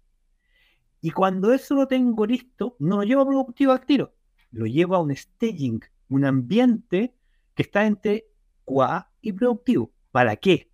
Y 1.01 1.11
cuando 1.11 1.51
eso 1.51 1.76
lo 1.76 1.86
tengo 1.86 2.26
listo, 2.26 2.78
no 2.80 2.95
lo 2.95 3.03
llevo 3.03 3.24
a 3.24 3.28
productivo 3.28 3.74
al 3.74 3.86
tiro, 3.86 4.13
lo 4.51 4.65
llevo 4.65 4.95
a 4.95 5.01
un 5.01 5.13
staging, 5.13 5.82
un 6.14 6.26
ambiente 6.26 7.16
que 7.55 7.64
está 7.64 7.86
entre 7.86 8.28
QA 8.66 9.11
y 9.22 9.34
productivo. 9.34 9.91
¿Para 10.11 10.36
qué? 10.36 10.70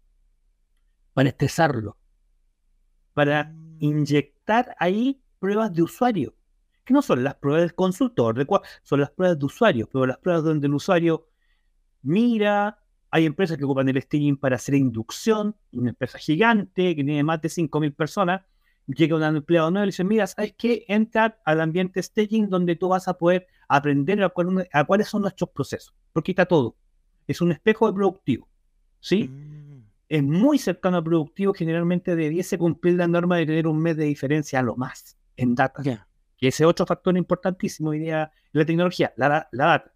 Para 1.14 1.30
estresarlo. 1.30 1.98
Para 3.14 3.54
inyectar 3.80 4.76
ahí 4.80 5.22
pruebas 5.40 5.74
de 5.74 5.84
usuario. 5.84 6.36
Que 6.84 6.94
no 6.94 7.02
son 7.02 7.24
las 7.24 7.36
pruebas 7.36 7.62
del 7.62 7.76
consultor, 7.76 8.38
de 8.38 8.48
son 8.84 9.00
las 9.00 9.12
pruebas 9.12 9.38
de 9.40 9.46
usuario, 9.46 9.90
pero 9.92 10.06
las 10.06 10.18
pruebas 10.18 10.44
donde 10.44 10.68
el 10.68 10.74
usuario 10.74 11.28
mira, 12.02 12.80
hay 13.12 13.26
empresas 13.26 13.58
que 13.58 13.66
ocupan 13.66 13.90
el 13.90 14.02
staging 14.02 14.38
para 14.38 14.56
hacer 14.56 14.76
inducción, 14.76 15.56
una 15.72 15.90
empresa 15.90 16.18
gigante 16.18 16.96
que 16.96 17.04
tiene 17.04 17.24
más 17.24 17.42
de 17.42 17.50
5.000 17.50 17.96
personas, 17.96 18.42
llega 18.96 19.16
un 19.16 19.24
empleado 19.24 19.72
nuevo 19.72 19.84
y 19.84 19.88
le 19.88 19.92
dice, 19.92 20.04
mira, 20.04 20.28
¿sabes 20.28 20.54
qué? 20.58 20.86
Entra 20.88 21.40
al 21.46 21.62
ambiente 21.62 22.02
staging 22.02 22.50
donde 22.50 22.76
tú 22.76 22.90
vas 22.90 23.08
a 23.08 23.18
poder 23.18 23.48
aprender 23.68 24.24
a, 24.24 24.30
cuáles 24.86 25.08
son 25.08 25.22
nuestros 25.22 25.50
procesos, 25.52 25.94
porque 26.14 26.32
está 26.32 26.46
todo. 26.46 26.76
Es 27.28 27.42
un 27.42 27.52
espejo 27.52 27.88
de 27.88 27.94
productivo, 27.94 28.48
¿sí? 29.00 29.28
Mm. 29.28 29.84
Es 30.10 30.24
muy 30.24 30.58
cercano 30.58 30.98
al 30.98 31.04
productivo, 31.04 31.54
generalmente 31.54 32.16
debiese 32.16 32.58
cumplir 32.58 32.96
la 32.96 33.08
norma 33.08 33.38
de 33.38 33.46
tener 33.46 33.68
un 33.68 33.80
mes 33.80 33.96
de 33.96 34.06
diferencia 34.06 34.60
a 34.60 34.64
lo 34.64 34.76
más 34.76 35.18
en 35.38 35.54
data. 35.54 35.84
Que 36.38 36.48
ese 36.48 36.66
otro 36.66 36.86
factor 36.86 37.16
importantísimo 37.16 37.92
hoy 37.92 38.00
día 38.00 38.32
en 38.54 38.60
la 38.60 38.66
tecnología, 38.66 39.14
la, 39.18 39.48
la 39.52 39.66
data. 39.66 39.94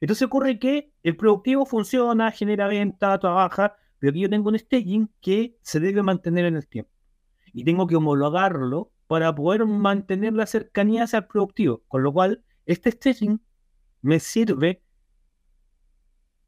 Entonces 0.00 0.22
ocurre 0.26 0.58
que 0.58 0.92
el 1.02 1.16
productivo 1.16 1.66
funciona, 1.66 2.30
genera 2.30 2.68
venta, 2.68 3.18
trabaja, 3.18 3.76
pero 3.98 4.16
yo 4.16 4.30
tengo 4.30 4.50
un 4.50 4.58
staging 4.58 5.10
que 5.20 5.58
se 5.62 5.80
debe 5.80 6.02
mantener 6.02 6.44
en 6.44 6.56
el 6.56 6.68
tiempo. 6.68 6.92
Y 7.52 7.64
tengo 7.64 7.86
que 7.86 7.96
homologarlo 7.96 8.92
para 9.06 9.34
poder 9.34 9.66
mantener 9.66 10.32
la 10.34 10.46
cercanía 10.46 11.04
hacia 11.04 11.18
el 11.20 11.26
productivo. 11.26 11.82
Con 11.88 12.02
lo 12.02 12.12
cual, 12.12 12.44
este 12.66 12.90
staging 12.92 13.40
me 14.02 14.20
sirve 14.20 14.82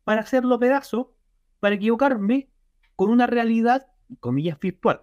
para 0.04 0.22
hacerlo 0.22 0.58
pedazo, 0.58 1.14
para 1.60 1.74
equivocarme 1.74 2.50
con 2.96 3.10
una 3.10 3.26
realidad, 3.26 3.88
comillas, 4.20 4.58
virtual. 4.58 5.02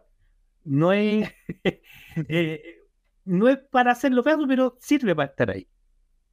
No 0.64 0.94
es, 0.94 1.30
eh, 2.16 2.80
no 3.26 3.50
es 3.50 3.58
para 3.58 3.92
hacerlo 3.92 4.24
pedazo, 4.24 4.46
pero 4.48 4.78
sirve 4.80 5.16
para 5.16 5.30
estar 5.30 5.50
ahí, 5.50 5.68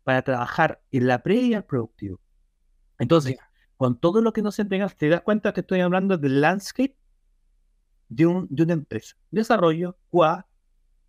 para 0.05 0.23
trabajar 0.23 0.83
en 0.91 1.07
la 1.07 1.23
previa 1.23 1.59
al 1.59 1.65
productivo. 1.65 2.21
Entonces, 2.99 3.37
con 3.77 3.99
todo 3.99 4.23
lo 4.23 4.33
que 4.33 4.43
nos 4.43 4.59
entregas, 4.59 4.97
te 4.97 5.09
das 5.09 5.23
cuenta 5.23 5.53
que 5.53 5.61
estoy 5.61 5.81
hablando 5.81 6.17
del 6.17 6.41
landscape 6.41 6.96
de, 8.09 8.27
un, 8.27 8.47
de 8.51 8.63
una 8.63 8.73
empresa. 8.75 9.17
Desarrollo, 9.31 9.97
QA, 10.11 10.47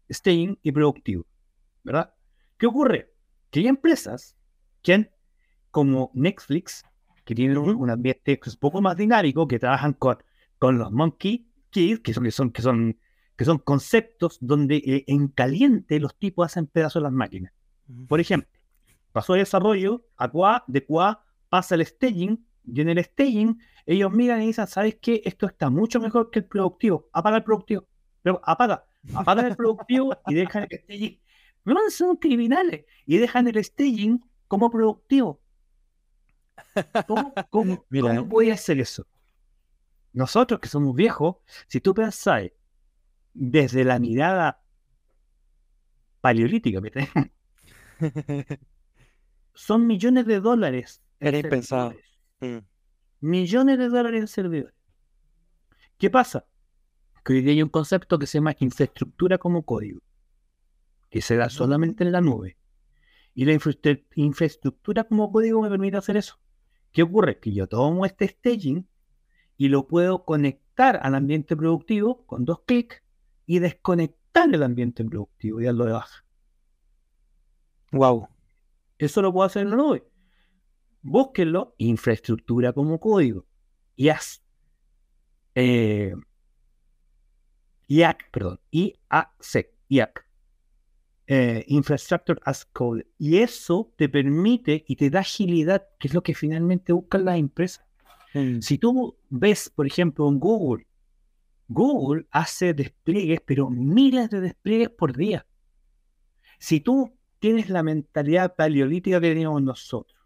staying 0.10 0.58
y 0.62 0.72
productivo. 0.72 1.26
¿Verdad? 1.84 2.14
¿Qué 2.58 2.66
ocurre? 2.66 3.14
Que 3.50 3.62
hay 3.62 3.68
empresas 3.68 4.36
que, 4.82 5.10
como 5.72 6.12
Netflix, 6.14 6.84
que 7.24 7.36
tienen 7.36 7.58
un, 7.58 7.90
ambiente 7.90 8.40
un 8.46 8.54
poco 8.60 8.82
más 8.82 8.98
dinámico, 8.98 9.48
que 9.48 9.60
trabajan 9.60 9.94
con, 9.94 10.18
con 10.60 10.78
los 10.78 10.92
monkey 10.92 11.48
keys, 11.70 12.00
que 12.00 12.14
son, 12.14 12.24
que 12.24 12.32
son, 12.32 12.52
que 12.52 12.62
son, 12.62 13.00
que 13.36 13.46
son 13.46 13.58
conceptos 13.60 14.38
donde 14.42 14.78
eh, 14.78 15.04
en 15.08 15.28
caliente 15.28 16.00
los 16.00 16.16
tipos 16.18 16.46
hacen 16.46 16.68
pedazos 16.68 17.04
las 17.04 17.12
máquinas. 17.12 17.54
Por 18.08 18.20
ejemplo, 18.20 18.50
pasó 19.12 19.36
el 19.36 19.42
desarrollo 19.42 20.06
a 20.18 20.30
QA, 20.30 20.64
de 20.68 20.86
QA 20.86 21.24
pasa 21.50 21.76
el 21.76 21.86
staging, 21.86 22.46
y 22.72 22.82
en 22.82 22.90
el 22.90 23.04
staging 23.04 23.60
ellos 23.86 24.12
miran 24.12 24.42
y 24.42 24.48
dicen, 24.48 24.68
¿sabes 24.68 24.98
qué? 25.02 25.22
Esto 25.24 25.46
está 25.46 25.70
mucho 25.70 26.00
mejor 26.00 26.30
que 26.30 26.40
el 26.40 26.46
productivo. 26.46 27.10
Apaga 27.14 27.38
el 27.38 27.44
productivo. 27.44 27.88
Pero 28.22 28.42
apaga, 28.44 28.86
apaga 29.16 29.48
el 29.48 29.56
productivo 29.56 30.18
y 30.28 30.34
dejan 30.34 30.68
el 30.70 30.80
staging. 30.80 31.22
No, 31.64 31.90
son 31.90 32.18
criminales. 32.18 32.86
Y 33.06 33.18
dejan 33.18 33.48
el 33.48 33.64
staging 33.64 34.20
como 34.48 34.70
productivo. 34.70 35.42
¿Cómo, 37.08 37.34
cómo, 37.50 37.86
¿cómo 37.90 38.26
voy 38.26 38.52
a 38.52 38.56
hacer 38.56 38.80
eso? 38.80 39.08
Nosotros 40.12 40.60
que 40.60 40.68
somos 40.68 40.94
viejos, 40.96 41.38
si 41.68 41.80
tú 41.80 41.94
pensás 41.94 42.52
desde 43.34 43.86
la 43.86 44.00
mirada 44.00 44.62
paleolítica, 46.20 46.82
son 49.54 49.88
millones 49.88 50.26
de 50.26 50.42
dólares. 50.42 51.02
Era 51.20 51.38
impensado. 51.38 51.94
Mm. 52.40 52.58
Millones 53.22 53.80
de 53.80 53.90
dólares 53.90 54.22
en 54.22 54.28
servidores. 54.28 54.76
¿Qué 55.98 56.10
pasa? 56.10 56.46
Que 57.26 57.34
hoy 57.34 57.42
día 57.42 57.54
hay 57.54 57.64
un 57.64 57.70
concepto 57.70 58.20
que 58.20 58.28
se 58.28 58.38
llama 58.38 58.56
infraestructura 58.60 59.38
como 59.38 59.64
código, 59.64 60.02
que 61.10 61.22
se 61.22 61.36
da 61.36 61.50
solamente 61.50 62.04
en 62.04 62.12
la 62.12 62.22
nube. 62.22 62.58
Y 63.34 63.46
la 63.46 63.54
infraestructura 64.16 65.04
como 65.04 65.32
código 65.32 65.62
me 65.62 65.70
permite 65.70 65.98
hacer 65.98 66.18
eso. 66.18 66.40
¿Qué 66.92 67.04
ocurre? 67.04 67.40
Que 67.40 67.54
yo 67.54 67.68
tomo 67.68 68.06
este 68.06 68.28
staging 68.28 68.88
y 69.58 69.70
lo 69.70 69.88
puedo 69.88 70.24
conectar 70.24 71.00
al 71.02 71.16
ambiente 71.16 71.56
productivo 71.56 72.26
con 72.26 72.46
dos 72.46 72.62
clics 72.66 73.02
y 73.46 73.60
desconectar 73.60 74.54
el 74.54 74.64
ambiente 74.64 75.04
productivo 75.04 75.60
y 75.60 75.66
darlo 75.66 75.86
de 75.86 75.92
baja. 75.94 76.26
Wow. 77.92 78.28
Eso 78.98 79.22
lo 79.22 79.34
puedo 79.34 79.46
hacer 79.46 79.64
en 79.64 79.72
la 79.72 79.76
nube 79.78 80.08
búsquenlo, 81.02 81.76
infraestructura 81.78 82.74
como 82.74 83.00
código. 83.00 83.46
IAS. 83.96 84.44
Eh, 85.56 86.14
IAC, 87.88 88.32
perdón, 88.32 88.60
IAC, 88.72 89.74
IAC. 89.90 90.26
Eh, 91.30 91.66
infrastructure 91.68 92.40
as 92.46 92.66
Code. 92.66 93.06
Y 93.18 93.38
eso 93.38 93.92
te 93.98 94.08
permite 94.08 94.86
y 94.88 94.96
te 94.96 95.10
da 95.10 95.20
agilidad, 95.20 95.86
que 96.00 96.08
es 96.08 96.14
lo 96.14 96.24
que 96.24 96.34
finalmente 96.34 96.94
buscan 96.94 97.26
las 97.26 97.38
empresas. 97.38 97.86
Mm. 98.34 98.62
Si 98.62 98.78
tú 98.78 99.18
ves, 99.30 99.70
por 99.70 99.86
ejemplo, 99.86 100.30
en 100.30 100.40
Google, 100.40 100.88
Google 101.68 102.28
hace 102.32 102.74
despliegues, 102.74 103.42
pero 103.46 103.70
miles 103.70 104.30
de 104.30 104.42
despliegues 104.42 104.90
por 104.90 105.16
día. 105.16 105.46
Si 106.60 106.80
tú 106.80 107.14
tienes 107.40 107.70
la 107.70 107.84
mentalidad 107.84 108.56
paleolítica 108.56 109.20
que 109.20 109.30
teníamos 109.30 109.62
nosotros, 109.62 110.17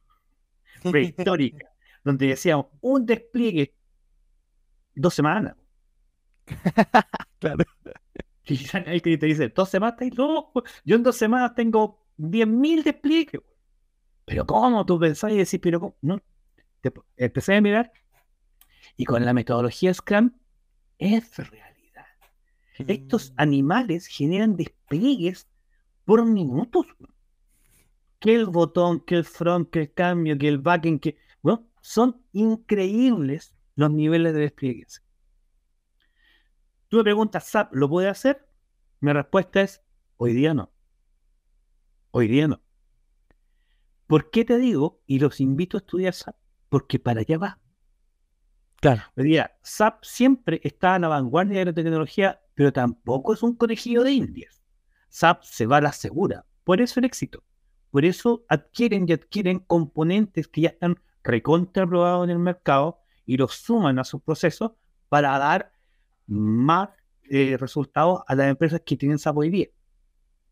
prehistórica, 0.89 1.69
donde 2.03 2.27
decíamos 2.27 2.67
un 2.81 3.05
despliegue 3.05 3.75
dos 4.95 5.13
semanas. 5.13 5.55
claro. 7.39 7.63
Y 8.45 8.59
el 8.85 9.01
que 9.01 9.17
te 9.17 9.25
dice, 9.27 9.49
dos 9.49 9.69
semanas, 9.69 9.97
Yo 10.83 10.95
en 10.95 11.03
dos 11.03 11.15
semanas 11.15 11.53
tengo 11.55 12.05
10.000 12.17 12.83
despliegues. 12.83 13.41
Pero 14.25 14.45
¿cómo 14.45 14.85
tú 14.85 14.99
pensás 14.99 15.31
y 15.31 15.37
decís, 15.37 15.59
pero 15.61 15.79
cómo? 15.79 15.97
No. 16.01 16.21
empecé 17.17 17.55
a 17.55 17.61
mirar 17.61 17.91
y 18.97 19.05
con 19.05 19.23
la 19.25 19.33
metodología 19.33 19.93
Scrum 19.93 20.31
es 20.97 21.37
realidad. 21.37 22.05
Estos 22.77 23.31
mm. 23.31 23.33
animales 23.37 24.07
generan 24.07 24.55
despliegues 24.55 25.47
por 26.05 26.25
minutos 26.25 26.85
que 28.21 28.35
el 28.35 28.45
botón, 28.45 29.01
que 29.01 29.15
el 29.15 29.25
front, 29.25 29.69
que 29.71 29.81
el 29.81 29.93
cambio, 29.93 30.37
que 30.37 30.47
el 30.47 30.59
backend, 30.59 31.01
que. 31.01 31.17
Bueno, 31.41 31.67
son 31.81 32.23
increíbles 32.31 33.55
los 33.75 33.91
niveles 33.91 34.33
de 34.33 34.41
despliegue. 34.41 34.85
Tú 36.87 36.97
me 36.97 37.03
preguntas, 37.03 37.45
¿SAP 37.47 37.73
lo 37.73 37.89
puede 37.89 38.07
hacer? 38.07 38.47
Mi 38.99 39.11
respuesta 39.11 39.61
es: 39.61 39.81
hoy 40.17 40.33
día 40.33 40.53
no. 40.53 40.71
Hoy 42.11 42.27
día 42.27 42.47
no. 42.47 42.61
¿Por 44.05 44.29
qué 44.29 44.45
te 44.45 44.57
digo 44.57 45.01
y 45.07 45.19
los 45.19 45.39
invito 45.41 45.77
a 45.77 45.79
estudiar 45.79 46.13
SAP? 46.13 46.35
Porque 46.69 46.99
para 46.99 47.21
allá 47.21 47.37
va. 47.39 47.59
Claro. 48.81 49.01
Hoy 49.15 49.23
día, 49.23 49.57
SAP 49.63 50.03
siempre 50.03 50.61
está 50.63 50.95
a 50.95 50.99
la 50.99 51.07
vanguardia 51.07 51.59
de 51.59 51.65
la 51.65 51.73
tecnología, 51.73 52.39
pero 52.53 52.71
tampoco 52.71 53.33
es 53.33 53.41
un 53.41 53.55
conejillo 53.55 54.03
de 54.03 54.11
indias. 54.11 54.61
SAP 55.09 55.43
se 55.43 55.65
va 55.65 55.77
a 55.77 55.81
la 55.81 55.91
segura. 55.91 56.45
Por 56.63 56.81
eso 56.81 56.99
el 56.99 57.05
éxito. 57.05 57.43
Por 57.91 58.05
eso 58.05 58.43
adquieren 58.47 59.05
y 59.07 59.13
adquieren 59.13 59.59
componentes 59.59 60.47
que 60.47 60.61
ya 60.61 60.69
están 60.69 60.99
recontraprobados 61.23 62.23
en 62.23 62.31
el 62.31 62.39
mercado 62.39 62.99
y 63.25 63.37
los 63.37 63.53
suman 63.53 63.99
a 63.99 64.03
sus 64.03 64.21
procesos 64.21 64.71
para 65.09 65.37
dar 65.37 65.73
más 66.25 66.89
eh, 67.29 67.57
resultados 67.59 68.21
a 68.27 68.35
las 68.35 68.49
empresas 68.49 68.81
que 68.85 68.97
tienen 68.97 69.19
SAP 69.19 69.37
hoy 69.37 69.49
día. 69.49 69.67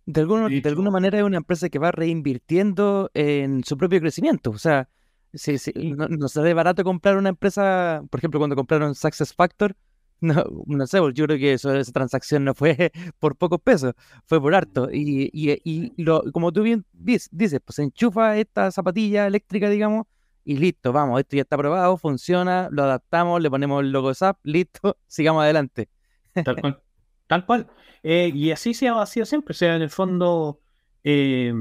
De 0.06 0.22
alguna, 0.22 0.48
de 0.50 0.70
alguna 0.70 0.92
manera 0.92 1.18
es 1.18 1.24
una 1.24 1.38
empresa 1.38 1.70
que 1.70 1.80
va 1.80 1.92
reinvirtiendo 1.92 3.12
en 3.14 3.64
su 3.64 3.78
propio 3.78 4.00
crecimiento. 4.00 4.50
O 4.52 4.58
sea, 4.58 4.90
Sí, 5.34 5.58
sí. 5.58 5.72
No, 5.76 6.08
no 6.08 6.28
sale 6.28 6.54
barato 6.54 6.84
comprar 6.84 7.18
una 7.18 7.30
empresa, 7.30 8.02
por 8.10 8.20
ejemplo, 8.20 8.40
cuando 8.40 8.56
compraron 8.56 8.96
Success 8.96 9.34
Factor, 9.34 9.76
no, 10.22 10.44
no 10.66 10.88
sé, 10.88 11.00
pues, 11.00 11.14
yo 11.14 11.26
creo 11.26 11.38
que 11.38 11.54
eso, 11.54 11.74
esa 11.76 11.92
transacción 11.92 12.44
no 12.44 12.54
fue 12.54 12.92
por 13.20 13.36
pocos 13.36 13.60
pesos, 13.62 13.94
fue 14.26 14.42
por 14.42 14.56
harto. 14.56 14.90
Y, 14.92 15.30
y, 15.34 15.60
y 15.64 16.04
lo, 16.04 16.24
como 16.32 16.52
tú 16.52 16.64
bien 16.64 16.86
dices, 16.92 17.30
pues 17.64 17.76
se 17.76 17.84
enchufa 17.84 18.38
esta 18.38 18.72
zapatilla 18.72 19.28
eléctrica, 19.28 19.70
digamos, 19.70 20.06
y 20.44 20.58
listo, 20.58 20.92
vamos, 20.92 21.20
esto 21.20 21.36
ya 21.36 21.44
está 21.44 21.58
probado, 21.58 21.98
funciona, 21.98 22.70
lo 22.72 22.84
adaptamos, 22.84 23.42
le 23.42 23.50
ponemos 23.50 23.84
el 23.84 23.92
logo 23.92 24.14
SAP, 24.14 24.40
listo, 24.44 24.98
sigamos 25.08 25.44
adelante. 25.44 25.90
Tal 26.34 26.60
cual. 26.60 26.82
Tal 27.28 27.46
cual. 27.46 27.68
Eh, 28.02 28.32
y 28.34 28.52
así 28.52 28.74
se 28.74 28.88
ha 28.88 29.06
sido 29.06 29.26
siempre. 29.26 29.52
O 29.52 29.56
sea, 29.56 29.76
en 29.76 29.84
el 29.84 29.90
fondo, 29.90 30.62
eh, 31.04 31.54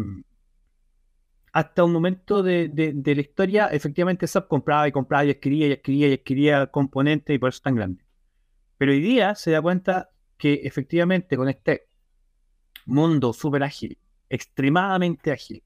hasta 1.53 1.85
un 1.85 1.93
momento 1.93 2.43
de, 2.43 2.69
de, 2.69 3.15
la 3.15 3.21
historia, 3.21 3.67
efectivamente 3.67 4.27
SAP 4.27 4.49
compraba 4.49 4.89
y 4.89 4.93
compraba 4.93 5.25
y 5.25 5.31
escribía 5.31 5.69
y 5.69 5.73
escribía 5.73 6.09
y 6.09 6.13
escribía 6.13 6.67
componentes 6.69 7.35
y 7.35 7.39
por 7.39 7.51
eso 7.51 7.57
es 7.57 7.63
tan 7.63 7.75
grande. 7.75 8.08
Pero 8.79 8.93
hoy 8.93 9.01
día 9.01 9.35
se 9.35 9.51
da 9.51 9.61
cuenta 9.61 10.11
que 10.37 10.55
efectivamente 10.65 11.37
con 11.37 11.49
este 11.49 11.89
mundo 12.87 13.33
súper 13.33 13.65
ágil, 13.65 13.99
extremadamente 14.31 15.33
ágil, 15.33 15.63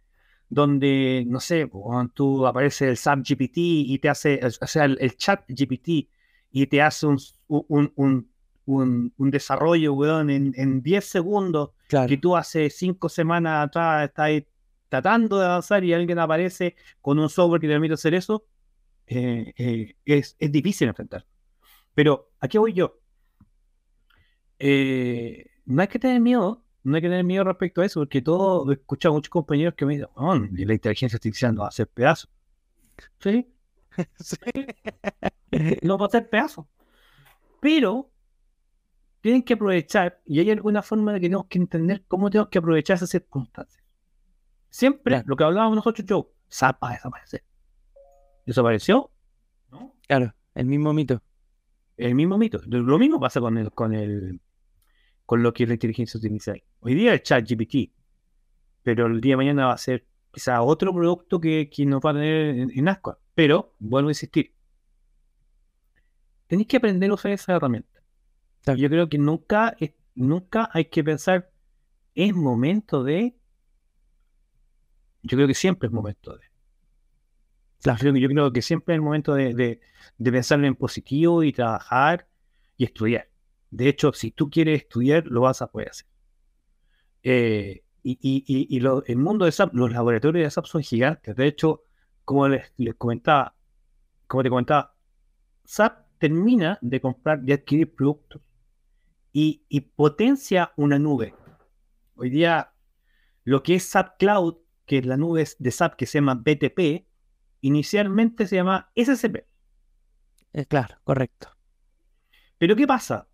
donde, 0.48 1.24
no 1.26 1.40
sé, 1.40 1.68
cuando 1.68 2.12
tú 2.12 2.46
aparece 2.46 2.88
el 2.88 2.96
SAP 2.96 3.20
GPT 3.20 3.56
y 3.56 3.98
te 3.98 4.08
hace, 4.08 4.40
o 4.44 4.66
sea, 4.66 4.84
el, 4.84 5.16
chat 5.16 5.44
GPT 5.48 6.08
y 6.50 6.66
te 6.66 6.82
hace 6.82 7.06
un, 7.06 7.18
un, 7.48 7.92
un, 8.66 9.12
un 9.16 9.30
desarrollo, 9.30 9.94
weón, 9.94 10.30
en, 10.30 10.52
en 10.56 10.82
10 10.82 11.04
segundos, 11.04 11.70
que 12.08 12.16
tú 12.16 12.36
hace 12.36 12.70
5 12.70 13.08
semanas 13.08 13.66
atrás 13.66 14.08
estás 14.08 14.42
tratando 14.88 15.38
de 15.38 15.46
avanzar 15.46 15.84
y 15.84 15.94
alguien 15.94 16.18
aparece 16.18 16.76
con 17.00 17.18
un 17.18 17.30
software 17.30 17.60
que 17.60 17.66
te 17.66 17.72
permite 17.72 17.94
hacer 17.94 18.12
eso, 18.12 18.44
eh, 19.06 19.52
eh, 19.56 19.96
es, 20.04 20.36
es, 20.38 20.52
difícil 20.52 20.88
enfrentar. 20.88 21.26
Pero, 21.94 22.30
aquí 22.40 22.58
voy 22.58 22.74
yo? 22.74 23.01
Eh, 24.64 25.50
no 25.64 25.82
hay 25.82 25.88
que 25.88 25.98
tener 25.98 26.20
miedo 26.20 26.62
no 26.84 26.96
hay 26.96 27.02
que 27.02 27.08
tener 27.08 27.24
miedo 27.24 27.44
respecto 27.44 27.80
a 27.80 27.86
eso, 27.86 28.00
porque 28.00 28.22
todo, 28.22 28.70
he 28.70 28.74
escuchado 28.74 29.14
a 29.14 29.16
muchos 29.16 29.30
compañeros 29.30 29.74
que 29.74 29.86
me 29.86 29.94
dicen, 29.94 30.08
oh, 30.14 30.34
la 30.34 30.74
inteligencia 30.74 31.16
artificial 31.16 31.54
no 31.54 31.60
va 31.60 31.66
a 31.66 31.68
hacer 31.68 31.86
pedazos. 31.88 32.30
¿Sí? 33.20 33.48
sí. 34.18 34.36
no 35.82 35.98
va 35.98 36.06
a 36.06 36.08
hacer 36.08 36.28
pedazos. 36.28 36.66
Pero 37.60 38.10
tienen 39.20 39.44
que 39.44 39.54
aprovechar, 39.54 40.20
y 40.26 40.40
hay 40.40 40.50
alguna 40.50 40.82
forma 40.82 41.12
de 41.12 41.20
que 41.20 41.26
tenemos 41.26 41.46
que 41.46 41.58
entender 41.58 42.04
cómo 42.08 42.30
tenemos 42.30 42.48
que 42.48 42.58
aprovechar 42.58 42.96
esas 42.96 43.10
circunstancias. 43.10 43.82
Siempre, 44.68 45.22
lo 45.26 45.36
que 45.36 45.44
hablábamos 45.44 45.76
nosotros, 45.76 46.04
yo, 46.04 46.32
SAP 46.48 46.82
va 46.82 46.90
a 46.90 46.92
desaparecer. 46.94 47.44
¿Desapareció? 48.44 49.10
¿No? 49.70 49.94
Claro, 50.08 50.34
el 50.54 50.66
mismo 50.66 50.92
mito. 50.92 51.22
El 51.96 52.16
mismo 52.16 52.38
mito. 52.38 52.60
Lo 52.66 52.98
mismo 52.98 53.20
pasa 53.20 53.38
con 53.38 53.56
el, 53.58 53.70
con 53.70 53.94
el 53.94 54.40
con 55.26 55.42
lo 55.42 55.52
que 55.52 55.64
es 55.64 55.68
la 55.68 55.74
inteligencia 55.74 56.18
artificial. 56.18 56.62
Hoy 56.80 56.94
día 56.94 57.14
es 57.14 57.22
ChatGPT, 57.22 57.92
pero 58.82 59.06
el 59.06 59.20
día 59.20 59.32
de 59.32 59.36
mañana 59.36 59.66
va 59.66 59.72
a 59.72 59.78
ser 59.78 60.06
quizá 60.32 60.62
otro 60.62 60.92
producto 60.92 61.40
que, 61.40 61.70
que 61.70 61.86
nos 61.86 62.00
va 62.00 62.10
a 62.10 62.14
tener 62.14 62.58
en, 62.58 62.70
en 62.74 62.88
Asqua. 62.88 63.18
Pero, 63.34 63.74
vuelvo 63.78 64.08
a 64.08 64.12
insistir, 64.12 64.54
tenéis 66.46 66.68
que 66.68 66.76
aprender 66.76 67.10
a 67.10 67.14
usar 67.14 67.32
esa 67.32 67.54
herramienta. 67.54 68.02
Yo 68.76 68.88
creo 68.88 69.08
que 69.08 69.18
nunca, 69.18 69.76
nunca 70.14 70.68
hay 70.72 70.84
que 70.84 71.02
pensar, 71.02 71.50
es 72.14 72.34
momento 72.34 73.02
de... 73.02 73.36
Yo 75.22 75.36
creo 75.36 75.46
que 75.46 75.54
siempre 75.54 75.86
es 75.86 75.92
momento 75.92 76.36
de. 76.36 76.44
Yo 77.84 78.28
creo 78.28 78.52
que 78.52 78.62
siempre 78.62 78.94
es 78.94 78.96
el 78.96 79.02
momento 79.02 79.34
de, 79.34 79.54
de, 79.54 79.80
de 80.18 80.32
pensar 80.32 80.64
en 80.64 80.74
positivo 80.74 81.42
y 81.42 81.52
trabajar 81.52 82.28
y 82.76 82.84
estudiar. 82.84 83.31
De 83.72 83.88
hecho, 83.88 84.12
si 84.12 84.30
tú 84.30 84.50
quieres 84.50 84.82
estudiar, 84.82 85.26
lo 85.26 85.40
vas 85.40 85.62
a 85.62 85.66
poder 85.66 85.88
hacer. 85.88 86.06
Eh, 87.22 87.82
y, 88.02 88.76
el 88.76 89.16
mundo 89.16 89.46
de 89.46 89.52
SAP, 89.52 89.74
los 89.74 89.90
laboratorios 89.90 90.44
de 90.44 90.50
SAP 90.50 90.66
son 90.66 90.82
gigantes. 90.82 91.34
De 91.34 91.46
hecho, 91.46 91.82
como 92.26 92.48
les, 92.48 92.70
comentaba, 92.98 93.56
como 94.26 94.42
te 94.42 94.50
comentaba, 94.50 94.94
SAP 95.64 96.06
termina 96.18 96.78
de 96.82 97.00
comprar, 97.00 97.40
de 97.40 97.54
adquirir 97.54 97.94
productos 97.94 98.42
y, 99.32 99.64
y, 99.70 99.80
potencia 99.80 100.72
una 100.76 100.98
nube. 100.98 101.34
Hoy 102.14 102.28
día, 102.28 102.74
lo 103.44 103.62
que 103.62 103.76
es 103.76 103.84
SAP 103.84 104.18
Cloud, 104.18 104.56
que 104.84 104.98
es 104.98 105.06
la 105.06 105.16
nube 105.16 105.48
de 105.58 105.70
SAP 105.70 105.96
que 105.96 106.04
se 106.04 106.18
llama 106.18 106.34
BTP, 106.34 107.06
inicialmente 107.62 108.46
se 108.46 108.56
llama 108.56 108.92
SCP. 108.94 109.46
Eh, 110.52 110.66
claro, 110.66 110.98
correcto. 111.04 111.48
Pero 112.58 112.76
¿qué 112.76 112.86
pasa? 112.86 113.26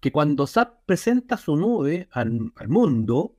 Que 0.00 0.12
cuando 0.12 0.46
SAP 0.46 0.84
presenta 0.86 1.36
su 1.36 1.56
nube 1.56 2.08
al, 2.12 2.52
mundo 2.68 3.36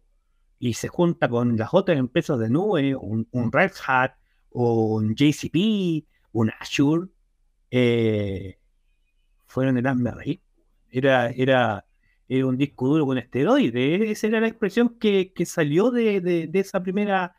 y 0.59 0.73
se 0.73 0.89
junta 0.89 1.29
con 1.29 1.57
las 1.57 1.73
otras 1.73 1.97
empresas 1.97 2.37
de 2.39 2.49
nube, 2.49 2.95
un, 2.95 3.27
Red 3.51 3.71
Hat, 3.87 4.11
un 4.51 5.15
JCP, 5.15 6.05
un 6.33 6.51
Azure, 6.59 7.07
eh, 7.71 8.59
fueron 9.45 9.77
el 9.77 9.87
asma 9.87 10.17
Era, 10.91 11.29
era, 11.29 11.85
era 12.27 12.45
un 12.45 12.57
disco 12.57 12.87
duro 12.87 13.05
con 13.05 13.17
esteroides. 13.17 14.01
Esa 14.09 14.27
era 14.27 14.41
la 14.41 14.47
expresión 14.47 14.97
que, 14.99 15.31
salió 15.45 15.91
de, 15.91 16.49
esa 16.53 16.83
primera 16.83 17.35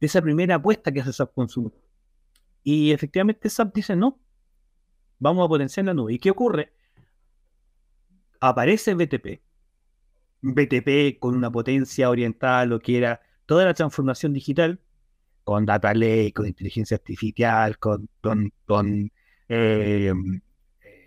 de 0.00 0.06
esa 0.06 0.22
primera 0.22 0.56
apuesta 0.56 0.92
que 0.92 1.00
hace 1.00 1.12
SAP 1.12 1.34
Consumo. 1.34 1.72
Y 2.62 2.92
efectivamente 2.92 3.48
SAP 3.48 3.74
dice, 3.74 3.96
no, 3.96 4.20
vamos 5.18 5.44
a 5.44 5.48
potenciar 5.48 5.86
la 5.86 5.94
nube. 5.94 6.14
¿Y 6.14 6.18
qué 6.18 6.30
ocurre? 6.30 6.72
Aparece 8.40 8.94
BTP. 8.94 9.40
BTP 10.40 11.18
con 11.18 11.34
una 11.34 11.50
potencia 11.50 12.10
oriental, 12.10 12.68
lo 12.68 12.80
que 12.80 12.98
era 12.98 13.20
toda 13.46 13.64
la 13.64 13.74
transformación 13.74 14.32
digital, 14.32 14.80
con 15.44 15.64
data 15.64 15.94
lake, 15.94 16.32
con 16.34 16.46
inteligencia 16.46 16.96
artificial, 16.96 17.78
con, 17.78 18.08
con, 18.20 19.10
eh, 19.48 20.12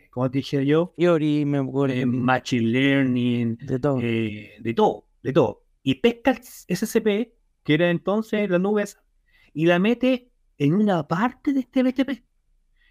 ¿cómo 0.10 0.32
te 0.32 0.40
dije 0.40 0.66
yo? 0.66 0.94
Theory, 0.98 1.42
eh, 1.42 2.06
machine 2.06 2.68
learning, 2.68 3.58
de 3.58 3.80
todo. 3.80 4.00
Eh, 4.02 4.54
de 4.60 4.74
todo, 4.74 5.06
de 5.22 5.34
todo. 5.34 5.64
Y 5.84 5.96
pesca 5.96 6.34
SCP, 6.34 7.34
que 7.64 7.74
era 7.74 7.90
entonces 7.90 8.50
la 8.50 8.58
nube, 8.58 8.86
y 9.54 9.66
la 9.66 9.80
mete 9.80 10.32
en 10.58 10.74
una 10.74 11.08
parte 11.08 11.54
de 11.54 11.62
este 11.62 11.84
BTP. 11.84 12.24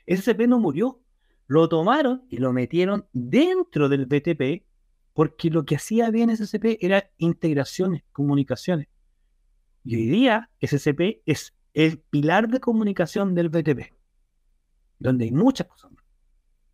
SCP 0.06 0.46
no 0.46 0.58
murió, 0.58 1.02
lo 1.50 1.68
tomaron 1.68 2.22
y 2.30 2.36
lo 2.36 2.52
metieron 2.52 3.08
dentro 3.12 3.88
del 3.88 4.06
BTP 4.06 4.64
porque 5.12 5.50
lo 5.50 5.64
que 5.64 5.74
hacía 5.74 6.08
bien 6.12 6.30
SCP 6.30 6.78
era 6.80 7.10
integraciones, 7.18 8.04
comunicaciones. 8.12 8.86
Y 9.82 9.96
hoy 9.96 10.06
día 10.06 10.48
SCP 10.60 11.22
es 11.26 11.56
el 11.74 11.98
pilar 11.98 12.48
de 12.50 12.60
comunicación 12.60 13.34
del 13.34 13.48
BTP, 13.48 13.92
donde 15.00 15.24
hay 15.24 15.32
muchas 15.32 15.66
cosas. 15.66 15.90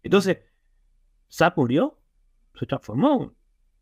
Entonces, 0.02 0.40
SAP 1.28 1.56
murió, 1.56 1.98
se 2.58 2.66
transformó 2.66 3.32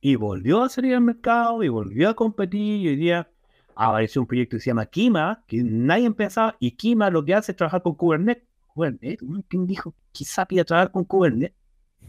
y 0.00 0.14
volvió 0.14 0.62
a 0.62 0.68
salir 0.68 0.94
al 0.94 1.00
mercado 1.00 1.64
y 1.64 1.68
volvió 1.68 2.08
a 2.08 2.14
competir 2.14 2.82
y 2.82 2.88
hoy 2.88 2.96
día 2.96 3.28
apareció 3.74 4.20
un 4.20 4.28
proyecto 4.28 4.58
que 4.58 4.60
se 4.60 4.70
llama 4.70 4.86
Kima, 4.86 5.42
que 5.48 5.60
nadie 5.64 6.08
pensaba, 6.12 6.56
y 6.60 6.70
Kima 6.70 7.10
lo 7.10 7.24
que 7.24 7.34
hace 7.34 7.50
es 7.50 7.56
trabajar 7.56 7.82
con 7.82 7.96
Kubernetes. 7.96 8.46
Kubernetes, 8.68 9.18
¿quién 9.48 9.66
dijo 9.66 9.92
quizá 10.14 10.46
pida 10.46 10.64
trabajar 10.64 10.92
con 10.92 11.04
Kubernetes, 11.04 11.56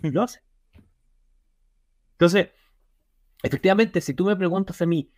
lo 0.04 0.22
hace. 0.22 0.42
Entonces, 2.12 2.50
efectivamente, 3.44 4.00
si 4.00 4.14
tú 4.14 4.26
me 4.26 4.36
preguntas 4.36 4.80
a 4.82 4.86
mí, 4.86 5.12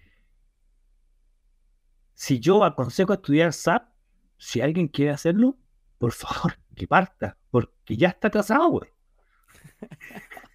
si 2.13 2.39
yo 2.39 2.63
aconsejo 2.63 3.13
estudiar 3.13 3.53
SAP, 3.53 3.89
si 4.37 4.61
alguien 4.61 4.87
quiere 4.87 5.11
hacerlo, 5.11 5.57
por 5.97 6.13
favor, 6.13 6.57
que 6.75 6.87
parta, 6.87 7.37
porque 7.51 7.97
ya 7.97 8.07
está 8.07 8.29
atrasado, 8.29 8.69
güey. 8.69 8.89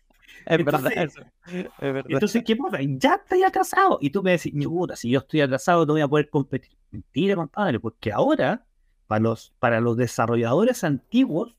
Es, 0.45 0.59
entonces, 0.59 0.83
verdad, 0.83 1.05
eso. 1.05 1.21
es 1.47 1.65
verdad. 1.81 2.05
Entonces, 2.09 2.43
¿qué 2.45 2.57
pasa? 2.57 2.79
Ya 2.81 3.15
estoy 3.15 3.45
atrasado. 3.45 3.99
Y 4.01 4.11
tú 4.11 4.25
me 4.25 4.33
decís, 4.33 4.53
puta, 4.65 4.97
si 4.97 5.09
yo 5.09 5.21
estoy 5.21 5.41
atrasado, 5.41 5.87
no 5.87 5.93
voy 5.93 6.03
a 6.03 6.09
poder 6.09 6.31
competir. 6.31 6.77
Mentira, 6.91 7.37
compadre, 7.37 7.79
porque 7.79 8.11
ahora, 8.11 8.67
para 9.07 9.21
los, 9.21 9.55
para 9.61 9.81
los 9.81 9.97
desarrolladores 9.97 10.83
antiguos, 10.83 11.57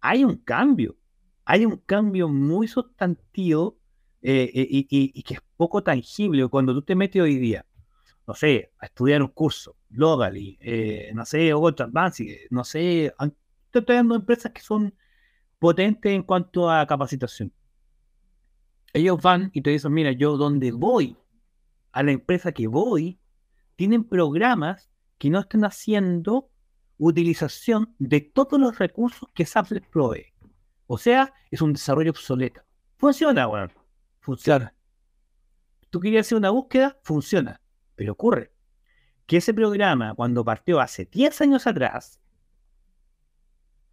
hay 0.00 0.24
un 0.24 0.36
cambio, 0.36 0.96
hay 1.44 1.64
un 1.64 1.78
cambio 1.78 2.28
muy 2.28 2.68
sustantivo 2.68 3.78
eh, 4.22 4.50
eh, 4.54 4.86
y, 4.90 5.22
que 5.22 5.34
es 5.34 5.40
poco 5.56 5.82
tangible. 5.82 6.48
Cuando 6.48 6.74
tú 6.74 6.82
te 6.82 6.94
metes 6.94 7.22
hoy 7.22 7.36
día, 7.36 7.64
no 8.26 8.34
sé, 8.34 8.72
a 8.78 8.86
estudiar 8.86 9.22
un 9.22 9.28
curso, 9.28 9.76
Logally, 9.90 10.58
eh, 10.60 11.12
no 11.14 11.24
sé, 11.24 11.52
Advance, 11.52 12.46
no 12.50 12.64
sé, 12.64 13.14
estoy 13.72 13.96
dando 13.96 14.16
empresas 14.16 14.52
que 14.52 14.60
son 14.60 14.94
potentes 15.58 16.12
en 16.12 16.22
cuanto 16.22 16.70
a 16.70 16.86
capacitación. 16.86 17.52
Ellos 18.92 19.20
van 19.22 19.50
y 19.52 19.62
te 19.62 19.70
dicen, 19.70 19.92
mira, 19.92 20.12
yo 20.12 20.36
donde 20.36 20.72
voy, 20.72 21.16
a 21.92 22.02
la 22.02 22.12
empresa 22.12 22.52
que 22.52 22.66
voy, 22.66 23.18
tienen 23.76 24.04
programas 24.04 24.90
que 25.18 25.30
no 25.30 25.38
están 25.38 25.64
haciendo 25.64 26.50
utilización 26.98 27.94
de 27.98 28.20
todos 28.20 28.58
los 28.58 28.78
recursos 28.78 29.28
que 29.34 29.44
SAP 29.46 29.72
les 29.72 29.86
provee. 29.86 30.32
O 30.86 30.98
sea, 30.98 31.34
es 31.50 31.60
un 31.60 31.72
desarrollo 31.72 32.10
obsoleto. 32.10 32.62
Funciona, 32.96 33.46
bueno. 33.46 33.72
Funciona. 34.20 34.74
Tú 35.90 36.00
querías 36.00 36.26
hacer 36.26 36.38
una 36.38 36.50
búsqueda, 36.50 36.98
funciona. 37.02 37.60
Pero 37.94 38.12
ocurre 38.12 38.52
que 39.26 39.38
ese 39.38 39.52
programa, 39.52 40.14
cuando 40.14 40.44
partió 40.44 40.80
hace 40.80 41.04
10 41.04 41.40
años 41.40 41.66
atrás, 41.66 42.20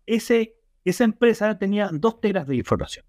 ese, 0.05 0.55
esa 0.83 1.03
empresa 1.03 1.57
tenía 1.57 1.89
dos 1.91 2.21
teras 2.21 2.47
de 2.47 2.55
información. 2.55 3.05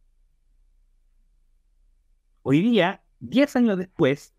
Hoy 2.43 2.61
día, 2.61 3.03
10 3.21 3.57
años 3.57 3.79
después, 3.79 4.35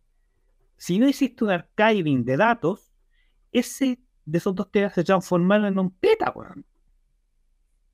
si 0.77 0.99
no 0.99 1.07
hiciste 1.07 1.43
un 1.43 1.51
archiving 1.51 2.23
de 2.25 2.37
datos, 2.37 2.91
ese 3.51 3.99
de 4.25 4.37
esos 4.37 4.55
dos 4.55 4.71
teras 4.71 4.93
se 4.93 5.03
transformaron 5.03 5.67
en 5.67 5.79
un 5.79 5.91
peta, 5.91 6.33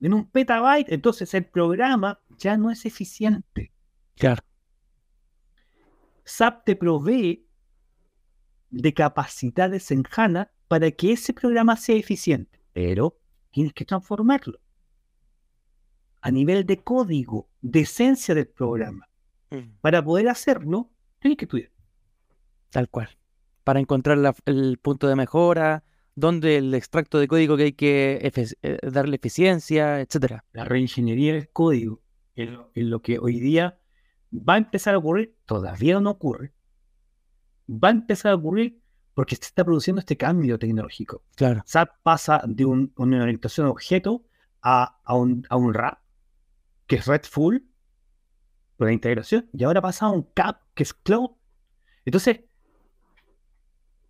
En 0.00 0.14
un 0.14 0.26
petabyte, 0.26 0.90
entonces 0.92 1.32
el 1.34 1.44
programa 1.44 2.20
ya 2.38 2.56
no 2.56 2.70
es 2.70 2.84
eficiente. 2.86 3.72
Claro. 4.16 4.42
SAP 6.24 6.64
te 6.64 6.76
provee 6.76 7.46
de 8.70 8.94
capacidades 8.94 9.90
en 9.90 10.04
HANA 10.10 10.50
para 10.68 10.90
que 10.90 11.12
ese 11.12 11.34
programa 11.34 11.76
sea 11.76 11.96
eficiente, 11.96 12.60
pero 12.72 13.18
tienes 13.50 13.74
que 13.74 13.84
transformarlo 13.84 14.58
a 16.22 16.30
nivel 16.30 16.64
de 16.64 16.82
código, 16.82 17.48
de 17.60 17.80
esencia 17.80 18.34
del 18.34 18.46
programa. 18.46 19.08
Mm. 19.50 19.80
Para 19.80 20.02
poder 20.02 20.28
hacerlo, 20.28 20.90
tienes 21.18 21.36
que 21.36 21.44
estudiar. 21.44 21.70
Tal 22.70 22.88
cual. 22.88 23.10
Para 23.64 23.80
encontrar 23.80 24.18
el 24.46 24.78
punto 24.78 25.08
de 25.08 25.16
mejora, 25.16 25.84
dónde 26.14 26.58
el 26.58 26.74
extracto 26.74 27.18
de 27.18 27.28
código 27.28 27.56
que 27.56 27.62
hay 27.64 27.72
que 27.72 28.32
eh, 28.62 28.78
darle 28.82 29.16
eficiencia, 29.16 30.00
etcétera. 30.00 30.44
La 30.52 30.64
reingeniería 30.64 31.34
del 31.34 31.50
código 31.50 32.00
es 32.34 32.48
lo, 32.74 33.02
que 33.02 33.18
hoy 33.18 33.40
día 33.40 33.78
va 34.32 34.54
a 34.54 34.58
empezar 34.58 34.94
a 34.94 34.98
ocurrir, 34.98 35.36
todavía 35.46 36.00
no 36.00 36.10
ocurre, 36.10 36.52
va 37.68 37.88
a 37.88 37.92
empezar 37.92 38.32
a 38.32 38.36
ocurrir 38.36 38.80
porque 39.14 39.36
se 39.36 39.44
está 39.44 39.64
produciendo 39.64 40.00
este 40.00 40.16
cambio 40.16 40.58
tecnológico. 40.58 41.22
Claro. 41.36 41.62
SAP 41.66 41.90
pasa 42.02 42.42
de 42.46 42.64
una 42.64 43.22
orientación 43.22 43.66
a 43.66 43.70
objeto 43.70 44.24
a, 44.62 44.96
un, 45.14 45.44
a 45.50 45.56
un 45.56 45.74
RAP, 45.74 45.98
que 46.86 46.96
es 46.96 47.06
REDFull, 47.06 47.66
por 48.76 48.86
la 48.86 48.92
integración, 48.92 49.48
y 49.52 49.64
ahora 49.64 49.82
pasa 49.82 50.06
a 50.06 50.10
un 50.10 50.22
CAP, 50.22 50.62
que 50.74 50.82
es 50.82 50.94
Cloud. 50.94 51.30
Entonces, 52.04 52.40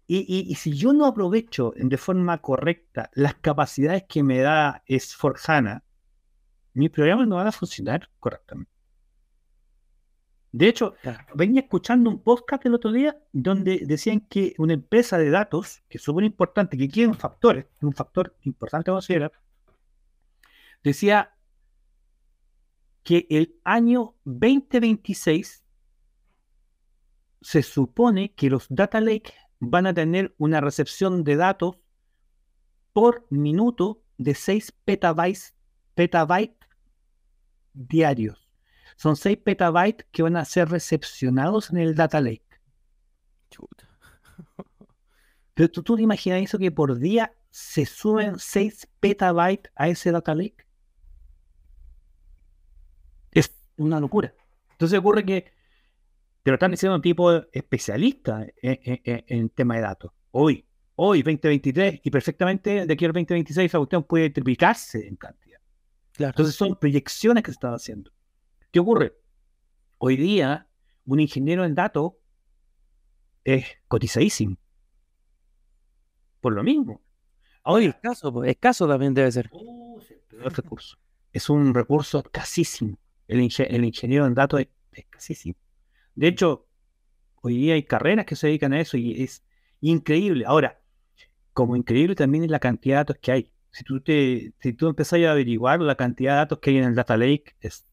y, 0.07 0.55
si 0.57 0.72
yo 0.76 0.92
no 0.92 1.07
aprovecho 1.07 1.72
de 1.76 1.96
forma 1.96 2.38
correcta 2.38 3.11
las 3.14 3.34
capacidades 3.34 4.05
que 4.09 4.22
me 4.22 4.40
da 4.40 4.82
S4HANA, 4.86 5.82
mis 6.74 6.90
programas 6.90 7.28
no 7.28 7.36
van 7.36 7.46
a 7.46 7.53
funcionar 7.53 8.11
correctamente. 8.18 8.70
De 10.53 10.68
hecho, 10.68 10.94
venía 11.34 11.62
escuchando 11.62 12.11
un 12.11 12.22
podcast 12.22 12.66
el 12.66 12.74
otro 12.74 12.92
día 12.92 13.16
donde 13.32 13.84
decían 13.86 14.20
que 14.20 14.55
una 14.59 14.74
empresa 14.74 15.16
de 15.16 15.30
datos, 15.30 15.82
que 15.88 15.96
es 15.96 16.05
súper 16.05 16.24
importante, 16.24 16.76
que 16.76 16.88
quiere 16.88 17.09
un 17.09 17.14
factor, 17.14 17.70
un 17.80 17.94
factor 17.94 18.36
importante 18.42 18.90
a 18.90 18.94
considerar, 18.94 19.32
decía 20.82 21.34
que 23.03 23.26
el 23.30 23.57
año 23.64 24.14
2026 24.24 25.64
se 27.40 27.62
supone 27.62 28.34
que 28.34 28.50
los 28.50 28.66
data 28.68 29.00
lake 29.00 29.32
van 29.64 29.86
a 29.86 29.94
tener 29.94 30.34
una 30.38 30.60
recepción 30.60 31.22
de 31.22 31.36
datos 31.36 31.76
por 32.92 33.26
minuto 33.30 34.02
de 34.18 34.34
6 34.34 34.72
petabytes, 34.84 35.54
petabytes 35.94 36.68
diarios. 37.72 38.50
Son 38.96 39.14
6 39.14 39.38
petabytes 39.38 40.04
que 40.10 40.24
van 40.24 40.36
a 40.36 40.44
ser 40.44 40.68
recepcionados 40.68 41.70
en 41.70 41.76
el 41.78 41.94
data 41.94 42.20
lake. 42.20 42.44
Pero 45.54 45.70
tú, 45.70 45.84
tú 45.84 45.94
te 45.94 46.02
imaginas 46.02 46.42
eso 46.42 46.58
que 46.58 46.72
por 46.72 46.98
día 46.98 47.32
se 47.50 47.86
suben 47.86 48.40
6 48.40 48.88
petabytes 48.98 49.72
a 49.76 49.88
ese 49.88 50.10
data 50.10 50.34
lake. 50.34 50.66
Es 53.30 53.54
una 53.76 54.00
locura. 54.00 54.34
Entonces 54.72 54.98
ocurre 54.98 55.24
que 55.24 55.52
te 56.43 56.51
lo 56.51 56.55
están 56.55 56.70
diciendo 56.72 56.97
un 56.97 57.03
tipo 57.03 57.32
especialista 57.53 58.47
en, 58.61 59.01
en, 59.05 59.49
tema 59.51 59.76
de 59.76 59.82
datos. 59.82 60.12
Hoy, 60.32 60.66
hoy, 60.97 61.18
2023, 61.22 62.01
y 62.03 62.11
perfectamente 62.11 62.86
de 62.86 62.93
aquí 62.93 63.05
al 63.05 63.12
2026 63.12 63.72
la 63.72 63.78
cuestión 63.78 64.05
puede 64.05 64.30
triplicarse 64.30 65.07
en 65.07 65.16
cantidad. 65.16 65.61
Entonces 66.18 66.55
son 66.55 66.76
proyecciones 66.76 67.43
que 67.43 67.51
se 67.51 67.57
están 67.57 67.74
haciendo. 67.74 68.11
¿Qué 68.70 68.80
ocurre? 68.80 69.16
Hoy 69.99 70.16
día, 70.16 70.66
un 71.05 71.20
ingeniero 71.20 71.64
en 71.64 71.74
datos 71.74 72.14
es 73.45 73.66
cotizadísimo. 73.88 74.57
Por 76.40 76.55
lo 76.55 76.62
mismo. 76.62 77.03
Hoy, 77.64 77.86
escaso, 77.86 78.45
escaso 78.45 78.88
también 78.88 79.14
debe 79.14 79.30
ser. 79.30 79.49
Oh, 79.53 80.01
es, 80.01 80.57
recurso. 80.57 80.99
es 81.32 81.49
un 81.49 81.72
recurso 81.72 82.18
escasísimo. 82.18 82.99
El, 83.28 83.40
ingeniero 83.40 84.26
en 84.26 84.34
datos 84.34 84.61
es 84.61 84.68
escasísimo. 84.90 85.55
De 86.14 86.28
hecho, 86.28 86.66
hoy 87.42 87.56
día 87.56 87.74
hay 87.74 87.82
carreras 87.84 88.26
que 88.26 88.36
se 88.36 88.46
dedican 88.48 88.72
a 88.72 88.80
eso 88.80 88.96
y 88.96 89.22
es 89.22 89.44
increíble. 89.80 90.44
Ahora, 90.46 90.80
como 91.52 91.76
increíble 91.76 92.14
también 92.14 92.44
es 92.44 92.50
la 92.50 92.60
cantidad 92.60 92.96
de 92.96 93.00
datos 93.00 93.18
que 93.20 93.32
hay. 93.32 93.52
Si 93.70 93.84
tú, 93.84 94.00
te, 94.00 94.52
si 94.60 94.72
tú 94.74 94.88
empezás 94.88 95.20
a 95.20 95.32
averiguar 95.32 95.80
la 95.80 95.94
cantidad 95.94 96.32
de 96.32 96.36
datos 96.38 96.58
que 96.58 96.70
hay 96.70 96.78
en 96.78 96.84
el 96.84 96.94
Data 96.94 97.16
Lake, 97.16 97.56
es 97.60 97.86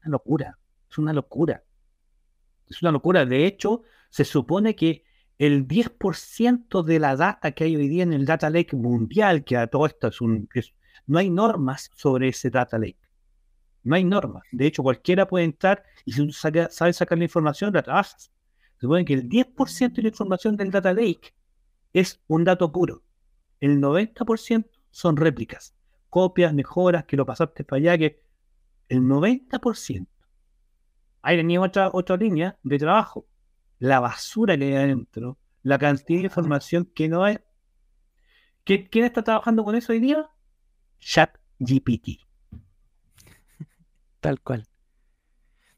una 0.00 0.10
locura. 0.12 0.58
Es 0.90 0.98
una 0.98 1.12
locura. 1.12 1.64
Es 2.68 2.82
una 2.82 2.90
locura. 2.90 3.24
De 3.24 3.46
hecho, 3.46 3.82
se 4.10 4.24
supone 4.24 4.74
que 4.74 5.04
el 5.38 5.66
10% 5.66 6.82
de 6.82 6.98
la 6.98 7.16
data 7.16 7.52
que 7.52 7.64
hay 7.64 7.76
hoy 7.76 7.88
día 7.88 8.02
en 8.02 8.12
el 8.12 8.26
Data 8.26 8.50
Lake 8.50 8.76
mundial, 8.76 9.44
que 9.44 9.56
a 9.56 9.66
todo 9.68 9.86
esto 9.86 10.08
es 10.08 10.20
un... 10.20 10.48
no 11.06 11.18
hay 11.18 11.30
normas 11.30 11.90
sobre 11.94 12.28
ese 12.28 12.50
Data 12.50 12.78
Lake. 12.78 12.98
No 13.84 13.96
hay 13.96 14.04
normas. 14.04 14.42
De 14.52 14.66
hecho, 14.66 14.82
cualquiera 14.82 15.26
puede 15.26 15.44
entrar 15.44 15.82
y 16.04 16.12
si 16.12 16.26
tú 16.26 16.32
sabes 16.32 16.96
sacar 16.96 17.18
la 17.18 17.24
información, 17.24 17.72
la 17.72 17.82
trabajas. 17.82 18.32
Se 18.76 18.80
supone 18.80 19.04
que 19.04 19.14
el 19.14 19.28
10% 19.28 19.92
de 19.92 20.02
la 20.02 20.08
información 20.08 20.56
del 20.56 20.70
data 20.70 20.92
lake 20.92 21.34
es 21.92 22.20
un 22.26 22.44
dato 22.44 22.70
puro. 22.70 23.02
El 23.60 23.80
90% 23.80 24.68
son 24.90 25.16
réplicas, 25.16 25.74
copias, 26.10 26.52
mejoras, 26.52 27.04
que 27.04 27.16
lo 27.16 27.26
pasaste 27.26 27.64
para 27.64 27.78
allá, 27.78 27.98
que 27.98 28.22
el 28.88 29.00
90%. 29.00 30.06
Ahí 31.22 31.36
tenía 31.36 31.60
otra, 31.60 31.90
otra 31.92 32.16
línea 32.16 32.58
de 32.62 32.78
trabajo. 32.78 33.26
La 33.78 34.00
basura 34.00 34.56
que 34.56 34.64
hay 34.64 34.74
adentro, 34.74 35.38
la 35.62 35.78
cantidad 35.78 36.20
de 36.20 36.26
información 36.26 36.90
que 36.94 37.08
no 37.08 37.24
hay. 37.24 37.38
¿Quién 38.64 39.04
está 39.04 39.22
trabajando 39.22 39.64
con 39.64 39.74
eso 39.74 39.92
hoy 39.92 40.00
día? 40.00 40.28
Chat 41.00 41.36
GPT. 41.58 42.31
Tal 44.22 44.40
cual. 44.40 44.64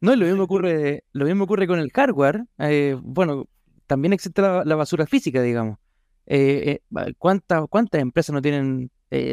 No, 0.03 0.15
lo 0.15 0.27
mismo 0.27 0.43
ocurre, 0.43 1.05
lo 1.13 1.25
mismo 1.25 1.45
ocurre 1.45 1.67
con 1.67 1.79
el 1.79 1.91
hardware. 1.91 2.45
Eh, 2.59 2.95
bueno, 3.01 3.49
también 3.87 4.13
existe 4.13 4.43
la, 4.43 4.63
basura 4.77 5.07
física, 5.07 5.41
digamos. 5.41 5.79
Eh, 6.27 6.83
eh, 6.95 7.15
¿cuántas, 7.17 7.65
¿Cuántas 7.71 8.03
empresas 8.03 8.35
no 8.35 8.43
tienen 8.43 8.91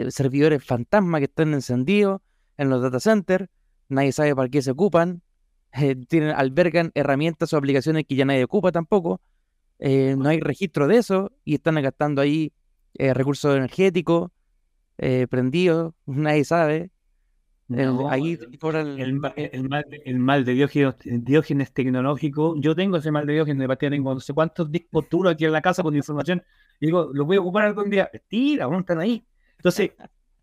servidores 0.10 0.64
fantasma 0.64 1.18
que 1.20 1.26
están 1.26 1.54
encendidos 1.54 2.22
en 2.56 2.70
los 2.70 2.82
data 2.82 3.02
centers? 3.02 3.50
Nadie 3.90 4.14
sabe 4.14 4.34
para 4.34 4.48
qué 4.48 4.62
se 4.62 4.72
ocupan. 4.72 5.22
tienen, 6.08 6.30
albergan 6.30 6.92
herramientas 6.96 7.52
o 7.52 7.58
aplicaciones 7.58 8.06
que 8.08 8.16
ya 8.16 8.24
nadie 8.24 8.46
ocupa 8.46 8.72
tampoco. 8.72 9.20
no 9.80 10.30
hay 10.30 10.40
registro 10.40 10.88
de 10.88 11.00
eso 11.00 11.34
y 11.44 11.56
están 11.56 11.76
gastando 11.82 12.22
ahí 12.22 12.54
recursos 12.94 13.58
energéticos 13.58 14.32
prendidos, 14.96 15.96
nadie 16.06 16.46
sabe. 16.46 16.92
El, 17.74 17.98
ahí 18.10 18.38
el, 18.98 20.20
mal, 20.20 20.46
de 20.46 20.68
Diógenes, 21.06 21.74
tecnológico. 21.74 22.56
Yo 22.58 22.76
tengo 22.76 22.98
ese 22.98 23.12
mal 23.12 23.26
de 23.26 23.34
Diógenes 23.34 23.60
de 23.60 23.68
partida, 23.68 23.90
tengo 23.92 24.14
no 24.14 24.20
sé 24.20 24.34
cuántos 24.34 24.72
discos 24.72 25.10
duros 25.10 25.34
aquí 25.34 25.46
en 25.46 25.52
la 25.52 25.62
casa 25.62 25.84
con 25.84 25.96
información. 25.96 26.44
Y 26.80 26.88
digo, 26.88 27.10
los 27.14 27.26
voy 27.26 27.38
a 27.38 27.42
ocupar 27.42 27.66
algún 27.66 27.90
día. 27.90 28.10
Tira, 28.28 28.68
no 28.68 28.80
están 28.80 29.00
ahí. 29.00 29.26
Entonces, 29.58 29.92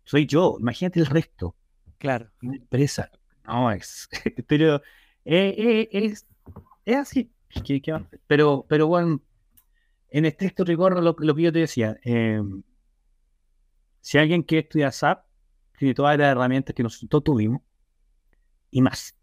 soy 0.03 0.25
yo. 0.25 0.57
Imagínate 0.59 0.99
el 0.99 1.05
resto. 1.05 1.55
Claro. 1.97 2.29
Una 2.41 2.55
empresa. 2.55 3.11
No, 3.45 3.71
es. 3.71 4.09
pero 4.47 4.77
eh, 5.25 5.55
eh, 5.57 5.89
es, 5.91 6.25
es 6.85 6.95
así. 6.95 7.31
Pero, 8.27 8.65
pero 8.67 8.87
bueno, 8.87 9.21
en 10.09 10.25
estricto 10.25 10.63
rigor, 10.63 11.01
lo, 11.01 11.15
que 11.15 11.43
yo 11.43 11.51
te 11.51 11.59
decía, 11.59 11.99
eh, 12.03 12.41
si 14.01 14.17
alguien 14.17 14.43
quiere 14.43 14.63
estudiar 14.63 14.91
SAP, 14.91 15.25
tiene 15.79 15.93
todas 15.93 16.17
las 16.17 16.31
herramientas 16.31 16.75
que 16.75 16.83
nosotros 16.83 17.23
tuvimos 17.23 17.61
y 18.69 18.81
más. 18.81 19.15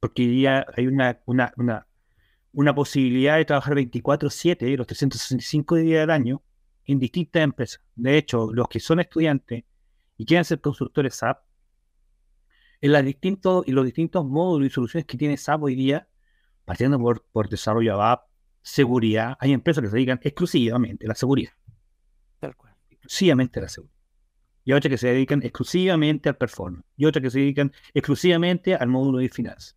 Porque 0.00 0.40
ya 0.40 0.64
hay 0.76 0.86
una, 0.86 1.20
una, 1.26 1.52
una, 1.56 1.86
una 2.52 2.74
posibilidad 2.74 3.36
de 3.36 3.44
trabajar 3.44 3.74
24-7, 3.74 4.76
los 4.76 4.86
365 4.86 5.76
días 5.76 6.02
del 6.02 6.10
año, 6.10 6.42
en 6.84 6.98
distintas 6.98 7.42
empresas. 7.42 7.82
De 7.94 8.16
hecho, 8.16 8.52
los 8.52 8.68
que 8.68 8.80
son 8.80 9.00
estudiantes 9.00 9.64
y 10.16 10.24
quieren 10.24 10.44
ser 10.44 10.60
consultores 10.60 11.16
SAP, 11.16 11.42
en 12.80 12.92
las 12.92 13.04
distintos, 13.04 13.66
y 13.66 13.72
los 13.72 13.84
distintos 13.84 14.24
módulos 14.26 14.68
y 14.68 14.70
soluciones 14.70 15.06
que 15.06 15.16
tiene 15.16 15.36
SAP 15.36 15.62
hoy 15.62 15.74
día, 15.74 16.06
partiendo 16.64 16.98
por, 16.98 17.24
por 17.32 17.48
desarrollo 17.48 17.94
ABAP, 17.94 18.26
seguridad, 18.62 19.36
hay 19.40 19.52
empresas 19.52 19.82
que 19.82 19.88
se 19.88 19.96
dedican 19.96 20.20
exclusivamente 20.22 21.06
a 21.06 21.08
la 21.08 21.14
seguridad. 21.14 21.52
Tal 22.40 22.54
cual. 22.56 22.74
Exclusivamente 22.90 23.58
a 23.58 23.62
la 23.62 23.68
seguridad. 23.68 23.93
Y 24.64 24.72
otras 24.72 24.90
que 24.90 24.98
se 24.98 25.08
dedican 25.08 25.42
exclusivamente 25.42 26.28
al 26.28 26.36
performance. 26.36 26.86
Y 26.96 27.04
otras 27.04 27.22
que 27.22 27.30
se 27.30 27.40
dedican 27.40 27.72
exclusivamente 27.92 28.74
al 28.74 28.88
módulo 28.88 29.18
de 29.18 29.28
finanzas. 29.28 29.76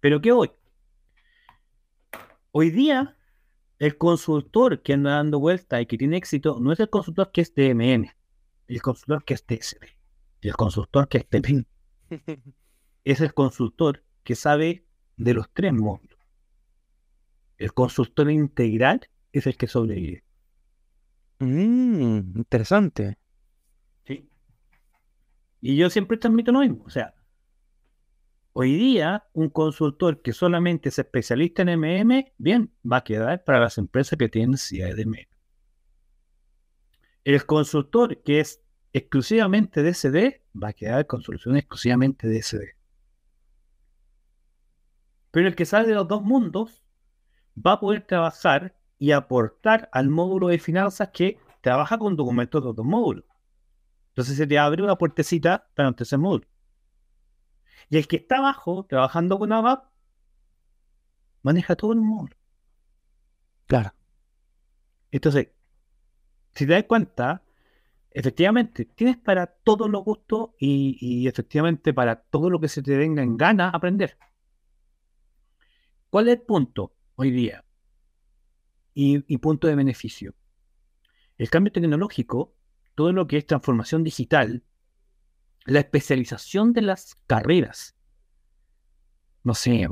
Pero 0.00 0.20
¿qué 0.20 0.32
hoy? 0.32 0.50
Hoy 2.50 2.70
día, 2.70 3.16
el 3.78 3.96
consultor 3.96 4.82
que 4.82 4.92
anda 4.92 5.12
dando 5.12 5.40
vuelta 5.40 5.80
y 5.80 5.86
que 5.86 5.96
tiene 5.96 6.18
éxito 6.18 6.58
no 6.60 6.72
es 6.72 6.80
el 6.80 6.90
consultor 6.90 7.32
que 7.32 7.40
es 7.40 7.54
DMN, 7.54 8.10
el 8.68 8.82
consultor 8.82 9.24
que 9.24 9.34
es 9.34 9.46
TSD, 9.46 9.84
el 10.42 10.54
consultor 10.54 11.08
que 11.08 11.18
es 11.18 11.28
TP. 11.28 11.66
es 13.04 13.20
el 13.20 13.32
consultor 13.32 14.04
que 14.22 14.34
sabe 14.34 14.86
de 15.16 15.34
los 15.34 15.50
tres 15.52 15.72
módulos. 15.72 16.18
El 17.58 17.72
consultor 17.72 18.30
integral 18.30 19.08
es 19.32 19.46
el 19.46 19.56
que 19.56 19.66
sobrevive. 19.66 20.24
Mm, 21.38 22.36
interesante. 22.36 23.18
Y 25.62 25.76
yo 25.76 25.88
siempre 25.88 26.18
transmito 26.18 26.50
lo 26.50 26.58
mismo. 26.58 26.82
O 26.84 26.90
sea, 26.90 27.14
hoy 28.52 28.74
día 28.74 29.28
un 29.32 29.48
consultor 29.48 30.20
que 30.20 30.32
solamente 30.32 30.88
es 30.88 30.98
especialista 30.98 31.62
en 31.62 31.78
MM, 31.78 32.32
bien, 32.36 32.74
va 32.84 32.98
a 32.98 33.04
quedar 33.04 33.44
para 33.44 33.60
las 33.60 33.78
empresas 33.78 34.18
que 34.18 34.28
tienen 34.28 34.50
necesidad 34.50 34.94
de 34.94 35.06
MM. 35.06 35.28
El 37.22 37.46
consultor 37.46 38.20
que 38.24 38.40
es 38.40 38.60
exclusivamente 38.92 39.84
de 39.84 40.42
va 40.60 40.68
a 40.68 40.72
quedar 40.72 41.06
con 41.06 41.22
soluciones 41.22 41.60
exclusivamente 41.60 42.26
de. 42.26 42.44
Pero 45.30 45.46
el 45.46 45.54
que 45.54 45.64
sale 45.64 45.86
de 45.86 45.94
los 45.94 46.08
dos 46.08 46.22
mundos 46.22 46.82
va 47.56 47.74
a 47.74 47.80
poder 47.80 48.04
trabajar 48.04 48.74
y 48.98 49.12
aportar 49.12 49.88
al 49.92 50.08
módulo 50.08 50.48
de 50.48 50.58
finanzas 50.58 51.10
que 51.12 51.38
trabaja 51.60 51.98
con 51.98 52.16
documentos 52.16 52.64
de 52.64 52.68
otros 52.68 52.86
módulos. 52.86 53.24
Entonces 54.12 54.36
se 54.36 54.46
te 54.46 54.58
abre 54.58 54.82
una 54.82 54.96
puertecita 54.96 55.68
para 55.74 55.88
un 55.88 55.94
tercer 55.94 56.18
módulo. 56.18 56.46
Y 57.88 57.96
el 57.96 58.06
que 58.06 58.16
está 58.16 58.38
abajo, 58.38 58.86
trabajando 58.88 59.38
con 59.38 59.52
ABAP, 59.52 59.90
maneja 61.42 61.76
todo 61.76 61.92
el 61.92 62.00
módulo. 62.00 62.36
Claro. 63.66 63.94
Entonces, 65.10 65.48
si 66.54 66.66
te 66.66 66.72
das 66.72 66.84
cuenta, 66.84 67.42
efectivamente, 68.10 68.84
tienes 68.84 69.16
para 69.16 69.46
todos 69.46 69.88
los 69.90 70.04
gustos 70.04 70.50
y, 70.58 71.26
efectivamente 71.26 71.94
para 71.94 72.16
todo 72.16 72.50
lo 72.50 72.60
que 72.60 72.68
se 72.68 72.82
te 72.82 72.96
venga 72.96 73.22
en 73.22 73.36
gana 73.36 73.70
aprender. 73.70 74.18
¿Cuál 76.10 76.28
es 76.28 76.34
el 76.34 76.42
punto 76.42 76.94
hoy 77.14 77.30
día? 77.30 77.64
Y, 78.94 79.38
punto 79.38 79.66
de 79.66 79.74
beneficio. 79.74 80.34
El 81.38 81.48
cambio 81.48 81.72
tecnológico, 81.72 82.54
todo 82.94 83.12
lo 83.12 83.26
que 83.26 83.38
es 83.38 83.46
transformación 83.46 84.04
digital, 84.04 84.62
la 85.64 85.80
especialización 85.80 86.72
de 86.72 86.82
las 86.82 87.14
carreras, 87.26 87.96
no 89.44 89.54
sé, 89.54 89.88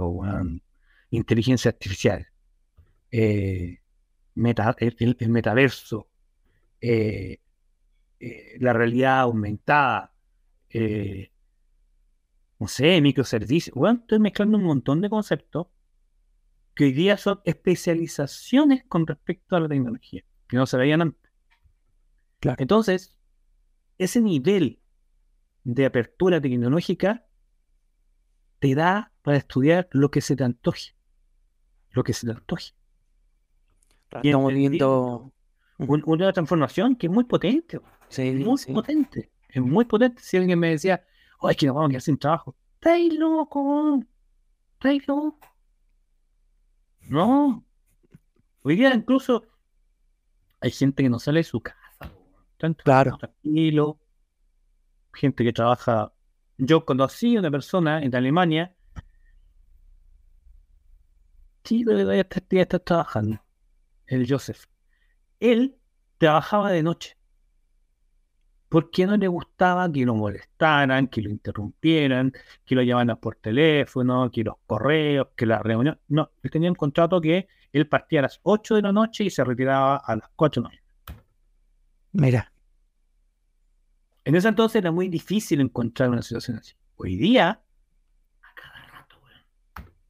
inteligencia 1.11 1.71
artificial, 1.71 2.29
eh, 3.11 3.81
el, 4.35 5.17
metaverso, 5.29 6.09
eh, 6.81 7.39
eh, 8.21 8.57
la 8.59 8.73
realidad 8.73 9.21
aumentada, 9.21 10.13
no 12.59 12.69
sé, 12.69 13.01
microservicios. 13.01 13.75
Bueno, 13.75 14.01
estoy 14.01 14.19
mezclando 14.19 14.59
un 14.59 14.65
montón 14.65 15.01
de 15.01 15.11
conceptos 15.11 15.67
que 16.75 16.85
hoy 16.85 16.93
día 16.93 17.17
son 17.17 17.41
especializaciones 17.45 18.85
con 18.87 19.07
respecto 19.07 19.57
a 19.57 19.61
la 19.61 19.69
tecnología, 19.69 20.23
que 20.47 20.57
no 20.57 20.67
se 20.67 20.77
veían 20.77 21.03
antes. 21.03 21.20
Claro. 22.41 22.57
Entonces, 22.59 23.15
ese 23.99 24.21
nivel 24.21 24.81
de 25.65 25.87
apertura 25.87 26.41
tecnológica 26.41 27.27
te 28.59 28.75
da 28.75 29.13
para 29.23 29.37
estudiar 29.37 29.89
lo 29.93 30.11
que 30.11 30.21
se 30.21 30.37
te 30.37 30.45
antoje. 30.45 30.95
Lo 31.91 32.03
que 32.03 32.13
se 32.13 32.27
te 32.27 32.33
antoje. 32.33 32.73
estamos 34.23 34.53
viendo 34.53 35.33
una 35.79 36.33
transformación 36.33 36.97
que 36.97 37.07
es 37.07 37.13
muy 37.13 37.25
potente. 37.25 37.81
Sí, 38.09 38.33
muy 38.33 38.59
potente. 38.73 39.31
Es 39.49 39.63
muy 39.63 39.85
potente. 39.85 40.23
Si 40.23 40.37
alguien 40.37 40.59
me 40.59 40.71
decía, 40.71 41.05
oh, 41.41 41.51
es 41.51 41.57
que 41.57 41.67
nos 41.67 41.75
vamos 41.75 41.89
a 41.89 41.91
quedar 41.91 42.03
sin 42.03 42.19
trabajo. 42.19 42.57
¡Estáis 42.75 43.13
loco! 43.15 44.03
¡Estáis 44.75 45.07
loco! 45.07 45.41
No. 47.03 47.65
Hoy 48.63 48.77
día 48.77 48.95
incluso 48.95 49.45
hay 50.61 50.71
gente 50.71 51.03
que 51.03 51.09
no 51.09 51.19
sale 51.19 51.41
de 51.41 51.45
su 51.45 51.61
casa. 51.61 51.80
Tanto 52.61 52.85
claro. 52.85 53.17
Tranquilo. 53.17 53.99
Gente 55.15 55.43
que 55.43 55.53
trabaja. 55.53 56.13
Yo 56.59 56.85
conocí 56.85 57.37
a 57.37 57.41
una 57.41 57.51
persona 57.51 58.03
en 58.03 58.15
Alemania. 58.15 58.75
Sí, 61.65 61.85
pero 61.85 62.13
ya 62.13 62.21
está, 62.21 62.43
ya 62.51 62.63
está 62.63 62.79
trabajando. 62.79 63.43
El 64.07 64.29
Joseph. 64.29 64.67
Él 65.41 65.79
trabajaba 66.19 66.71
de 66.71 66.83
noche 66.83 67.17
porque 68.69 69.05
no 69.07 69.17
le 69.17 69.27
gustaba 69.27 69.91
que 69.91 70.05
lo 70.05 70.15
molestaran, 70.15 71.09
que 71.09 71.23
lo 71.23 71.31
interrumpieran, 71.31 72.33
que 72.65 72.75
lo 72.77 72.83
llamaran 72.83 73.17
por 73.17 73.37
teléfono, 73.37 74.31
que 74.31 74.45
los 74.45 74.55
correos, 74.67 75.29
que 75.35 75.47
la 75.47 75.59
reunión. 75.61 75.99
No, 76.09 76.31
él 76.43 76.51
tenía 76.51 76.71
un 76.71 76.77
contrato 76.77 77.21
que 77.21 77.49
él 77.73 77.89
partía 77.89 78.21
a 78.21 78.23
las 78.23 78.39
8 78.43 78.77
de 78.77 78.83
la 78.83 78.93
noche 78.93 79.25
y 79.25 79.31
se 79.31 79.43
retiraba 79.45 79.97
a 79.97 80.15
las 80.15 80.29
4 80.37 80.63
de 80.63 80.69
la 80.69 80.75
noche. 80.75 80.90
Mira. 82.13 82.53
En 84.25 84.35
ese 84.35 84.49
entonces 84.49 84.77
era 84.77 84.93
muy 84.93 85.09
difícil 85.09 85.61
encontrar 85.61 86.11
una 86.11 86.23
situación 86.23 86.59
así. 86.59 86.75
Hoy 86.97 87.17
día, 87.17 87.63
a 88.43 88.55
cada 88.55 88.87
rato, 88.87 89.17
güey. 89.21 89.35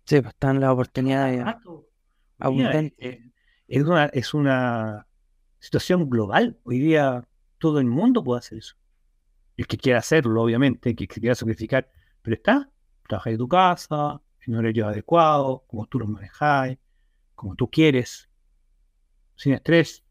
Sí, 0.04 0.20
pues 0.20 0.34
están 0.34 0.60
las 0.60 0.70
oportunidades 0.70 1.44
abundantes. 2.38 3.20
es, 3.68 3.82
una, 3.84 4.06
es 4.06 4.34
una 4.34 5.06
situación 5.58 6.10
global. 6.10 6.58
Hoy 6.64 6.80
día 6.80 7.26
todo 7.58 7.78
el 7.78 7.86
mundo 7.86 8.24
puede 8.24 8.40
hacer 8.40 8.58
eso. 8.58 8.74
El 9.56 9.66
que 9.66 9.76
quiera 9.76 9.98
hacerlo, 10.00 10.42
obviamente, 10.42 10.96
que 10.96 11.06
quiera 11.06 11.34
sacrificar, 11.34 11.90
pero 12.22 12.34
está, 12.34 12.70
trabaja 13.06 13.30
en 13.30 13.38
tu 13.38 13.46
casa, 13.46 14.20
en 14.46 14.54
horario 14.54 14.88
adecuado, 14.88 15.64
como 15.68 15.86
tú 15.86 15.98
lo 15.98 16.06
manejas, 16.06 16.78
como 17.34 17.54
tú 17.54 17.70
quieres, 17.70 18.28
sin 19.36 19.52
estrés. 19.52 20.02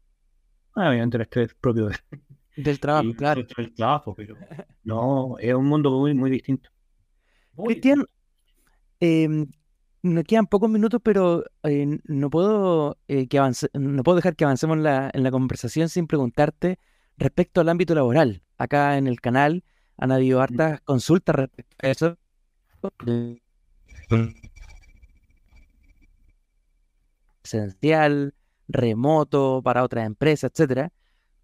Ah, 0.74 0.88
obviamente 0.90 1.16
el 1.16 1.22
estrés 1.22 1.54
propio 1.54 1.88
del 2.56 2.80
trabajo, 2.80 3.12
claro. 3.16 3.42
Del 3.56 3.74
trabajo, 3.74 4.14
pero 4.14 4.36
no, 4.84 5.36
es 5.38 5.54
un 5.54 5.66
mundo 5.66 5.90
muy, 5.90 6.14
muy 6.14 6.30
distinto. 6.30 6.70
Cristian, 7.64 8.06
eh, 9.00 9.46
nos 10.02 10.24
quedan 10.24 10.46
pocos 10.46 10.70
minutos, 10.70 11.00
pero 11.02 11.44
eh, 11.64 11.98
no 12.04 12.30
puedo 12.30 12.98
eh, 13.08 13.28
que 13.28 13.38
avance, 13.38 13.68
no 13.74 14.02
puedo 14.02 14.16
dejar 14.16 14.36
que 14.36 14.44
avancemos 14.44 14.78
en 14.78 15.22
la 15.22 15.30
conversación 15.30 15.88
sin 15.88 16.06
preguntarte 16.06 16.78
respecto 17.18 17.60
al 17.60 17.68
ámbito 17.68 17.94
laboral. 17.94 18.42
Acá 18.56 18.96
en 18.98 19.06
el 19.06 19.20
canal 19.20 19.62
han 19.96 20.10
habido 20.10 20.40
hartas 20.40 20.80
consultas 20.80 21.36
respecto 21.36 21.76
a 21.82 21.88
eso. 21.88 22.18
Esencial, 27.44 28.34
remoto 28.72 29.60
para 29.62 29.82
otras 29.82 30.06
empresas, 30.06 30.50
etcétera. 30.52 30.92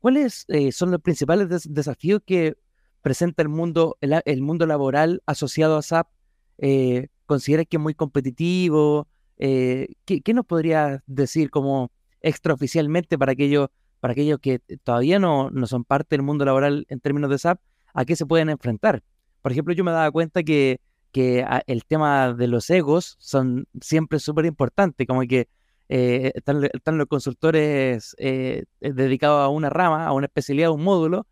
¿Cuáles 0.00 0.44
eh, 0.48 0.72
son 0.72 0.90
los 0.90 1.00
principales 1.00 1.48
desafíos 1.68 2.20
que 2.24 2.56
presenta 3.02 3.42
el 3.42 3.48
mundo, 3.48 3.96
el, 4.00 4.42
mundo 4.42 4.66
laboral 4.66 5.22
asociado 5.26 5.76
a 5.76 5.82
SAP? 5.82 6.08
Eh, 6.58 7.08
¿Consideras 7.26 7.66
que 7.68 7.76
es 7.76 7.82
muy 7.82 7.94
competitivo? 7.94 9.08
Eh, 9.38 9.88
¿qué, 10.04 10.20
¿qué, 10.20 10.32
nos 10.34 10.46
podrías 10.46 11.02
decir 11.06 11.50
como 11.50 11.90
extraoficialmente 12.20 13.18
para 13.18 13.32
aquellos 13.32 13.68
para 14.00 14.12
aquellos 14.12 14.38
que 14.38 14.60
todavía 14.84 15.18
no, 15.18 15.50
no 15.50 15.66
son 15.66 15.84
parte 15.84 16.16
del 16.16 16.22
mundo 16.22 16.44
laboral 16.44 16.86
en 16.88 17.00
términos 17.00 17.30
de 17.30 17.38
SAP, 17.38 17.60
a 17.94 18.04
qué 18.04 18.14
se 18.14 18.26
pueden 18.26 18.50
enfrentar. 18.50 19.02
Por 19.42 19.52
ejemplo, 19.52 19.74
yo 19.74 19.84
me 19.84 19.90
daba 19.90 20.10
cuenta 20.10 20.42
que, 20.42 20.80
que 21.12 21.44
el 21.66 21.84
tema 21.84 22.32
de 22.32 22.46
los 22.46 22.68
egos 22.70 23.16
son 23.18 23.66
siempre 23.80 24.18
súper 24.18 24.44
importantes, 24.44 25.06
como 25.06 25.22
que 25.22 25.48
eh, 25.88 26.32
están, 26.34 26.98
los 26.98 27.06
consultores 27.06 28.16
eh, 28.18 28.64
dedicados 28.80 29.42
a 29.42 29.48
una 29.48 29.70
rama, 29.70 30.06
a 30.06 30.12
una 30.12 30.26
especialidad, 30.26 30.68
a 30.68 30.72
un 30.72 30.82
módulo, 30.82 31.26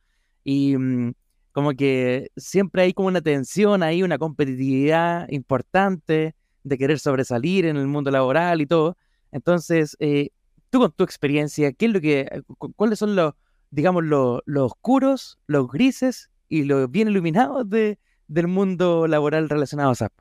y 0.45 0.77
mm, 0.77 1.15
como 1.53 1.73
que 1.73 2.31
siempre 2.37 2.83
hay 2.83 2.93
como 2.93 3.09
una 3.09 3.21
tensión 3.21 3.83
ahí, 3.83 4.03
una 4.03 4.19
competitividad 4.19 5.29
importante 5.31 6.35
de 6.63 6.79
querer 6.79 6.99
sobresalir 6.99 7.67
en 7.67 7.77
el 7.77 7.87
mundo 7.87 8.11
laboral 8.11 8.61
y 8.61 8.67
todo. 8.67 8.97
Entonces, 9.33 9.97
eh, 10.01 10.31
tú 10.71 10.81
con 10.81 10.93
tu 10.93 11.05
experiencia, 11.05 11.73
¿qué 11.73 11.87
es 11.87 11.93
lo 11.93 12.01
que, 12.01 12.43
cuáles 12.77 12.99
son 12.99 13.15
los, 13.17 13.35
digamos, 13.71 14.05
los, 14.05 14.43
oscuros, 14.47 15.39
los 15.47 15.69
grises 15.69 16.31
y 16.49 16.65
los 16.65 16.91
bien 16.91 17.09
iluminados 17.09 17.69
de, 17.69 17.99
del 18.29 18.49
mundo 18.49 19.07
laboral 19.07 19.49
relacionado 19.49 19.91
a 19.91 19.95
SAP? 19.95 20.13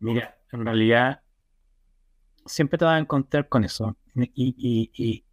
Mira, 0.00 0.38
en 0.52 0.64
realidad 0.64 1.22
siempre 2.48 2.78
te 2.78 2.84
vas 2.84 2.94
a 2.94 2.98
encontrar 2.98 3.48
con 3.48 3.64
eso. 3.64 3.96
Y, 4.14 5.24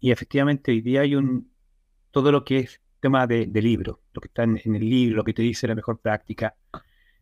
efectivamente 0.00 0.70
hoy 0.70 0.80
día 0.80 1.02
hay 1.02 1.14
un 1.14 1.50
todo 2.10 2.32
lo 2.32 2.44
que 2.44 2.60
es 2.60 2.80
tema 3.00 3.26
de, 3.26 3.46
libro, 3.46 4.00
lo 4.12 4.20
que 4.20 4.28
está 4.28 4.44
en, 4.44 4.58
el 4.64 4.88
libro, 4.88 5.16
lo 5.16 5.24
que 5.24 5.34
te 5.34 5.42
dice 5.42 5.68
la 5.68 5.74
mejor 5.74 6.00
práctica. 6.00 6.56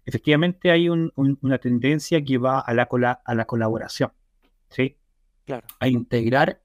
Efectivamente 0.04 0.70
hay 0.70 0.88
una 0.88 1.58
tendencia 1.58 2.22
que 2.24 2.38
va 2.38 2.60
a 2.60 2.72
la, 2.72 2.88
a 3.24 3.34
la 3.34 3.44
colaboración, 3.44 4.12
¿sí? 4.70 4.96
Claro. 5.44 5.66
A 5.80 5.88
integrar, 5.88 6.62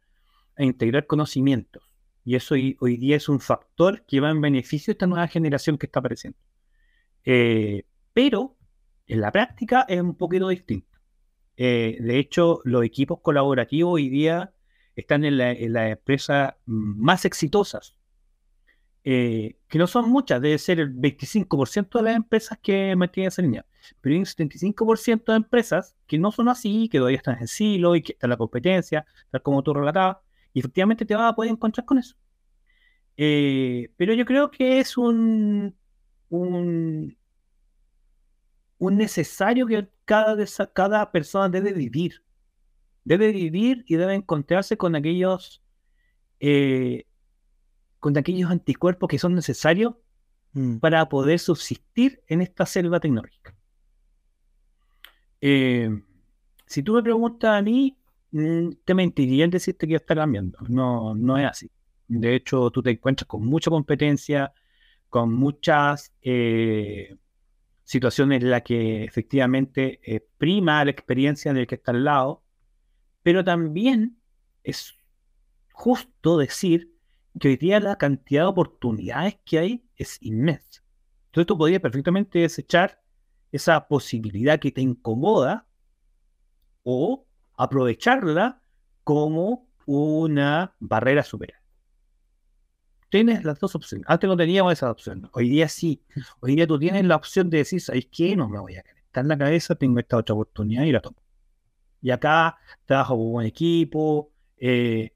a 0.56 0.64
integrar 0.64 1.08
conocimientos. 1.08 1.84
Y 2.26 2.36
eso 2.36 2.56
hoy, 2.56 2.98
día 2.98 3.18
es 3.18 3.28
un 3.28 3.40
factor 3.40 4.06
que 4.06 4.22
va 4.22 4.30
en 4.30 4.40
beneficio 4.40 4.92
de 4.92 4.96
esta 4.96 5.08
nueva 5.08 5.28
generación 5.28 5.78
que 5.78 5.88
está 5.88 6.00
apareciendo. 6.00 6.38
Eh, 7.26 7.86
pero 8.14 8.56
en 9.08 9.22
la 9.22 9.32
práctica 9.32 9.86
es 9.90 10.02
un 10.02 10.16
poquito 10.16 10.48
distinto. 10.48 10.93
Eh, 11.58 11.98
de 12.00 12.20
hecho, 12.20 12.62
los 12.64 12.84
equipos 12.84 13.20
colaborativos 13.22 13.94
hoy 13.94 14.10
día 14.10 14.54
están 14.96 15.24
en, 15.26 15.38
las 15.38 15.92
empresas 15.92 16.54
más 16.66 17.26
exitosas, 17.26 17.96
eh, 19.04 19.58
que 19.68 19.78
no 19.78 19.88
son 19.88 20.10
muchas, 20.10 20.42
debe 20.42 20.58
ser 20.58 20.80
el 20.80 20.94
25% 20.96 22.00
de 22.00 22.04
las 22.04 22.16
empresas 22.16 22.58
que 22.62 22.96
mantienen 22.96 23.28
esa 23.28 23.42
línea, 23.42 23.66
pero 24.00 24.14
hay 24.14 24.20
un 24.20 24.26
75% 24.26 25.32
de 25.32 25.38
empresas 25.38 25.96
que 26.08 26.18
no 26.18 26.32
son 26.32 26.48
así, 26.48 26.88
que 26.90 27.00
todavía 27.00 27.18
están 27.18 27.40
en 27.40 27.48
silo 27.48 27.96
y 27.96 28.02
que 28.02 28.14
está 28.14 28.28
la 28.28 28.38
competencia, 28.38 29.06
tal 29.30 29.42
como 29.42 29.64
tú 29.64 29.74
relatabas, 29.74 30.18
y 30.54 30.60
efectivamente 30.60 31.06
te 31.06 31.16
vas 31.16 31.32
a 31.32 31.36
poder 31.36 31.52
encontrar 31.52 31.86
con 31.86 31.98
eso. 31.98 32.16
Eh, 33.18 33.92
pero 33.98 34.14
yo 34.14 34.26
creo 34.26 34.50
que 34.52 34.80
es 34.80 34.98
un, 34.98 35.76
un, 36.30 37.18
un 38.78 38.98
necesario 38.98 39.68
que 39.68 39.88
cada, 40.06 40.36
cada 40.74 41.12
persona 41.12 41.50
debe 41.50 41.74
vivir. 41.74 42.24
Debe 43.04 43.32
vivir 43.32 43.84
y 43.88 43.96
debe 43.96 44.16
encontrarse 44.16 44.78
con 44.78 44.96
aquellos, 44.96 45.62
eh, 46.40 47.06
con 48.00 48.18
aquellos 48.18 48.50
anticuerpos 48.50 49.10
que 49.10 49.20
son 49.20 49.36
necesarios 49.36 49.96
mm. 50.54 50.78
para 50.78 51.08
poder 51.10 51.40
subsistir 51.40 52.22
en 52.28 52.42
esta 52.42 52.66
selva 52.66 53.00
tecnológica. 53.00 53.56
Eh, 55.42 55.90
si 56.66 56.82
tú 56.84 56.94
me 56.94 57.04
preguntas 57.04 57.60
a 57.60 57.62
mí, 57.62 57.98
mm, 58.32 58.70
te 58.86 58.94
mentiría 58.94 59.44
en 59.46 59.52
decirte 59.52 59.88
que 59.88 59.96
está 59.96 60.16
cambiando. 60.16 60.58
No, 60.70 61.14
no 61.14 61.38
es 61.38 61.46
así. 61.46 61.72
De 62.08 62.36
hecho, 62.36 62.72
tú 62.72 62.82
te 62.82 62.92
encuentras 62.92 63.28
con 63.28 63.46
mucha 63.46 63.70
competencia, 63.70 64.54
con 65.10 65.34
muchas 65.34 66.14
eh, 66.22 67.16
situaciones 67.84 68.42
en 68.42 68.50
las 68.50 68.62
que 68.64 69.04
efectivamente 69.04 70.00
eh, 70.04 70.26
prima 70.38 70.84
la 70.86 70.92
experiencia 70.92 71.54
del 71.54 71.68
que 71.68 71.76
está 71.76 71.92
al 71.92 72.04
lado, 72.04 72.44
pero 73.22 73.44
también 73.44 74.18
es 74.64 74.96
justo 75.72 76.38
decir 76.38 76.94
que 77.40 77.50
hoy 77.50 77.58
día 77.58 77.80
la 77.80 77.98
cantidad 77.98 78.44
de 78.44 78.48
oportunidades 78.48 79.38
que 79.44 79.60
hay 79.60 79.86
es 79.96 80.18
inmensa. 80.22 80.84
Entonces 81.28 81.48
tú 81.48 81.58
podrías 81.58 81.82
perfectamente 81.82 82.40
desechar 82.40 83.02
esa 83.52 83.88
posibilidad 83.88 84.60
que 84.60 84.72
te 84.72 84.82
incomoda 84.82 85.68
o 86.84 87.26
aprovecharla 87.56 88.62
como 89.04 89.68
una 89.86 90.76
barrera 90.80 91.24
superar 91.24 91.63
tienes 93.14 93.44
las 93.44 93.60
dos 93.60 93.76
opciones. 93.76 94.08
Antes 94.10 94.28
no 94.28 94.36
teníamos 94.36 94.74
esa 94.74 94.90
opción. 94.90 95.30
Hoy 95.34 95.48
día 95.48 95.70
sí. 95.70 96.02
Hoy 96.40 96.56
día 96.56 96.66
tú 96.66 96.80
tienes 96.80 97.06
la 97.06 97.16
opción 97.16 97.48
de 97.52 97.60
decir, 97.60 97.80
¿sabes 97.80 98.08
qué? 98.12 98.36
No 98.36 98.50
me 98.50 98.60
voy 98.60 98.76
a 98.76 98.84
está 99.06 99.20
en 99.20 99.28
la 99.28 99.38
cabeza, 99.38 99.76
tengo 99.76 100.00
esta 100.00 100.18
otra 100.18 100.34
oportunidad 100.34 100.82
y 100.86 100.92
la 100.92 101.00
tomo. 101.00 101.18
Y 102.02 102.10
acá 102.10 102.58
trabajo 102.86 103.16
con 103.16 103.36
un 103.36 103.44
equipo 103.44 104.32
eh, 104.58 105.14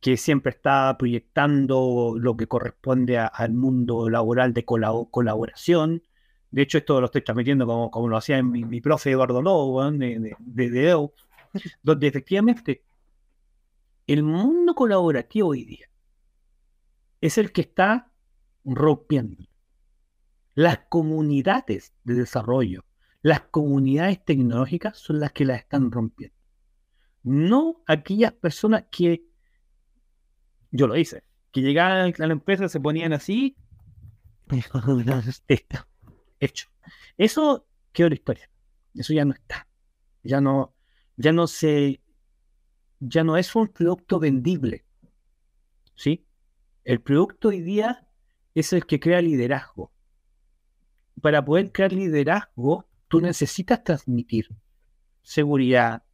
que 0.00 0.16
siempre 0.16 0.50
está 0.50 0.96
proyectando 0.98 2.16
lo 2.18 2.36
que 2.36 2.48
corresponde 2.48 3.16
al 3.16 3.52
mundo 3.54 4.10
laboral 4.10 4.52
de 4.52 4.64
colaboración. 4.64 6.02
De 6.50 6.62
hecho, 6.62 6.78
esto 6.78 7.00
lo 7.00 7.06
estoy 7.06 7.22
transmitiendo 7.22 7.64
como, 7.64 7.92
como 7.92 8.08
lo 8.08 8.16
hacía 8.16 8.42
mi, 8.42 8.80
profe 8.80 9.12
Eduardo 9.12 9.40
Lobo, 9.40 9.88
de, 9.92 10.18
de, 10.18 10.70
de 10.70 11.08
donde 11.84 12.06
efectivamente 12.08 12.82
el 14.08 14.24
mundo 14.24 14.74
colaborativo 14.74 15.50
hoy 15.50 15.64
día 15.64 15.86
es 17.20 17.38
el 17.38 17.52
que 17.52 17.62
está 17.62 18.12
rompiendo. 18.64 19.44
Las 20.54 20.78
comunidades 20.88 21.92
de 22.04 22.14
desarrollo, 22.14 22.84
las 23.22 23.42
comunidades 23.42 24.24
tecnológicas 24.24 24.98
son 24.98 25.20
las 25.20 25.32
que 25.32 25.44
las 25.44 25.60
están 25.60 25.90
rompiendo. 25.90 26.36
No 27.22 27.82
aquellas 27.86 28.32
personas 28.32 28.84
que, 28.90 29.26
yo 30.70 30.86
lo 30.86 30.96
hice, 30.96 31.24
que 31.52 31.60
llegaban 31.60 32.14
a 32.18 32.26
la 32.26 32.32
empresa, 32.32 32.68
se 32.68 32.80
ponían 32.80 33.12
así, 33.12 33.56
hecho. 36.40 36.68
Eso 37.16 37.66
quedó 37.92 38.08
la 38.08 38.14
historia. 38.14 38.50
Eso 38.94 39.12
ya 39.12 39.24
no 39.24 39.32
está. 39.32 39.68
Ya 40.22 40.40
no, 40.40 40.74
ya 41.16 41.32
no 41.32 41.46
se, 41.46 42.00
ya 43.00 43.24
no 43.24 43.36
es 43.36 43.54
un 43.54 43.68
producto 43.68 44.18
vendible. 44.18 44.84
¿Sí? 45.94 46.26
El 46.86 47.00
producto 47.00 47.48
hoy 47.48 47.62
día 47.62 48.06
es 48.54 48.72
el 48.72 48.86
que 48.86 49.00
crea 49.00 49.20
liderazgo. 49.20 49.92
Para 51.20 51.44
poder 51.44 51.72
crear 51.72 51.92
liderazgo, 51.92 52.88
tú 53.08 53.20
necesitas 53.20 53.82
transmitir 53.82 54.54
seguridad, 55.20 56.04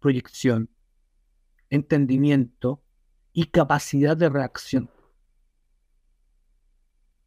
proyección, 0.00 0.70
entendimiento 1.68 2.82
y 3.34 3.48
capacidad 3.48 4.16
de 4.16 4.30
reacción. 4.30 4.88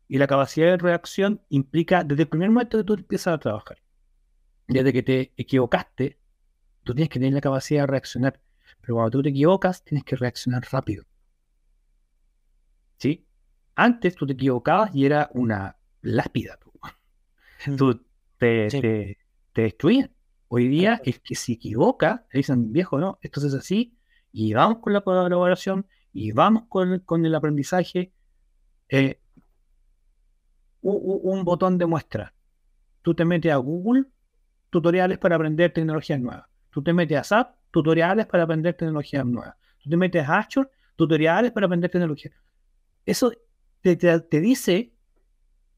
Y 0.07 0.17
la 0.17 0.25
capacidad 0.25 0.71
de 0.71 0.77
reacción 0.77 1.43
implica 1.49 2.03
desde 2.03 2.23
el 2.23 2.29
primer 2.29 2.49
momento 2.49 2.79
que 2.79 2.83
tú 2.85 2.93
empiezas 2.95 3.35
a 3.35 3.37
trabajar, 3.37 3.77
desde 4.67 4.93
que 4.93 5.03
te 5.03 5.33
equivocaste, 5.37 6.17
tú 6.83 6.95
tienes 6.95 7.09
que 7.09 7.19
tener 7.19 7.35
la 7.35 7.41
capacidad 7.41 7.81
de 7.81 7.87
reaccionar. 7.87 8.41
Pero 8.81 8.95
cuando 8.95 9.11
tú 9.11 9.21
te 9.21 9.29
equivocas, 9.29 9.83
tienes 9.83 10.03
que 10.03 10.15
reaccionar 10.15 10.65
rápido. 10.71 11.06
¿Sí? 12.97 13.25
Antes 13.75 14.15
tú 14.15 14.25
te 14.25 14.33
equivocabas 14.33 14.93
y 14.93 15.05
era 15.05 15.29
una 15.33 15.77
lápida. 16.01 16.57
Tú, 17.77 17.91
mm. 17.91 17.99
te, 18.37 18.67
te, 18.67 19.17
destruían. 19.53 20.11
Hoy 20.47 20.67
día 20.67 21.01
es 21.03 21.19
que 21.19 21.35
se 21.35 21.53
equivoca, 21.53 22.25
le 22.31 22.39
dicen, 22.39 22.71
viejo, 22.71 22.99
no, 22.99 23.19
esto 23.21 23.45
es 23.45 23.53
así, 23.53 23.97
y 24.31 24.53
vamos 24.53 24.79
con 24.79 24.93
la 24.93 25.01
colaboración, 25.01 25.85
y 26.13 26.31
vamos 26.31 26.63
con, 26.69 26.99
con 26.99 27.25
el 27.25 27.35
aprendizaje. 27.35 28.13
Eh, 28.89 29.19
un, 30.81 31.19
un, 31.23 31.43
botón 31.43 31.77
de 31.77 31.85
muestra. 31.85 32.33
Tú 33.01 33.13
te 33.13 33.25
metes 33.25 33.51
a 33.51 33.57
Google, 33.57 34.05
tutoriales 34.69 35.17
para 35.17 35.35
aprender 35.35 35.73
tecnologías 35.73 36.19
nuevas. 36.19 36.45
Tú 36.69 36.81
te 36.81 36.93
metes 36.93 37.17
a 37.17 37.23
SAP, 37.23 37.55
tutoriales 37.71 38.25
para 38.25 38.43
aprender 38.43 38.75
tecnologías 38.75 39.25
nuevas. 39.25 39.55
Tú 39.83 39.89
te 39.89 39.97
metes 39.97 40.27
a 40.27 40.39
Azure, 40.39 40.69
tutoriales 40.95 41.51
para 41.51 41.65
aprender 41.65 41.91
tecnologías. 41.91 42.33
¿Eso 43.07 43.31
te, 43.81 44.41
dice 44.41 44.93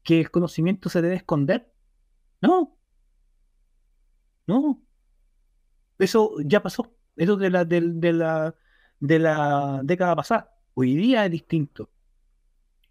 que 0.02 0.20
el 0.20 0.30
conocimiento 0.32 0.88
se 0.88 1.00
debe 1.00 1.14
esconder? 1.14 1.72
No. 2.42 2.76
No. 4.48 4.82
Eso 5.98 6.34
ya 6.44 6.60
pasó. 6.60 6.92
Eso 7.14 7.36
de 7.36 7.50
la, 7.50 7.64
de, 7.64 7.80
la, 8.12 8.56
de 8.98 9.18
la 9.20 9.80
década 9.84 10.16
pasada. 10.16 10.56
Hoy 10.74 10.96
día 10.96 11.24
es 11.24 11.30
distinto. 11.30 11.88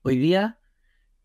Hoy 0.04 0.18
día, 0.18 0.58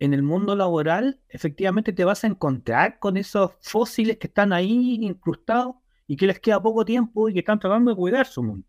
en 0.01 0.13
el 0.13 0.25
mundo 0.25 0.57
laboral, 0.57 1.21
efectivamente 1.29 1.93
te 1.93 2.05
vas 2.05 2.25
a 2.25 2.27
encontrar 2.27 2.99
con 2.99 3.17
esos 3.17 3.53
fósiles 3.61 4.19
que 4.19 4.27
están 4.27 4.53
ahí 4.53 4.99
incrustados 5.03 5.77
y 6.09 6.17
que 6.17 6.27
les 6.27 6.41
queda 6.41 6.61
poco 6.61 6.85
tiempo 6.85 7.29
y 7.29 7.33
que 7.33 7.39
están 7.41 7.61
tratando 7.61 7.93
de 7.93 7.97
cuidar 7.97 8.27
su 8.27 8.43
mundo. 8.43 8.67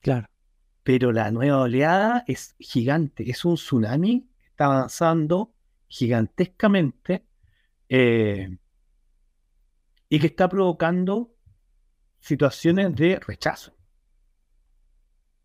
Claro 0.00 0.28
pero 0.86 1.10
la 1.10 1.32
nueva 1.32 1.62
oleada 1.62 2.22
es 2.28 2.54
gigante, 2.60 3.28
es 3.28 3.44
un 3.44 3.56
tsunami 3.56 4.20
que 4.38 4.46
está 4.50 4.66
avanzando 4.66 5.52
gigantescamente 5.88 7.26
eh, 7.88 8.56
y 10.08 10.20
que 10.20 10.28
está 10.28 10.48
provocando 10.48 11.34
situaciones 12.20 12.94
de 12.94 13.18
rechazo. 13.18 13.74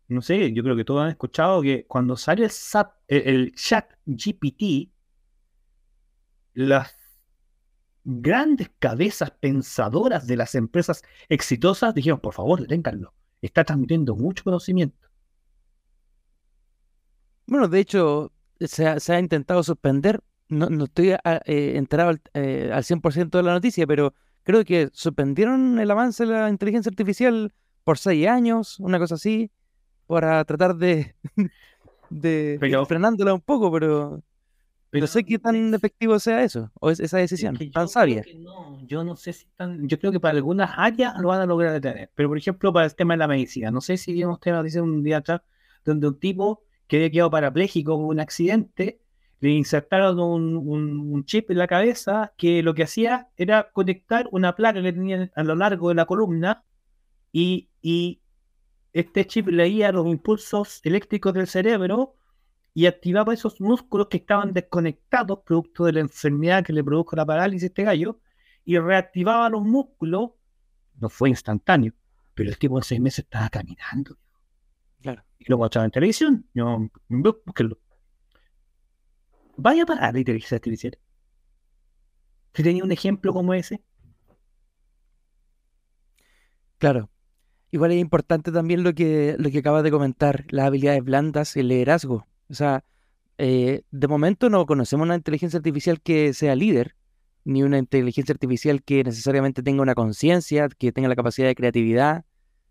No 0.06 0.22
sé, 0.22 0.52
yo 0.52 0.62
creo 0.62 0.76
que 0.76 0.84
todos 0.84 1.02
han 1.02 1.10
escuchado 1.10 1.60
que 1.60 1.86
cuando 1.88 2.16
sale 2.16 2.46
el, 2.46 2.52
el 3.08 3.54
chat 3.56 3.90
GPT, 4.06 4.92
las 6.54 6.94
grandes 8.04 8.70
cabezas 8.78 9.32
pensadoras 9.32 10.28
de 10.28 10.36
las 10.36 10.54
empresas 10.54 11.02
exitosas 11.28 11.96
dijeron, 11.96 12.20
por 12.20 12.32
favor, 12.32 12.60
deténganlo 12.60 13.12
está 13.42 13.64
transmitiendo 13.64 14.14
mucho 14.14 14.44
conocimiento. 14.44 15.11
Bueno, 17.46 17.68
de 17.68 17.80
hecho, 17.80 18.32
se 18.60 18.86
ha, 18.86 19.18
intentado 19.18 19.62
suspender, 19.62 20.20
no, 20.48 20.84
estoy 20.84 21.12
ah, 21.12 21.40
eh, 21.44 21.74
enterado 21.76 22.10
al, 22.10 22.20
eh, 22.34 22.70
al 22.72 22.84
100% 22.84 23.30
de 23.30 23.42
la 23.42 23.52
noticia, 23.52 23.86
pero 23.86 24.14
creo 24.42 24.64
que 24.64 24.90
suspendieron 24.92 25.78
el 25.78 25.90
avance 25.90 26.26
de 26.26 26.32
la 26.32 26.48
inteligencia 26.48 26.90
artificial 26.90 27.52
por 27.84 27.98
seis 27.98 28.26
años, 28.28 28.78
una 28.80 28.98
cosa 28.98 29.16
así, 29.16 29.50
para 30.06 30.44
tratar 30.44 30.76
de, 30.76 31.14
de 32.10 32.84
frenándola 32.86 33.34
un 33.34 33.40
poco, 33.40 33.72
pero, 33.72 34.22
no 34.92 35.06
sé 35.06 35.24
qué 35.24 35.38
tan 35.38 35.72
efectivo 35.74 36.18
sea 36.18 36.44
eso, 36.44 36.70
o 36.80 36.90
es 36.90 37.00
esa 37.00 37.18
decisión, 37.18 37.58
tan 37.72 37.88
sabia. 37.88 38.22
yo 38.86 39.04
no 39.04 39.16
sé 39.16 39.32
si 39.32 39.46
tan, 39.56 39.88
yo 39.88 39.98
creo 39.98 40.12
que 40.12 40.20
para 40.20 40.36
algunas 40.36 40.70
áreas 40.76 41.14
lo 41.18 41.28
van 41.28 41.40
a 41.40 41.46
lograr 41.46 41.72
detener, 41.72 42.10
pero 42.14 42.28
por 42.28 42.38
ejemplo 42.38 42.72
para 42.72 42.86
el 42.86 42.94
tema 42.94 43.14
de 43.14 43.18
la 43.18 43.28
medicina, 43.28 43.70
no 43.70 43.80
sé 43.80 43.96
si 43.96 44.12
vimos 44.12 44.38
tema, 44.38 44.62
dice 44.62 44.80
un 44.80 45.02
día 45.02 45.18
atrás, 45.18 45.40
donde 45.84 46.08
un 46.08 46.18
tipo 46.20 46.62
que 46.92 46.98
había 46.98 47.10
quedado 47.10 47.30
parapléjico 47.30 47.96
con 47.96 48.04
un 48.04 48.20
accidente, 48.20 49.00
le 49.40 49.48
insertaron 49.48 50.20
un, 50.20 51.24
chip 51.24 51.50
en 51.50 51.56
la 51.56 51.66
cabeza 51.66 52.34
que 52.36 52.62
lo 52.62 52.74
que 52.74 52.82
hacía 52.82 53.30
era 53.38 53.72
conectar 53.72 54.28
una 54.30 54.54
placa 54.54 54.82
que 54.82 54.92
tenía 54.92 55.30
a 55.34 55.42
lo 55.42 55.54
largo 55.54 55.88
de 55.88 55.94
la 55.94 56.04
columna 56.04 56.64
y, 57.32 57.70
este 58.92 59.26
chip 59.26 59.48
leía 59.48 59.90
los 59.90 60.06
impulsos 60.06 60.82
eléctricos 60.84 61.32
del 61.32 61.46
cerebro 61.46 62.14
y 62.74 62.84
activaba 62.84 63.32
esos 63.32 63.58
músculos 63.58 64.08
que 64.08 64.18
estaban 64.18 64.52
desconectados 64.52 65.38
producto 65.46 65.86
de 65.86 65.92
la 65.92 66.00
enfermedad 66.00 66.62
que 66.62 66.74
le 66.74 66.84
produjo 66.84 67.16
la 67.16 67.24
parálisis 67.24 67.62
a 67.62 67.66
este 67.68 67.84
gallo 67.84 68.20
y 68.66 68.78
reactivaba 68.78 69.48
los 69.48 69.62
músculos. 69.62 70.32
No 71.00 71.08
fue 71.08 71.30
instantáneo, 71.30 71.94
pero 72.34 72.50
el 72.50 72.58
tipo 72.58 72.76
en 72.76 72.82
seis 72.82 73.00
meses 73.00 73.20
estaba 73.20 73.48
caminando. 73.48 74.18
Y 75.44 75.50
lo 75.50 75.58
mostraba 75.58 75.84
en 75.84 75.90
televisión. 75.90 76.46
Yo, 76.54 76.88
búsquenlo. 77.08 77.78
Vaya 79.56 79.82
a 79.82 79.86
parar 79.86 80.12
la 80.14 80.20
inteligencia 80.20 80.56
artificial. 80.56 80.98
Si 82.54 82.62
tenía 82.62 82.84
un 82.84 82.92
ejemplo 82.92 83.32
como 83.32 83.54
ese. 83.54 83.82
Claro. 86.78 87.10
Igual 87.70 87.92
es 87.92 88.00
importante 88.00 88.52
también 88.52 88.82
lo 88.82 88.94
que, 88.94 89.36
lo 89.38 89.50
que 89.50 89.58
acabas 89.58 89.82
de 89.82 89.90
comentar, 89.90 90.44
las 90.50 90.66
habilidades 90.66 91.02
blandas, 91.02 91.56
el 91.56 91.68
liderazgo. 91.68 92.26
O 92.50 92.54
sea, 92.54 92.84
eh, 93.38 93.82
de 93.90 94.08
momento 94.08 94.50
no 94.50 94.66
conocemos 94.66 95.06
una 95.06 95.14
inteligencia 95.16 95.56
artificial 95.56 96.00
que 96.02 96.34
sea 96.34 96.54
líder, 96.54 96.94
ni 97.44 97.62
una 97.62 97.78
inteligencia 97.78 98.32
artificial 98.32 98.82
que 98.82 99.02
necesariamente 99.04 99.62
tenga 99.62 99.82
una 99.82 99.94
conciencia, 99.94 100.68
que 100.68 100.92
tenga 100.92 101.08
la 101.08 101.16
capacidad 101.16 101.48
de 101.48 101.54
creatividad, 101.54 102.24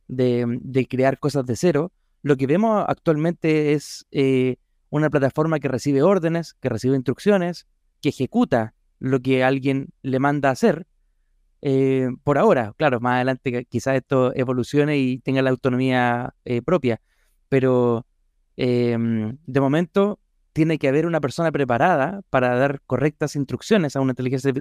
de, 0.07 0.45
de, 0.61 0.87
crear 0.87 1.19
cosas 1.19 1.45
de 1.45 1.55
cero. 1.55 1.91
Lo 2.21 2.37
que 2.37 2.47
vemos 2.47 2.85
actualmente 2.87 3.73
es 3.73 4.05
eh, 4.11 4.57
una 4.89 5.09
plataforma 5.09 5.59
que 5.59 5.67
recibe 5.67 6.03
órdenes, 6.03 6.55
que 6.61 6.69
recibe 6.69 6.95
instrucciones, 6.95 7.67
que 8.01 8.09
ejecuta 8.09 8.73
lo 8.99 9.19
que 9.19 9.43
alguien 9.43 9.89
le 10.03 10.19
manda 10.19 10.49
a 10.49 10.51
hacer. 10.51 10.87
Eh, 11.63 12.09
por 12.23 12.37
ahora, 12.37 12.73
claro, 12.77 12.99
más 12.99 13.15
adelante 13.15 13.65
quizás 13.65 13.95
esto 13.95 14.33
evolucione 14.35 14.97
y 14.97 15.19
tenga 15.19 15.41
la 15.41 15.51
autonomía 15.51 16.33
eh, 16.45 16.61
propia, 16.61 17.01
pero 17.49 18.05
em, 18.57 19.37
de 19.45 19.61
momento 19.61 20.19
tiene 20.53 20.77
que 20.77 20.87
haber 20.87 21.05
una 21.05 21.21
persona 21.21 21.51
preparada 21.51 22.21
para 22.29 22.55
dar 22.55 22.81
correctas 22.85 23.35
instrucciones 23.35 23.95
a 23.95 24.01
una 24.01 24.11
inteligencia 24.11 24.51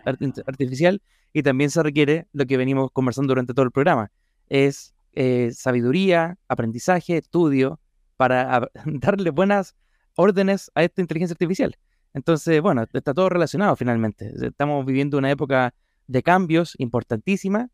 artificial 0.47 1.03
y 1.33 1.43
también 1.43 1.71
se 1.71 1.83
requiere 1.83 2.27
lo 2.33 2.47
que 2.47 2.57
venimos 2.57 2.91
conversando 2.93 3.33
durante 3.33 3.55
todo 3.55 3.65
el 3.65 3.73
programa, 3.73 4.11
es 4.49 4.95
eh, 5.13 5.51
sabiduría, 5.53 6.39
aprendizaje, 6.49 7.17
estudio, 7.17 7.81
para 8.17 8.69
darle 8.85 9.31
buenas 9.31 9.75
órdenes 10.17 10.71
a 10.75 10.83
esta 10.83 11.01
inteligencia 11.01 11.35
artificial. 11.35 11.77
Entonces, 12.13 12.61
bueno, 12.61 12.85
está 12.93 13.15
todo 13.15 13.29
relacionado 13.29 13.77
finalmente. 13.77 14.33
Estamos 14.43 14.85
viviendo 14.85 15.19
una 15.19 15.31
época 15.31 15.75
de 16.07 16.23
cambios 16.23 16.75
importantísima 16.79 17.69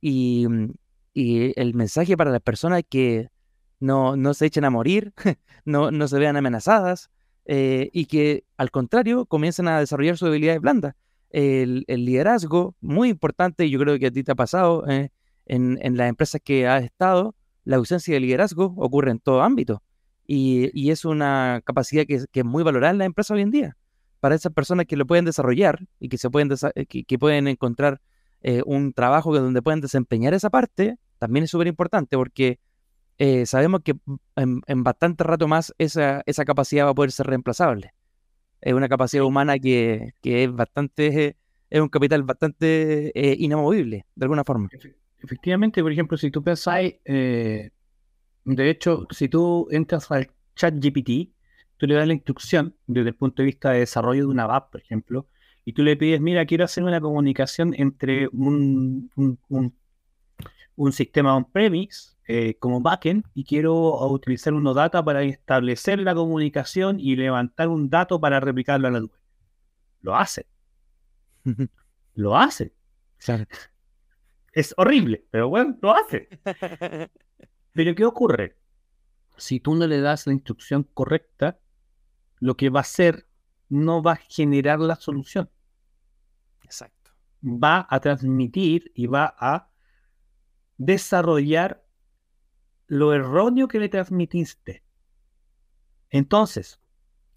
y, 0.00 0.46
mm, 0.48 0.72
el 1.14 1.74
mensaje 1.74 2.16
para 2.16 2.30
las 2.30 2.40
personas 2.40 2.82
que 2.88 3.28
no, 3.80 4.16
no 4.16 4.32
se 4.32 4.46
echen 4.46 4.64
a 4.64 4.70
morir, 4.70 5.12
no, 5.64 5.90
no 5.90 6.08
se 6.08 6.18
vean 6.18 6.36
amenazadas 6.36 7.10
eh, 7.44 7.90
y 7.92 8.06
que 8.06 8.44
al 8.56 8.70
contrario 8.70 9.26
comiencen 9.26 9.68
a 9.68 9.80
desarrollar 9.80 10.16
sus 10.16 10.28
habilidades 10.28 10.60
blandas. 10.60 10.94
El, 11.30 11.84
liderazgo, 11.88 12.76
muy 12.80 13.08
importante, 13.08 13.66
y 13.66 13.70
yo 13.70 13.78
creo 13.78 13.98
que 13.98 14.06
a 14.06 14.10
ti 14.10 14.22
te 14.22 14.32
ha 14.32 14.34
pasado 14.34 14.86
eh, 14.88 15.10
en, 15.46 15.78
en 15.82 15.96
las 15.96 16.08
empresas 16.08 16.40
que 16.42 16.66
has 16.66 16.84
estado, 16.84 17.34
la 17.64 17.76
ausencia 17.76 18.14
de 18.14 18.20
liderazgo 18.20 18.74
ocurre 18.76 19.10
en 19.10 19.20
todo 19.20 19.42
ámbito. 19.42 19.82
Y, 20.26 20.90
es 20.90 21.04
una 21.04 21.60
capacidad 21.64 22.06
que, 22.06 22.24
es 22.32 22.44
muy 22.44 22.62
valorada 22.62 22.92
en 22.92 22.98
la 22.98 23.04
empresa 23.04 23.34
hoy 23.34 23.42
en 23.42 23.50
día. 23.50 23.76
Para 24.20 24.34
esas 24.34 24.52
personas 24.52 24.86
que 24.86 24.96
lo 24.96 25.06
pueden 25.06 25.24
desarrollar 25.24 25.80
y 25.98 26.08
que, 26.08 26.16
se 26.16 26.30
pueden, 26.30 26.50
eh, 26.74 26.86
que, 26.86 27.18
pueden 27.18 27.48
encontrar 27.48 28.00
eh, 28.40 28.62
un 28.64 28.92
trabajo 28.92 29.36
donde 29.36 29.62
pueden 29.62 29.80
desempeñar 29.80 30.32
esa 30.32 30.48
parte, 30.48 30.96
también 31.18 31.44
es 31.44 31.50
súper 31.50 31.66
importante 31.66 32.16
porque 32.16 32.58
eh, 33.18 33.46
sabemos 33.46 33.80
que 33.84 33.94
en, 34.36 34.84
bastante 34.84 35.24
rato 35.24 35.48
más 35.48 35.74
esa, 35.78 36.22
esa 36.26 36.44
capacidad 36.44 36.86
va 36.86 36.90
a 36.90 36.94
poder 36.94 37.12
ser 37.12 37.26
reemplazable. 37.26 37.92
Es 38.60 38.74
una 38.74 38.88
capacidad 38.88 39.24
humana 39.24 39.58
que, 39.58 40.14
que 40.22 40.44
es 40.44 40.52
bastante, 40.52 41.36
es 41.68 41.80
un 41.80 41.88
capital 41.88 42.22
bastante 42.22 43.12
inamovible, 43.14 44.06
de 44.14 44.24
alguna 44.24 44.44
forma. 44.44 44.68
Efectivamente, 45.22 45.82
por 45.82 45.92
ejemplo, 45.92 46.16
si 46.16 46.30
tú 46.30 46.42
pensáis, 46.42 46.94
de 47.04 47.70
hecho, 48.70 49.06
si 49.10 49.28
tú 49.28 49.68
entras 49.70 50.10
al 50.10 50.30
chat 50.54 50.74
GPT, 50.74 51.32
tú 51.76 51.86
le 51.86 51.94
das 51.94 52.06
la 52.06 52.14
instrucción 52.14 52.76
desde 52.86 53.10
el 53.10 53.14
punto 53.14 53.42
de 53.42 53.46
vista 53.46 53.70
de 53.70 53.80
desarrollo 53.80 54.22
de 54.22 54.28
una 54.28 54.44
app, 54.44 54.70
por 54.70 54.80
ejemplo, 54.80 55.26
y 55.64 55.72
tú 55.72 55.82
le 55.82 55.96
pides, 55.96 56.20
mira, 56.20 56.44
quiero 56.46 56.64
hacer 56.64 56.84
una 56.84 57.00
comunicación 57.00 57.74
entre 57.76 58.28
un, 58.28 59.10
un, 60.76 60.92
sistema 60.92 61.36
on-premise 61.36 62.16
eh, 62.26 62.56
como 62.58 62.80
backend 62.80 63.24
y 63.34 63.44
quiero 63.44 64.06
utilizar 64.08 64.52
unos 64.54 64.74
data 64.74 65.04
para 65.04 65.22
establecer 65.22 66.00
la 66.00 66.14
comunicación 66.14 66.98
y 66.98 67.14
levantar 67.14 67.68
un 67.68 67.88
dato 67.88 68.20
para 68.20 68.40
replicarlo 68.40 68.88
a 68.88 68.90
la 68.90 69.00
nube. 69.00 69.18
Lo 70.00 70.16
hace. 70.16 70.46
lo 72.14 72.36
hace. 72.36 72.72
Es 74.52 74.74
horrible, 74.76 75.26
pero 75.30 75.48
bueno, 75.48 75.78
lo 75.80 75.94
hace. 75.94 76.28
Pero 77.72 77.94
¿qué 77.94 78.04
ocurre? 78.04 78.58
Si 79.38 79.60
tú 79.60 79.74
no 79.74 79.86
le 79.86 80.00
das 80.00 80.26
la 80.26 80.34
instrucción 80.34 80.82
correcta, 80.92 81.58
lo 82.38 82.54
que 82.56 82.68
va 82.68 82.80
a 82.80 82.82
hacer 82.82 83.26
no 83.70 84.02
va 84.02 84.12
a 84.12 84.16
generar 84.16 84.78
la 84.78 84.96
solución. 84.96 85.50
Exacto. 86.62 87.12
Va 87.42 87.86
a 87.88 88.00
transmitir 88.00 88.92
y 88.94 89.06
va 89.06 89.34
a 89.38 89.70
desarrollar 90.76 91.82
lo 92.88 93.14
erróneo 93.14 93.68
que 93.68 93.80
le 93.80 93.88
transmitiste. 93.88 94.84
Entonces, 96.10 96.78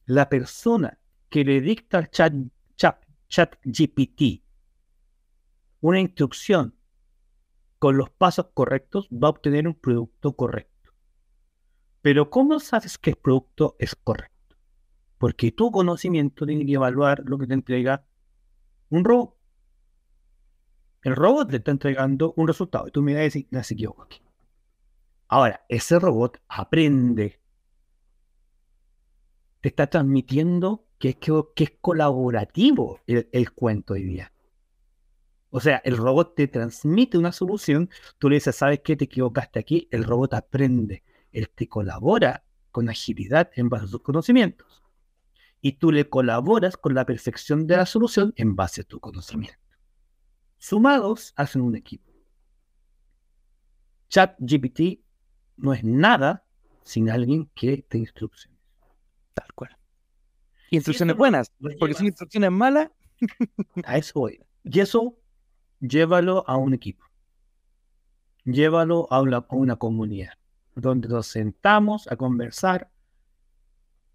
la 0.05 0.27
persona 0.27 0.99
que 1.29 1.45
le 1.45 1.61
dicta 1.61 1.99
al 1.99 2.11
chat, 2.11 2.33
chat, 2.75 3.05
chat 3.29 3.55
GPT 3.63 4.45
una 5.85 5.99
instrucción 5.99 6.74
con 7.85 7.97
los 7.97 8.09
pasos 8.09 8.47
correctos 8.55 9.07
va 9.11 9.27
a 9.27 9.29
obtener 9.29 9.67
un 9.67 9.75
producto 9.75 10.35
correcto. 10.35 10.91
Pero 12.01 12.31
¿cómo 12.31 12.59
sabes 12.59 12.97
que 12.97 13.11
el 13.11 13.15
producto 13.15 13.75
es 13.77 13.93
correcto? 13.93 14.55
Porque 15.19 15.51
tu 15.51 15.69
conocimiento 15.69 16.47
tiene 16.47 16.65
que 16.65 16.73
evaluar 16.73 17.21
lo 17.27 17.37
que 17.37 17.45
te 17.45 17.53
entrega 17.53 18.03
un 18.89 19.05
robot. 19.05 19.37
El 21.03 21.15
robot 21.15 21.51
te 21.51 21.57
está 21.57 21.69
entregando 21.69 22.33
un 22.37 22.47
resultado 22.47 22.87
y 22.87 22.91
tú 22.91 23.03
miras 23.03 23.21
y 23.21 23.25
dices, 23.25 23.45
no 23.51 23.63
se 23.63 23.75
equivoco 23.75 24.01
aquí. 24.01 24.19
Ahora, 25.27 25.63
ese 25.69 25.99
robot 25.99 26.41
aprende. 26.47 27.39
Te 29.61 29.69
está 29.69 29.85
transmitiendo 29.85 30.87
que 30.97 31.09
es, 31.09 31.17
que, 31.17 31.63
es 31.63 31.73
colaborativo 31.79 33.01
el, 33.05 33.29
el 33.31 33.51
cuento 33.51 33.93
hoy 33.93 34.05
día. 34.05 34.33
O 35.55 35.61
sea, 35.61 35.81
el 35.85 35.95
robot 35.95 36.35
te 36.35 36.49
transmite 36.49 37.17
una 37.17 37.31
solución, 37.31 37.89
tú 38.19 38.27
le 38.27 38.35
dices, 38.35 38.57
¿sabes 38.57 38.81
qué? 38.83 38.97
Te 38.97 39.05
equivocaste 39.05 39.57
aquí, 39.57 39.87
el 39.89 40.03
robot 40.03 40.33
aprende, 40.33 41.01
él 41.31 41.49
te 41.49 41.69
colabora 41.69 42.43
con 42.71 42.89
agilidad 42.89 43.49
en 43.55 43.69
base 43.69 43.85
a 43.85 43.87
sus 43.87 44.01
conocimientos. 44.01 44.83
Y 45.61 45.77
tú 45.77 45.93
le 45.93 46.09
colaboras 46.09 46.75
con 46.75 46.93
la 46.93 47.05
perfección 47.05 47.67
de 47.67 47.77
la 47.77 47.85
solución 47.85 48.33
en 48.35 48.57
base 48.57 48.81
a 48.81 48.83
tu 48.83 48.99
conocimiento. 48.99 49.57
Sumados 50.57 51.31
hacen 51.37 51.61
un 51.61 51.77
equipo. 51.77 52.11
Chat 54.09 54.35
GPT 54.39 55.05
no 55.55 55.73
es 55.73 55.85
nada 55.85 56.43
sin 56.83 57.09
alguien 57.09 57.49
que 57.55 57.77
te 57.81 57.97
instrucciones. 57.97 58.59
Tal 59.33 59.53
cual. 59.55 59.77
instrucciones 60.69 61.15
buenas, 61.15 61.49
porque 61.79 61.93
si 61.93 62.07
instrucciones 62.07 62.51
malas. 62.51 62.91
a 63.85 63.97
eso 63.97 64.19
voy. 64.19 64.41
Y 64.65 64.81
eso 64.81 65.17
llévalo 65.79 66.43
a 66.47 66.57
un 66.57 66.73
equipo, 66.73 67.05
llévalo 68.43 69.07
a 69.11 69.21
una, 69.21 69.75
comunidad. 69.75 70.33
donde 70.75 71.07
nos 71.07 71.27
sentamos 71.27 72.11
a 72.11 72.15
conversar. 72.15 72.91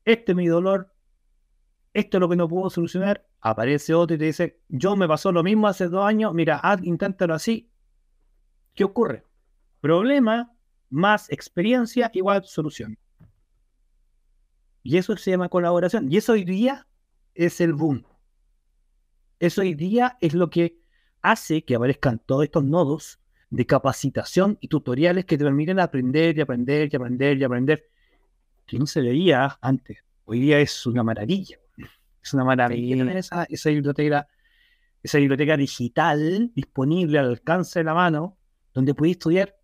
Este 0.05 0.33
es 0.33 0.37
mi 0.37 0.47
dolor, 0.47 0.93
esto 1.93 2.17
es 2.17 2.21
lo 2.21 2.29
que 2.29 2.37
no 2.37 2.49
puedo 2.49 2.71
solucionar. 2.71 3.27
Aparece 3.41 3.95
otro 3.95 4.17
y 4.17 4.19
te 4.19 4.27
dice, 4.27 4.61
yo 4.69 4.97
me 4.97 5.09
pasó 5.09 5.33
lo 5.33 5.43
mismo 5.43 5.67
hace 5.67 5.89
dos 5.89 6.05
años, 6.05 6.35
mira, 6.35 6.57
haz, 6.57 6.83
inténtalo 6.83 7.35
así. 7.35 7.71
¿Qué 8.75 8.85
ocurre? 8.85 9.25
Problema 9.81 10.53
más 10.91 11.31
experiencia 11.31 12.11
igual 12.13 12.45
solución. 12.45 12.99
Y 14.83 14.97
eso 14.97 15.17
se 15.17 15.31
llama 15.31 15.49
colaboración. 15.49 16.11
Y 16.11 16.17
eso 16.17 16.33
hoy 16.33 16.45
día 16.45 16.87
es 17.35 17.61
el 17.61 17.73
boom. 17.73 18.05
Eso 19.39 19.63
hoy 19.63 19.75
día 19.75 20.19
es 20.21 20.35
lo 20.35 20.51
que 20.51 20.80
hace 21.23 21.63
que 21.63 21.75
aparezcan 21.75 22.21
todos 22.25 22.45
estos 22.45 22.65
nodos 22.65 23.21
de 23.51 23.67
capacitación 23.67 24.59
y 24.61 24.69
tutoriales 24.69 25.25
que 25.25 25.37
te 25.37 25.45
permiten 25.45 25.81
aprender 25.81 26.39
y 26.39 26.41
aprender 26.41 26.89
y 26.93 26.97
aprender 26.97 27.39
y 27.39 27.45
aprender, 27.45 27.89
que 28.67 28.79
no 28.79 28.87
se 28.87 29.01
veía 29.01 29.59
antes. 29.61 29.99
Hoy 30.25 30.41
día 30.41 30.61
es 30.61 30.87
una 30.87 31.03
maravilla. 31.03 31.59
Es 32.23 32.35
una 32.35 32.45
maravilla 32.45 33.19
esa, 33.19 33.45
esa, 33.45 33.71
biblioteca, 33.71 34.29
esa 35.03 35.19
biblioteca 35.19 35.57
digital 35.57 36.53
disponible 36.55 37.19
al 37.19 37.29
alcance 37.29 37.81
de 37.81 37.85
la 37.85 37.95
mano, 37.95 38.37
donde 38.73 38.95
puedes 38.95 39.13
estudiar 39.13 39.57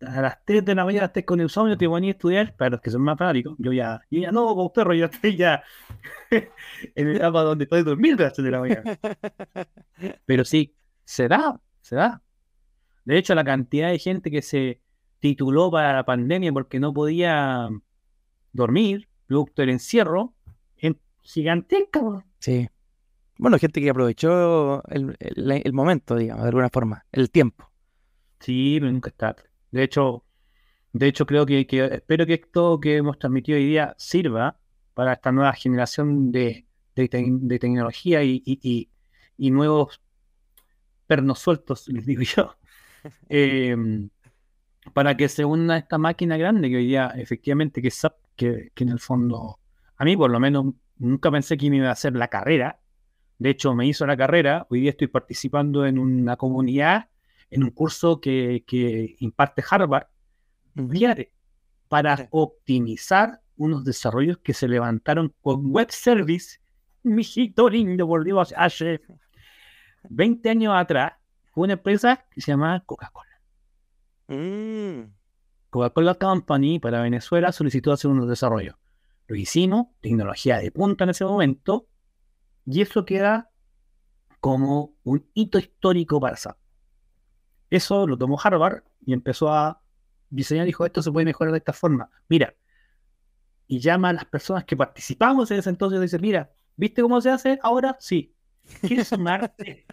a 0.00 0.20
las 0.20 0.44
3 0.44 0.64
de 0.64 0.74
la 0.74 0.84
mañana 0.84 1.06
estés 1.06 1.24
con 1.24 1.40
el 1.40 1.48
sueño, 1.48 1.76
te 1.76 1.88
ponías 1.88 2.14
a 2.14 2.16
estudiar, 2.16 2.56
para 2.56 2.70
los 2.70 2.80
que 2.80 2.90
son 2.90 3.02
más 3.02 3.18
fanáticos, 3.18 3.56
yo 3.58 3.72
ya, 3.72 4.00
yo 4.10 4.20
ya 4.20 4.30
no, 4.30 4.54
con 4.54 4.72
perro, 4.72 4.94
yo 4.94 5.06
estoy 5.06 5.36
ya 5.36 5.62
en 6.30 7.08
el 7.08 7.16
etapa 7.16 7.42
donde 7.42 7.64
estoy 7.64 7.82
dormir 7.82 8.14
a 8.18 8.24
las 8.24 8.32
3 8.34 8.44
de 8.44 8.50
la 8.50 8.60
mañana. 8.60 8.98
Pero 10.26 10.44
sí, 10.44 10.74
se 11.04 11.28
da, 11.28 11.60
se 11.80 11.96
da. 11.96 12.22
De 13.04 13.18
hecho, 13.18 13.34
la 13.34 13.44
cantidad 13.44 13.90
de 13.90 13.98
gente 13.98 14.30
que 14.30 14.42
se 14.42 14.80
tituló 15.18 15.70
para 15.70 15.94
la 15.94 16.04
pandemia 16.04 16.52
porque 16.52 16.78
no 16.78 16.92
podía 16.92 17.68
dormir, 18.52 19.08
producto 19.26 19.62
del 19.62 19.70
encierro, 19.70 20.34
es 20.76 20.94
gigantesca. 21.22 22.00
Sí. 22.38 22.68
Bueno, 23.38 23.58
gente 23.58 23.80
que 23.80 23.90
aprovechó 23.90 24.82
el, 24.88 25.16
el, 25.18 25.72
momento, 25.72 26.16
digamos, 26.16 26.42
de 26.42 26.48
alguna 26.48 26.70
forma, 26.70 27.06
el 27.12 27.30
tiempo. 27.30 27.70
Sí, 28.40 28.78
pero 28.80 28.92
nunca 28.92 29.10
está 29.10 29.36
de 29.70 29.82
hecho, 29.82 30.24
de 30.92 31.06
hecho 31.08 31.26
creo 31.26 31.46
que, 31.46 31.66
espero 31.92 32.26
que 32.26 32.34
esto 32.34 32.80
que 32.80 32.96
hemos 32.96 33.18
transmitido 33.18 33.58
hoy 33.58 33.66
día 33.66 33.94
sirva 33.98 34.58
para 34.94 35.12
esta 35.14 35.32
nueva 35.32 35.52
generación 35.52 36.32
de, 36.32 36.66
de, 36.94 37.58
tecnología 37.58 38.22
y, 38.24 38.88
nuevos 39.38 40.00
pernos 41.06 41.38
sueltos, 41.38 41.88
les 41.88 42.04
digo 42.06 42.22
yo, 42.22 42.56
em, 43.28 44.10
para 44.92 45.16
que 45.16 45.28
se 45.28 45.44
una 45.44 45.78
esta 45.78 45.98
máquina 45.98 46.36
grande 46.36 46.68
que 46.68 46.76
hoy 46.76 46.86
día 46.86 47.12
efectivamente 47.16 47.80
que 47.82 47.90
SAP, 47.90 48.16
que, 48.36 48.70
que 48.74 48.84
en 48.84 48.90
el 48.90 48.98
fondo, 48.98 49.58
a 49.96 50.04
mí 50.04 50.16
por 50.16 50.30
lo 50.30 50.40
menos 50.40 50.74
nunca 50.98 51.30
pensé 51.30 51.56
que 51.56 51.70
me 51.70 51.76
iba 51.78 51.88
a 51.88 51.92
hacer 51.92 52.14
la 52.14 52.28
carrera. 52.28 52.80
De 53.38 53.50
hecho, 53.50 53.74
me 53.74 53.86
hizo 53.86 54.06
la 54.06 54.16
carrera. 54.16 54.66
Hoy 54.68 54.80
día 54.80 54.90
estoy 54.90 55.06
participando 55.06 55.86
en 55.86 55.98
una 55.98 56.36
comunidad 56.36 57.08
en 57.50 57.64
un 57.64 57.70
curso 57.70 58.20
que, 58.20 59.16
imparte 59.20 59.62
Harvard, 59.68 60.06
para 61.88 62.28
optimizar 62.30 63.40
unos 63.56 63.84
desarrollos 63.84 64.38
que 64.38 64.54
se 64.54 64.68
levantaron 64.68 65.34
con 65.40 65.70
web 65.70 65.90
service, 65.90 66.60
mijito 67.02 67.68
lindo, 67.68 68.06
por 68.06 68.24
Dios, 68.24 68.54
hace 68.56 69.00
20 70.10 70.50
años 70.50 70.74
atrás, 70.76 71.14
fue 71.52 71.64
una 71.64 71.72
empresa 71.74 72.26
que 72.30 72.40
se 72.40 72.52
llamaba 72.52 72.80
Coca-Cola. 72.84 73.40
Mm. 74.28 75.12
Coca-Cola 75.70 76.14
Company 76.14 76.78
para 76.78 77.02
Venezuela 77.02 77.52
solicitó 77.52 77.92
hacer 77.92 78.10
unos 78.10 78.28
desarrollos. 78.28 78.76
Lo 79.26 79.36
hicimos, 79.36 79.88
tecnología 80.00 80.58
de 80.58 80.70
punta 80.70 81.04
en 81.04 81.10
ese 81.10 81.24
momento, 81.24 81.88
y 82.64 82.82
eso 82.82 83.04
queda 83.04 83.50
como 84.40 84.94
un 85.02 85.28
hito 85.34 85.58
histórico 85.58 86.20
para 86.20 86.36
SAP. 86.36 86.56
Eso 87.70 88.06
lo 88.06 88.16
tomó 88.16 88.38
Harvard 88.42 88.82
y 89.04 89.12
empezó 89.12 89.52
a 89.52 89.80
diseñar, 90.30 90.66
dijo, 90.66 90.86
esto 90.86 91.02
se 91.02 91.12
puede 91.12 91.26
mejorar 91.26 91.52
de 91.52 91.58
esta 91.58 91.72
forma. 91.72 92.10
Mira, 92.28 92.54
y 93.66 93.80
llama 93.80 94.10
a 94.10 94.12
las 94.14 94.24
personas 94.24 94.64
que 94.64 94.76
participamos 94.76 95.50
en 95.50 95.58
ese 95.58 95.70
entonces 95.70 95.98
y 95.98 96.02
dice, 96.02 96.18
mira, 96.18 96.50
¿viste 96.76 97.02
cómo 97.02 97.20
se 97.20 97.30
hace 97.30 97.58
ahora? 97.62 97.96
Sí. 98.00 98.34
¿Quieres 98.80 99.08
sumarte? 99.08 99.86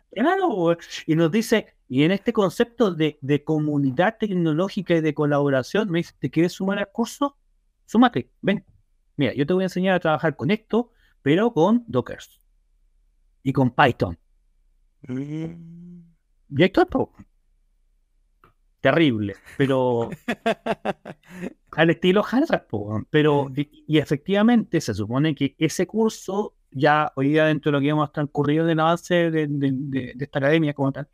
y 1.06 1.16
nos 1.16 1.32
dice, 1.32 1.76
y 1.88 2.04
en 2.04 2.12
este 2.12 2.34
concepto 2.34 2.92
de, 2.92 3.44
comunidad 3.44 4.18
tecnológica 4.18 4.96
y 4.96 5.02
de 5.02 5.14
colaboración, 5.14 5.90
me 5.92 6.00
dice, 6.00 6.14
¿te 6.18 6.32
quieres 6.32 6.54
sumar 6.54 6.80
al 6.80 6.92
curso? 6.92 7.38
Súmate, 7.86 8.32
ven. 8.42 8.66
Mira, 9.18 9.34
yo 9.34 9.46
te 9.46 9.54
voy 9.54 9.64
a 9.64 9.66
enseñar 9.66 9.96
a 9.96 10.00
trabajar 10.00 10.36
con 10.36 10.52
esto, 10.52 10.92
pero 11.22 11.54
con 11.54 11.84
Dockers 11.88 12.42
y 13.44 13.54
con 13.54 13.72
Python. 13.72 14.18
Mm. 15.08 16.02
Y 16.58 16.64
esto 16.64 16.82
es 16.82 16.88
terrible, 18.86 19.36
pero 19.58 20.12
al 21.72 21.90
estilo 21.90 22.24
Hazard, 22.24 22.68
pero 23.10 23.52
y, 23.56 23.98
efectivamente 23.98 24.80
se 24.80 24.94
supone 24.94 25.34
que 25.34 25.56
ese 25.58 25.88
curso 25.88 26.54
ya 26.70 27.12
hoy 27.16 27.30
día 27.30 27.46
dentro 27.46 27.72
de 27.72 27.78
lo 27.78 27.82
que 27.82 27.90
hemos 27.90 28.12
transcurrido 28.12 28.64
del 28.64 28.80
avance 28.80 29.32
de, 29.32 29.48
de, 29.50 30.14
esta 30.20 30.38
academia 30.38 30.76
como 30.76 30.92
tal, 30.92 31.08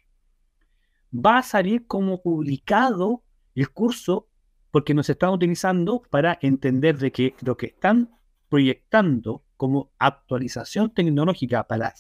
va 1.14 1.38
a 1.38 1.44
salir 1.44 1.88
como 1.88 2.22
publicado 2.22 3.24
el 3.56 3.70
curso 3.70 4.28
porque 4.70 4.94
nos 4.94 5.10
están 5.10 5.30
utilizando 5.30 6.02
para 6.10 6.38
entender 6.42 6.98
de 6.98 7.14
que 7.14 7.36
lo 7.40 7.56
que 7.56 7.68
están 7.68 8.10
proyectando 8.50 9.46
como 9.56 9.94
actualización 9.98 10.94
tecnológica 10.94 11.66
para 11.70 11.94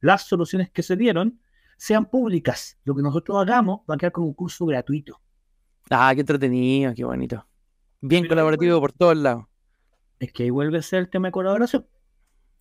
las 0.00 0.26
soluciones 0.26 0.70
que 0.70 0.82
se 0.82 0.96
dieron 0.96 1.38
sean 1.78 2.10
públicas. 2.10 2.76
Lo 2.84 2.94
que 2.94 3.02
nosotros 3.02 3.38
hagamos 3.38 3.80
va 3.88 3.94
a 3.94 3.96
quedar 3.96 4.12
como 4.12 4.26
un 4.26 4.34
curso 4.34 4.66
gratuito. 4.66 5.18
Ah, 5.88 6.12
qué 6.14 6.20
entretenido, 6.20 6.92
qué 6.94 7.04
bonito. 7.04 7.46
Bien 8.00 8.26
colaborativo 8.26 8.78
por 8.80 8.92
todos 8.92 9.16
lados. 9.16 9.46
Es 10.18 10.32
que 10.32 10.42
ahí 10.42 10.50
vuelve 10.50 10.78
a 10.78 10.82
ser 10.82 10.98
el 10.98 11.08
tema 11.08 11.28
de 11.28 11.32
colaboración. 11.32 11.86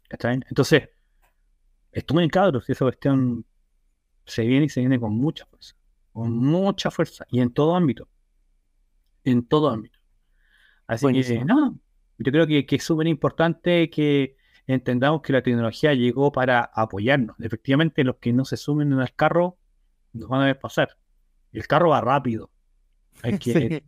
¿Está 0.10 0.30
bien? 0.30 0.46
Entonces, 0.48 0.90
estoy 1.92 2.24
en 2.24 2.30
cabros 2.30 2.70
y 2.70 2.72
esa 2.72 2.86
cuestión 2.86 3.46
se 4.26 4.46
viene 4.46 4.68
y 4.68 4.70
se 4.70 4.80
viene 4.80 5.00
con 5.00 5.14
mucha 5.18 5.46
fuerza. 5.48 5.76
Con 6.14 6.38
mucha 6.38 6.92
fuerza. 6.92 7.26
Y 7.30 7.42
en 7.42 7.52
todo 7.52 7.76
ámbito. 7.76 8.08
En 9.24 9.46
todo 9.46 9.70
ámbito. 9.70 10.00
Así 10.86 11.06
que, 11.12 11.44
no, 11.44 11.78
yo 12.18 12.32
creo 12.32 12.48
que, 12.48 12.66
que 12.66 12.78
es 12.78 12.84
súper 12.84 13.08
importante 13.08 13.90
que 13.90 14.38
entendamos 14.68 15.22
que 15.22 15.34
la 15.34 15.42
tecnología 15.42 15.94
llegó 15.94 16.32
para 16.32 16.62
apoyarnos. 16.74 17.36
Efectivamente, 17.40 18.04
los 18.04 18.18
que 18.18 18.34
no 18.34 18.46
se 18.46 18.58
sumen 18.58 18.92
en 18.92 19.00
el 19.00 19.14
carro 19.16 19.58
nos 20.14 20.30
van 20.30 20.42
a 20.42 20.46
ver 20.46 20.60
pasar. 20.60 20.98
El 21.52 21.66
carro 21.68 21.90
va 21.90 22.02
rápido. 22.02 22.52
Hay 23.24 23.40
que, 23.40 23.84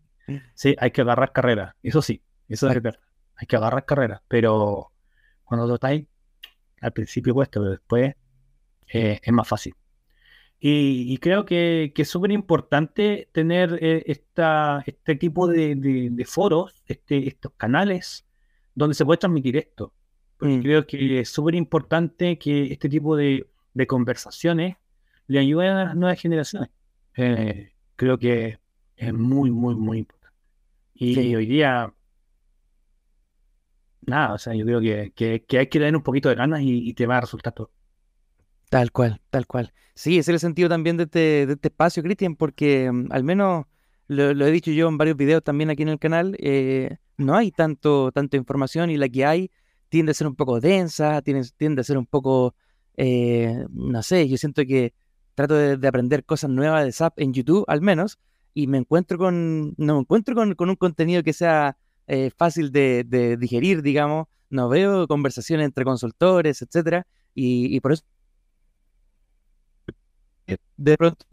sí. 0.55 0.75
hay 0.79 0.91
que 0.91 1.01
agarrar 1.01 1.33
carrera. 1.33 1.75
Eso 1.83 2.01
sí, 2.01 2.23
eso 2.47 2.67
es 2.67 2.73
verdad. 2.73 2.99
Hay 3.35 3.47
que 3.47 3.57
agarrar 3.57 3.85
carrera. 3.85 4.23
Pero 4.27 4.91
cuando 5.43 5.67
lo 5.67 5.75
estáis, 5.75 6.05
al 6.81 6.93
principio 6.93 7.33
cuesta, 7.33 7.59
pero 7.59 7.71
después 7.71 8.15
eh, 8.87 9.19
es 9.21 9.33
más 9.33 9.47
fácil. 9.47 9.75
Y, 10.61 11.17
creo 11.19 11.45
que, 11.45 11.93
es 11.95 12.09
súper 12.09 12.31
importante 12.31 13.29
tener 13.31 13.79
eh, 13.81 14.03
esta, 14.07 14.83
este 14.85 15.15
tipo 15.15 15.47
de, 15.47 16.25
foros, 16.27 16.83
este, 16.85 17.29
estos 17.29 17.53
canales 17.53 18.25
donde 18.75 18.93
se 18.93 19.05
puede 19.05 19.19
transmitir 19.19 19.55
esto. 19.55 19.93
Porque 20.39 20.57
mm. 20.57 20.61
creo 20.61 20.87
que 20.87 21.19
es 21.19 21.29
súper 21.29 21.53
importante 21.53 22.39
que 22.39 22.71
este 22.71 22.87
tipo 22.87 23.15
de, 23.15 23.45
conversaciones 23.87 24.77
le 25.27 25.39
ayuden 25.39 25.71
a 25.71 25.83
las 25.85 25.95
nuevas 25.95 26.19
generaciones. 26.19 26.69
Eh, 27.15 27.73
creo 27.95 28.17
que 28.17 28.57
es 28.95 29.13
muy, 29.13 29.51
muy, 29.51 29.75
muy 29.75 29.99
importante. 29.99 30.37
Y 30.95 31.35
hoy 31.35 31.45
día, 31.45 31.93
nada, 34.01 34.33
o 34.33 34.37
sea, 34.37 34.53
yo 34.53 34.65
creo 34.65 34.81
que, 34.81 35.13
que, 35.15 35.57
hay 35.57 35.67
que 35.67 35.79
tener 35.79 35.95
un 35.95 36.03
poquito 36.03 36.29
de 36.29 36.35
ganas 36.35 36.61
y, 36.63 36.93
te 36.93 37.05
va 37.05 37.17
a 37.17 37.21
resultar 37.21 37.53
todo. 37.53 37.71
Tal 38.69 38.91
cual, 38.91 39.21
tal 39.29 39.45
cual. 39.45 39.73
Sí, 39.93 40.17
ese 40.17 40.31
es 40.31 40.35
el 40.35 40.39
sentido 40.39 40.69
también 40.69 40.97
de 40.97 41.03
este, 41.03 41.45
de 41.47 41.53
este 41.53 41.67
espacio, 41.69 42.03
Cristian, 42.03 42.35
porque 42.35 42.91
mm, 42.91 43.11
al 43.11 43.23
menos 43.23 43.65
lo, 44.07 44.45
he 44.45 44.51
dicho 44.51 44.71
yo 44.71 44.87
en 44.87 44.97
varios 44.97 45.17
videos 45.17 45.43
también 45.43 45.69
aquí 45.69 45.83
en 45.83 45.89
el 45.89 45.99
canal, 45.99 46.35
eh, 46.39 46.97
no 47.17 47.35
hay 47.35 47.51
tanto, 47.51 48.11
tanta 48.11 48.37
información 48.37 48.89
y 48.89 48.97
la 48.97 49.09
que 49.09 49.25
hay 49.25 49.51
tiende 49.89 50.11
a 50.11 50.15
ser 50.15 50.27
un 50.27 50.35
poco 50.35 50.59
densa, 50.59 51.21
tiende, 51.21 51.81
a 51.81 51.83
ser 51.83 51.97
un 51.97 52.05
poco, 52.05 52.55
eh, 52.97 53.65
no 53.71 54.03
sé, 54.03 54.27
yo 54.29 54.37
siento 54.37 54.63
que 54.65 54.93
trato 55.35 55.55
de, 55.55 55.87
aprender 55.87 56.25
cosas 56.25 56.49
nuevas 56.49 56.85
de 56.85 56.91
SAP 56.91 57.19
en 57.19 57.33
YouTube, 57.33 57.65
al 57.67 57.81
menos, 57.81 58.19
y 58.53 58.67
me 58.67 58.77
encuentro 58.77 59.17
con, 59.17 59.73
no 59.77 59.95
me 59.95 59.99
encuentro 60.01 60.35
con, 60.35 60.55
un 60.69 60.75
contenido 60.75 61.23
que 61.23 61.33
sea 61.33 61.77
eh, 62.07 62.31
fácil 62.37 62.71
de, 62.71 63.37
digerir, 63.39 63.81
digamos, 63.81 64.27
no 64.49 64.69
veo 64.69 65.07
conversaciones 65.07 65.65
entre 65.65 65.85
consultores, 65.85 66.61
etcétera, 66.61 67.05
y, 67.35 67.79
por 67.81 67.93
eso 67.93 68.03
de 70.77 70.97
pronto 70.97 71.25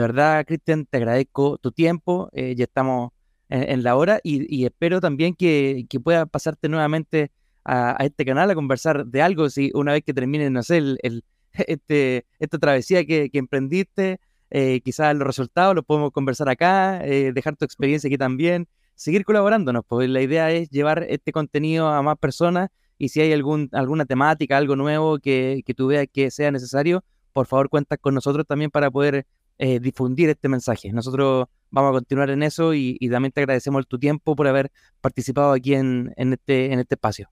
Verdad, 0.00 0.44
Cristian, 0.46 0.86
te 0.86 0.96
agradezco 0.98 1.58
tu 1.58 1.72
tiempo. 1.72 2.30
Eh, 2.32 2.54
ya 2.56 2.64
estamos 2.64 3.12
en, 3.48 3.82
la 3.82 3.96
hora 3.96 4.20
y, 4.22 4.64
espero 4.64 5.00
también 5.00 5.34
que, 5.34 5.84
que 5.88 5.98
pueda 5.98 6.24
pasarte 6.26 6.68
nuevamente 6.68 7.32
a, 7.64 7.96
este 8.04 8.24
canal 8.24 8.50
a 8.50 8.54
conversar 8.54 9.06
de 9.06 9.22
algo. 9.22 9.50
Si 9.50 9.70
una 9.74 9.92
vez 9.92 10.02
que 10.04 10.14
termine, 10.14 10.50
no 10.50 10.62
sé, 10.62 10.78
el, 10.78 11.24
este, 11.52 12.26
esta 12.38 12.58
travesía 12.58 13.04
que, 13.04 13.30
emprendiste, 13.32 14.20
eh, 14.50 14.80
quizás 14.82 15.14
los 15.16 15.26
resultados 15.26 15.74
los 15.74 15.84
podemos 15.84 16.10
conversar 16.12 16.48
acá, 16.48 17.04
eh, 17.04 17.32
dejar 17.32 17.56
tu 17.56 17.64
experiencia 17.64 18.08
aquí 18.08 18.18
también, 18.18 18.68
seguir 18.94 19.24
colaborándonos. 19.24 19.84
Pues 19.86 20.08
la 20.08 20.22
idea 20.22 20.50
es 20.50 20.70
llevar 20.70 21.06
este 21.08 21.32
contenido 21.32 21.88
a 21.88 22.02
más 22.02 22.18
personas 22.18 22.68
y 22.98 23.08
si 23.08 23.20
hay 23.20 23.32
algún, 23.32 23.68
alguna 23.72 24.04
temática, 24.04 24.56
algo 24.56 24.76
nuevo 24.76 25.18
que, 25.18 25.62
que 25.64 25.74
tú 25.74 25.86
veas 25.88 26.06
que 26.12 26.30
sea 26.30 26.50
necesario, 26.50 27.02
por 27.32 27.46
favor 27.46 27.68
cuenta 27.68 27.96
con 27.96 28.14
nosotros 28.14 28.46
también 28.46 28.70
para 28.70 28.90
poder 28.90 29.26
eh, 29.62 29.78
difundir 29.78 30.30
este 30.30 30.48
mensaje. 30.48 30.90
Nosotros 30.90 31.46
vamos 31.70 31.90
a 31.90 31.92
continuar 31.92 32.30
en 32.30 32.42
eso 32.42 32.72
y, 32.72 32.96
también 33.10 33.30
te 33.30 33.42
agradecemos 33.42 33.86
tu 33.86 33.98
tiempo 33.98 34.34
por 34.34 34.48
haber 34.48 34.72
participado 35.02 35.52
aquí 35.52 35.74
en, 35.74 36.14
este, 36.16 36.72
en 36.72 36.80
este 36.80 36.94
espacio. 36.94 37.28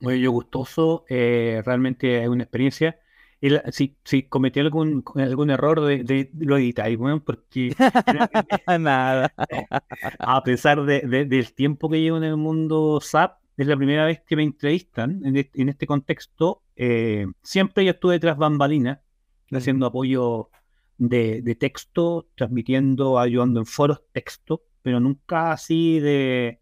Muy 0.00 0.22
yo 0.22 0.32
gustoso, 0.32 1.04
eh, 1.10 1.60
realmente 1.62 2.22
es 2.22 2.28
una 2.30 2.44
experiencia. 2.44 2.98
si, 3.72 3.94
si 4.04 4.22
cometí 4.22 4.60
algún, 4.60 5.04
algún 5.16 5.50
error, 5.50 5.82
de, 5.82 6.30
lo 6.38 6.56
editáis, 6.56 6.96
bueno, 6.96 7.22
porque 7.22 7.74
nada. 8.80 9.30
a 10.18 10.42
pesar 10.42 10.82
de, 10.86 11.02
del 11.26 11.52
tiempo 11.52 11.90
que 11.90 12.00
llevo 12.00 12.16
en 12.16 12.24
el 12.24 12.38
mundo 12.38 13.00
SAP, 13.02 13.38
es 13.58 13.66
la 13.66 13.76
primera 13.76 14.06
vez 14.06 14.22
que 14.26 14.34
me 14.34 14.44
entrevistan 14.44 15.20
en, 15.26 15.36
este, 15.36 15.60
en 15.60 15.68
este 15.68 15.86
contexto. 15.86 16.62
Eh, 16.74 17.26
siempre 17.42 17.84
yo 17.84 17.90
estuve 17.90 18.18
tras 18.18 18.38
bambalinas, 18.38 19.00
haciendo 19.52 19.84
apoyo 19.84 20.48
de, 21.00 21.56
texto, 21.58 22.28
transmitiendo, 22.34 23.18
ayudando 23.18 23.60
en 23.60 23.66
foros 23.66 24.02
texto, 24.12 24.62
pero 24.82 25.00
nunca 25.00 25.52
así 25.52 25.98
de, 25.98 26.60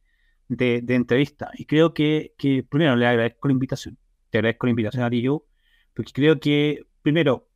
de, 0.48 0.82
entrevista. 0.89 1.51
Y 1.55 1.66
creo 1.66 1.93
que, 1.93 2.35
que, 2.39 2.62
primero 2.62 2.94
le 2.94 3.06
agradezco 3.06 3.48
la 3.48 3.52
invitación. 3.52 3.98
Te 4.31 4.39
agradezco 4.39 4.66
la 4.66 4.70
invitación 4.70 5.02
a 5.02 5.10
ti 5.10 5.23
yo, 5.23 5.44
porque 5.93 6.12
creo 6.12 6.39
que, 6.39 6.86
primero, 7.02 7.48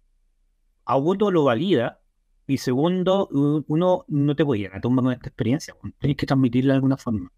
Augusto 0.84 1.30
lo 1.30 1.44
valida, 1.44 2.00
y 2.48 2.58
segundo, 2.58 3.28
uno 3.30 4.04
no 4.08 4.36
te 4.36 4.44
puede 4.44 4.62
llegar 4.62 4.78
a 4.78 4.80
tomar 4.80 5.04
con 5.04 5.12
esta 5.12 5.28
experiencia, 5.28 5.74
tienes 5.98 6.16
que 6.16 6.26
transmitirla 6.26 6.72
de 6.72 6.76
alguna 6.76 6.96
forma. 6.96 7.30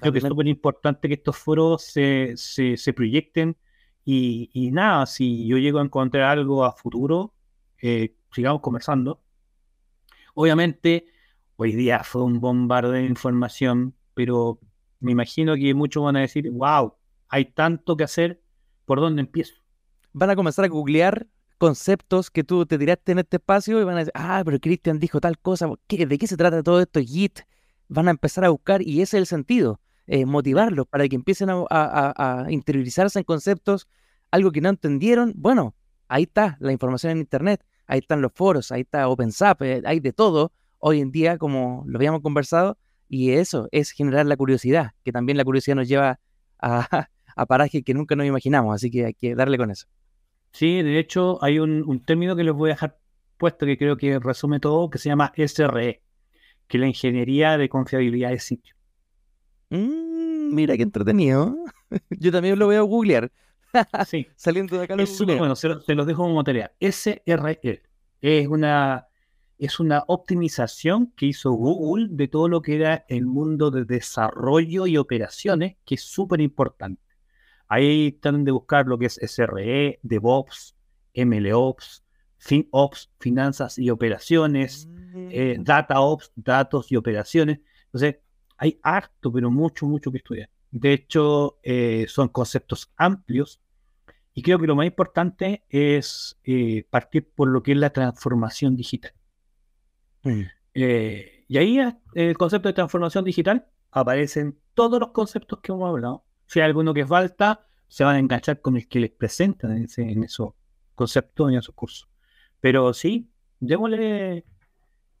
Creo 0.00 0.10
que 0.10 0.18
es 0.18 0.24
súper 0.24 0.46
importante 0.48 1.06
que 1.06 1.14
estos 1.14 1.36
foros 1.36 1.82
se, 1.82 2.32
se, 2.36 2.92
proyecten 2.94 3.56
y, 4.04 4.50
y, 4.54 4.70
nada, 4.70 5.04
si 5.04 5.46
yo 5.46 5.58
llego 5.58 5.78
a 5.80 5.84
encontrar 5.84 6.38
algo 6.38 6.64
a 6.64 6.72
futuro, 6.72 7.34
eh, 7.82 8.16
sigamos 8.36 8.60
conversando. 8.60 9.22
Obviamente, 10.34 11.06
hoy 11.56 11.72
día 11.72 12.04
fue 12.04 12.22
un 12.22 12.38
bombardeo 12.38 12.92
de 12.92 13.06
información, 13.06 13.94
pero 14.12 14.60
me 15.00 15.12
imagino 15.12 15.54
que 15.56 15.72
muchos 15.74 16.04
van 16.04 16.16
a 16.16 16.20
decir, 16.20 16.50
wow, 16.50 16.94
hay 17.28 17.46
tanto 17.46 17.96
que 17.96 18.04
hacer, 18.04 18.42
¿por 18.84 19.00
dónde 19.00 19.22
empiezo? 19.22 19.54
Van 20.12 20.30
a 20.30 20.36
comenzar 20.36 20.66
a 20.66 20.68
googlear 20.68 21.26
conceptos 21.56 22.30
que 22.30 22.44
tú 22.44 22.66
te 22.66 22.76
tiraste 22.78 23.12
en 23.12 23.20
este 23.20 23.38
espacio 23.38 23.80
y 23.80 23.84
van 23.84 23.96
a 23.96 24.00
decir, 24.00 24.12
ah, 24.14 24.42
pero 24.44 24.60
Cristian 24.60 24.98
dijo 24.98 25.18
tal 25.18 25.38
cosa, 25.38 25.66
¿de 25.88 26.18
qué 26.18 26.26
se 26.26 26.36
trata 26.36 26.62
todo 26.62 26.80
esto? 26.80 27.00
Git. 27.00 27.40
Van 27.88 28.08
a 28.08 28.10
empezar 28.10 28.44
a 28.44 28.50
buscar 28.50 28.82
y 28.82 29.00
ese 29.00 29.16
es 29.16 29.22
el 29.22 29.26
sentido, 29.26 29.80
eh, 30.06 30.26
motivarlos 30.26 30.86
para 30.86 31.08
que 31.08 31.16
empiecen 31.16 31.48
a, 31.48 31.64
a 31.70 32.46
interiorizarse 32.50 33.18
en 33.18 33.24
conceptos, 33.24 33.88
algo 34.30 34.52
que 34.52 34.60
no 34.60 34.68
entendieron. 34.68 35.32
Bueno, 35.36 35.74
ahí 36.08 36.24
está 36.24 36.58
la 36.60 36.72
información 36.72 37.12
en 37.12 37.18
Internet 37.18 37.64
ahí 37.86 38.00
están 38.00 38.22
los 38.22 38.32
foros, 38.32 38.72
ahí 38.72 38.82
está 38.82 39.08
OpenSAP, 39.08 39.62
eh, 39.62 39.82
hay 39.84 40.00
de 40.00 40.12
todo 40.12 40.52
hoy 40.78 41.00
en 41.00 41.10
día, 41.10 41.38
como 41.38 41.84
lo 41.86 41.98
habíamos 41.98 42.22
conversado, 42.22 42.78
y 43.08 43.32
eso 43.32 43.68
es 43.72 43.90
generar 43.90 44.26
la 44.26 44.36
curiosidad, 44.36 44.92
que 45.04 45.12
también 45.12 45.38
la 45.38 45.44
curiosidad 45.44 45.76
nos 45.76 45.88
lleva 45.88 46.20
a, 46.58 47.08
parajes 47.48 47.82
que 47.84 47.94
nunca 47.94 48.16
nos 48.16 48.26
imaginamos, 48.26 48.74
así 48.74 48.90
que 48.90 49.06
hay 49.06 49.14
que 49.14 49.34
darle 49.34 49.58
con 49.58 49.70
eso. 49.70 49.86
Sí, 50.52 50.82
de 50.82 50.98
hecho 50.98 51.42
hay 51.42 51.58
un, 51.58 52.02
término 52.04 52.34
que 52.34 52.44
les 52.44 52.54
voy 52.54 52.70
a 52.70 52.74
dejar 52.74 52.98
puesto 53.36 53.66
que 53.66 53.76
creo 53.76 53.96
que 53.96 54.18
resume 54.18 54.60
todo, 54.60 54.88
que 54.88 54.98
se 54.98 55.08
llama 55.08 55.32
SRE, 55.36 56.02
que 56.66 56.76
es 56.76 56.80
la 56.80 56.86
ingeniería 56.86 57.58
de 57.58 57.68
confiabilidad 57.68 58.30
de 58.30 58.38
sitio. 58.38 58.74
Mm, 59.70 60.54
mira 60.54 60.76
qué 60.76 60.82
entretenido. 60.84 61.56
Yo 62.10 62.32
también 62.32 62.58
lo 62.58 62.66
voy 62.66 62.76
a 62.76 62.80
googlear. 62.80 63.30
Sí. 64.06 64.26
Saliendo 64.36 64.76
de 64.76 64.84
acá. 64.84 64.94
Es 64.98 65.18
bueno, 65.24 65.56
se, 65.56 65.68
los 65.68 66.06
dejo 66.06 66.22
como 66.22 66.44
tarea. 66.44 66.72
SRE 66.80 67.82
es 68.20 68.48
una, 68.48 69.06
es 69.58 69.80
una 69.80 70.04
optimización 70.06 71.12
que 71.16 71.26
hizo 71.26 71.52
Google 71.52 72.08
de 72.10 72.28
todo 72.28 72.48
lo 72.48 72.62
que 72.62 72.76
era 72.76 73.04
el 73.08 73.26
mundo 73.26 73.70
de 73.70 73.84
desarrollo 73.84 74.86
y 74.86 74.96
operaciones, 74.96 75.76
que 75.84 75.96
es 75.96 76.02
súper 76.02 76.40
importante. 76.40 77.02
Ahí 77.68 78.08
están 78.08 78.44
de 78.44 78.52
buscar 78.52 78.86
lo 78.86 78.98
que 78.98 79.06
es 79.06 79.14
SRE, 79.14 79.98
DevOps, 80.02 80.76
MLOps, 81.14 82.04
FinOps, 82.38 83.10
finanzas 83.18 83.78
y 83.78 83.90
operaciones, 83.90 84.88
eh, 85.14 85.56
mm. 85.58 85.64
DataOps, 85.64 86.32
datos 86.36 86.92
y 86.92 86.96
operaciones. 86.96 87.60
Entonces, 87.86 88.16
hay 88.58 88.78
harto, 88.82 89.32
pero 89.32 89.50
mucho, 89.50 89.86
mucho 89.86 90.10
que 90.10 90.18
estudiar. 90.18 90.50
De 90.70 90.92
hecho, 90.92 91.58
eh, 91.62 92.06
son 92.08 92.28
conceptos 92.28 92.92
amplios 92.96 93.60
y 94.36 94.42
creo 94.42 94.58
que 94.58 94.66
lo 94.66 94.76
más 94.76 94.84
importante 94.84 95.64
es 95.70 96.38
eh, 96.44 96.86
partir 96.90 97.26
por 97.26 97.48
lo 97.48 97.62
que 97.62 97.72
es 97.72 97.78
la 97.78 97.88
transformación 97.88 98.76
digital. 98.76 99.14
Mm. 100.24 100.42
Eh, 100.74 101.44
y 101.48 101.56
ahí 101.56 101.78
el 102.12 102.36
concepto 102.36 102.68
de 102.68 102.74
transformación 102.74 103.24
digital 103.24 103.66
aparecen 103.92 104.58
todos 104.74 105.00
los 105.00 105.12
conceptos 105.12 105.60
que 105.62 105.72
hemos 105.72 105.88
hablado. 105.88 106.26
Si 106.44 106.60
hay 106.60 106.66
alguno 106.66 106.92
que 106.92 107.06
falta, 107.06 107.66
se 107.88 108.04
van 108.04 108.16
a 108.16 108.18
enganchar 108.18 108.60
con 108.60 108.76
el 108.76 108.86
que 108.86 109.00
les 109.00 109.10
presentan 109.10 109.88
en, 109.96 110.22
esos 110.22 110.52
conceptos, 110.94 111.48
en 111.50 111.56
esos 111.56 111.74
cursos. 111.74 112.06
Pero 112.60 112.92
sí, 112.92 113.30
démosle 113.58 114.44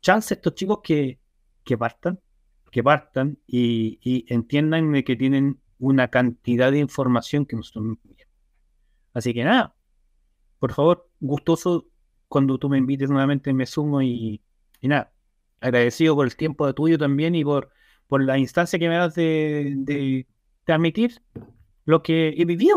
chance 0.02 0.34
a 0.34 0.36
estos 0.36 0.54
chicos 0.54 0.80
que, 0.84 1.20
que 1.64 1.78
partan, 1.78 2.20
que 2.70 2.84
partan 2.84 3.38
y, 3.46 4.26
entiendan 4.28 5.02
que 5.04 5.16
tienen 5.16 5.58
una 5.78 6.08
cantidad 6.08 6.70
de 6.70 6.80
información 6.80 7.46
que 7.46 7.56
nosotros 7.56 7.86
no 7.86 7.96
Así 9.16 9.32
que 9.32 9.44
nada, 9.44 9.74
por 10.58 10.74
favor, 10.74 11.08
gustoso 11.20 11.86
cuando 12.28 12.58
tú 12.58 12.68
me 12.68 12.76
invites 12.76 13.08
nuevamente 13.08 13.50
me 13.54 13.64
sumo 13.64 14.02
y, 14.02 14.42
nada, 14.82 15.10
agradecido 15.58 16.14
por 16.14 16.26
el 16.26 16.36
tiempo 16.36 16.66
de 16.66 16.74
tuyo 16.74 16.98
también 16.98 17.34
y 17.34 17.42
por, 17.42 17.70
por 18.08 18.22
la 18.22 18.36
instancia 18.36 18.78
que 18.78 18.90
me 18.90 18.96
das 18.96 19.14
de, 19.14 19.72
de 19.74 20.26
transmitir 20.64 21.22
lo 21.86 22.02
que 22.02 22.34
he 22.36 22.44
vivido. 22.44 22.76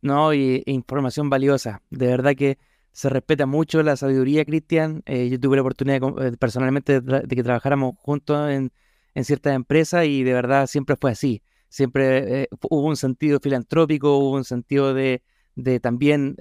No, 0.00 0.32
y 0.32 0.62
información 0.66 1.28
valiosa. 1.28 1.82
De 1.90 2.06
verdad 2.06 2.36
que 2.36 2.58
se 2.92 3.08
respeta 3.08 3.46
mucho 3.46 3.82
la 3.82 3.96
sabiduría, 3.96 4.44
Cristian. 4.44 5.02
Eh, 5.06 5.28
yo 5.28 5.40
tuve 5.40 5.56
la 5.56 5.62
oportunidad 5.62 6.24
eh, 6.24 6.36
personalmente 6.36 7.00
de, 7.00 7.26
que 7.26 7.42
trabajáramos 7.42 7.96
juntos 7.98 8.48
en, 8.48 8.70
en 9.14 9.24
ciertas 9.24 9.56
empresas 9.56 10.06
y 10.06 10.22
de 10.22 10.32
verdad 10.32 10.68
siempre 10.68 10.94
fue 10.94 11.10
así. 11.10 11.42
Siempre 11.72 12.42
eh, 12.42 12.48
hubo 12.68 12.86
un 12.86 12.96
sentido 12.96 13.40
filantrópico, 13.40 14.18
hubo 14.18 14.32
un 14.32 14.44
sentido 14.44 14.92
de, 14.92 15.22
de 15.56 15.80
también 15.80 16.36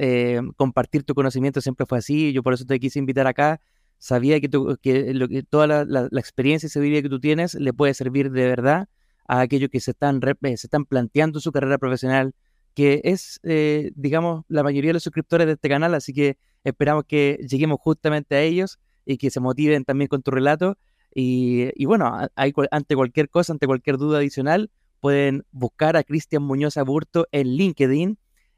compartir 0.57 1.03
tu 1.03 1.15
conocimiento, 1.15 1.61
siempre 1.61 1.85
fue 1.85 1.99
así. 1.99 2.33
Yo 2.33 2.43
por 2.43 2.53
eso 2.53 2.65
te 2.65 2.79
quise 2.79 2.99
invitar 2.99 3.27
acá. 3.27 3.61
Sabía 3.97 4.41
que, 4.41 4.49
que, 4.81 5.13
lo, 5.13 5.29
que 5.29 5.43
toda 5.43 5.67
la, 5.67 5.85
la, 5.85 6.19
experiencia 6.19 6.67
y 6.67 6.69
sabiduría 6.69 7.01
que 7.01 7.09
tú 7.09 7.19
tienes 7.19 7.53
le 7.55 7.71
puede 7.71 7.93
servir 7.93 8.31
de 8.31 8.45
verdad 8.45 8.89
a 9.27 9.39
aquellos 9.39 9.69
que 9.69 9.79
se 9.79 9.91
están, 9.91 10.19
se 10.21 10.67
están 10.67 10.85
planteando 10.85 11.39
su 11.39 11.51
carrera 11.51 11.77
profesional 11.77 12.33
que 12.73 13.01
es, 13.03 13.39
eh, 13.43 13.91
digamos, 13.95 14.43
la 14.47 14.63
mayoría 14.63 14.89
de 14.89 14.93
los 14.93 15.03
suscriptores 15.03 15.47
de 15.47 15.53
este 15.53 15.69
canal, 15.69 15.93
así 15.93 16.13
que 16.13 16.37
esperamos 16.63 17.05
que 17.05 17.39
lleguemos 17.47 17.79
justamente 17.79 18.35
a 18.35 18.41
ellos 18.41 18.79
y 19.05 19.17
que 19.17 19.29
se 19.29 19.39
motiven 19.39 19.83
también 19.83 20.07
con 20.07 20.21
tu 20.21 20.31
relato. 20.31 20.77
Y, 21.13 21.85
bueno, 21.85 22.17
ante 22.35 22.95
cualquier 22.95 23.29
cosa, 23.29 23.51
ante 23.51 23.67
cualquier 23.67 23.97
duda 23.97 24.19
adicional, 24.19 24.71
pueden 25.01 25.43
buscar 25.51 25.97
a 25.97 26.03
Cristian 26.03 26.43
Muñoz 26.43 26.77
Aburto 26.77 27.27
en 27.31 27.47
LinkedIn, 27.47 28.17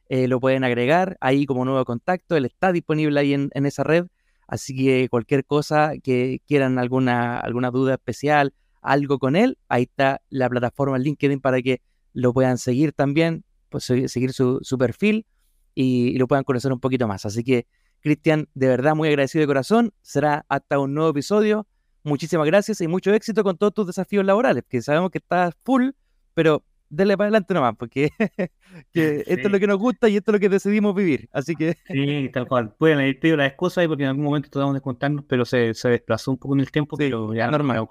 eh, 0.10 0.28
lo 0.28 0.40
pueden 0.40 0.64
agregar 0.64 1.18
ahí 1.22 1.46
como 1.46 1.66
nuevo 1.66 1.84
contacto, 1.86 2.36
él 2.36 2.46
está 2.46 2.72
disponible 2.72 3.20
ahí 3.20 3.34
en, 3.34 3.50
esa 3.66 3.84
red, 3.84 4.06
así 4.48 4.76
que 4.76 5.08
cualquier 5.10 5.46
cosa 5.46 5.94
que 6.04 6.42
quieran, 6.46 6.78
alguna, 6.78 7.40
alguna 7.40 7.72
duda 7.72 7.94
especial, 7.94 8.54
algo 8.82 9.18
con 9.18 9.36
él, 9.36 9.58
ahí 9.70 9.84
está 9.84 10.22
la 10.30 10.50
plataforma 10.50 11.00
LinkedIn 11.00 11.40
para 11.40 11.62
que 11.62 11.82
lo 12.12 12.34
puedan 12.34 12.58
seguir 12.58 12.92
también, 12.94 13.44
pues, 13.70 13.86
seguir 13.86 14.34
su, 14.34 14.78
perfil 14.78 15.26
y, 15.74 16.18
lo 16.18 16.28
puedan 16.28 16.44
conocer 16.44 16.72
un 16.72 16.80
poquito 16.80 17.08
más. 17.08 17.26
Así 17.26 17.44
que, 17.44 17.66
Cristian, 18.02 18.50
de 18.54 18.68
verdad 18.68 18.96
muy 18.96 19.08
agradecido 19.08 19.42
de 19.42 19.48
corazón. 19.48 19.94
Será 20.02 20.46
hasta 20.50 20.78
un 20.78 20.94
nuevo 20.94 21.10
episodio. 21.10 21.66
Muchísimas 22.04 22.46
gracias 22.46 22.82
y 22.82 22.88
mucho 22.88 23.14
éxito 23.14 23.44
con 23.44 23.58
todos 23.58 23.74
tus 23.74 23.88
desafíos 23.88 24.26
laborales, 24.26 24.64
que 24.68 24.82
sabemos 24.82 25.10
que 25.10 25.20
estás 25.20 25.56
full, 25.64 25.92
pero 26.34 26.64
dele 26.90 27.18
para 27.18 27.28
adelante 27.28 27.54
nomás, 27.54 27.76
porque 27.78 28.10
esto 28.94 29.48
es 29.48 29.52
lo 29.52 29.60
que 29.60 29.68
nos 29.68 29.78
gusta 29.78 30.10
y 30.10 30.18
esto 30.18 30.32
es 30.32 30.34
lo 30.34 30.40
que 30.40 30.50
decidimos 30.50 30.96
vivir. 30.96 31.30
Así 31.32 31.56
que. 31.56 31.78
Sí, 31.88 32.30
tal 32.32 32.48
cual. 32.48 32.74
Pueden 32.78 33.00
haber 33.00 33.20
pedido 33.20 33.38
la 33.38 33.48
excusa 33.48 33.82
ahí 33.82 33.88
porque 33.88 34.04
en 34.04 34.10
algún 34.10 34.26
momento 34.26 34.50
tratamos 34.50 34.76
de 34.76 34.82
contarnos, 34.82 35.26
pero 35.28 35.46
se, 35.46 35.74
se 35.74 35.90
desplazó 35.90 36.32
un 36.32 36.38
poco 36.38 36.54
en 36.56 36.62
el 36.62 36.72
tiempo, 36.72 36.98
pero 36.98 37.34
ya 37.34 37.50
normal. 37.50 37.88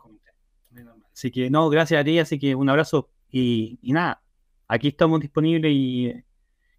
Así 1.13 1.31
que 1.31 1.51
no, 1.51 1.69
gracias 1.69 2.01
a 2.01 2.05
ti, 2.05 2.19
así 2.19 2.39
que 2.39 2.55
un 2.55 2.71
abrazo 2.71 3.11
y, 3.31 3.79
nada, 3.83 4.23
aquí 4.67 4.89
estamos 4.89 5.21
disponibles 5.21 5.71
y 5.75 6.13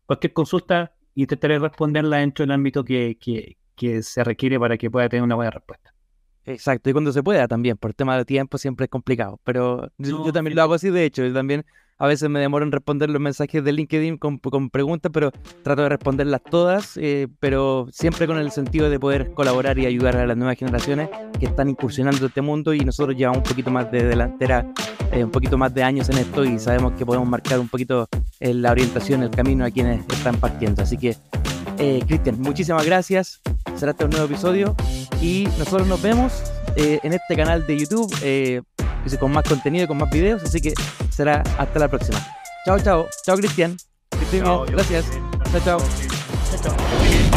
cualquier 0.07 0.33
consulta 0.33 0.95
intentaré 1.13 1.59
responderla 1.59 2.17
dentro 2.17 2.43
del 2.43 2.51
ámbito 2.51 2.83
que, 2.83 3.17
que, 3.19 3.57
que 3.75 4.01
se 4.01 4.23
requiere 4.23 4.59
para 4.59 4.75
que 4.77 4.89
pueda 4.89 5.07
tener 5.07 5.23
una 5.23 5.35
buena 5.35 5.51
respuesta. 5.51 5.92
Exacto, 6.45 6.89
y 6.89 6.93
cuando 6.93 7.11
se 7.13 7.23
pueda 7.23 7.47
también, 7.47 7.77
por 7.77 7.93
tema 7.93 8.17
de 8.17 8.25
tiempo 8.25 8.57
siempre 8.57 8.85
es 8.85 8.89
complicado, 8.89 9.39
pero 9.43 9.89
yo, 9.97 10.31
también 10.33 10.55
lo 10.55 10.61
hago 10.61 10.73
así, 10.73 10.89
de 10.89 11.05
hecho, 11.05 11.25
yo 11.25 11.33
también 11.33 11.65
a 11.97 12.07
veces 12.07 12.29
me 12.29 12.39
demoro 12.39 12.65
en 12.65 12.71
responder 12.71 13.09
los 13.09 13.21
mensajes 13.21 13.63
de 13.63 13.71
LinkedIn 13.71 14.17
con, 14.17 14.39
preguntas, 14.69 15.09
pero 15.13 15.31
trato 15.61 15.83
de 15.83 15.89
responderlas 15.89 16.41
todas, 16.43 16.97
eh, 16.97 17.29
pero 17.39 17.87
siempre 17.91 18.27
con 18.27 18.37
el 18.37 18.51
sentido 18.51 18.89
de 18.89 18.99
poder 18.99 19.31
colaborar 19.33 19.79
y 19.79 19.85
ayudar 19.85 20.17
a 20.17 20.25
las 20.25 20.35
nuevas 20.35 20.57
generaciones 20.57 21.09
que 21.39 21.45
están 21.45 21.69
incursionando 21.69 22.25
este 22.25 22.41
mundo 22.41 22.73
y 22.73 22.79
nosotros 22.81 23.15
llevamos 23.15 23.37
un 23.37 23.43
poquito 23.43 23.71
más 23.71 23.89
de 23.89 24.03
delantera, 24.03 24.67
eh, 25.13 25.23
un 25.23 25.31
poquito 25.31 25.57
más 25.57 25.73
de 25.73 25.83
años 25.83 26.09
en 26.09 26.17
esto 26.17 26.43
y 26.43 26.59
sabemos 26.59 26.93
que 26.93 27.05
podemos 27.05 27.27
marcar 27.29 27.59
un 27.59 27.69
poquito 27.69 28.09
eh, 28.41 28.53
la 28.53 28.71
orientación, 28.71 29.23
el 29.23 29.29
camino 29.29 29.63
a 29.63 29.71
quienes 29.71 30.05
están 30.09 30.35
partiendo. 30.37 30.81
Así 30.81 30.97
que, 30.97 31.15
Cristian, 32.07 32.39
muchísimas 32.39 32.85
gracias. 32.85 33.41
Será 33.75 33.91
este 33.91 34.05
un 34.05 34.11
nuevo 34.11 34.25
episodio 34.25 34.75
y 35.21 35.47
nosotros 35.57 35.87
nos 35.87 36.01
vemos 36.01 36.31
en 36.75 37.13
este 37.13 37.35
canal 37.35 37.65
de 37.65 37.77
YouTube 37.77 38.13
con 39.19 39.31
más 39.31 39.43
contenido, 39.43 39.87
con 39.87 39.97
más 39.97 40.09
videos, 40.09 40.43
así 40.43 40.61
que 40.61 40.73
será 41.09 41.43
hasta 41.57 41.79
la 41.79 41.87
próxima. 41.87 42.19
Chao, 42.65 42.79
chao. 42.79 43.07
Chao, 43.25 43.35
Cristian. 43.37 43.77
Gracias. 44.65 45.05
chao. 45.65 45.79
chao. 46.61 46.61
chao. 46.61 47.32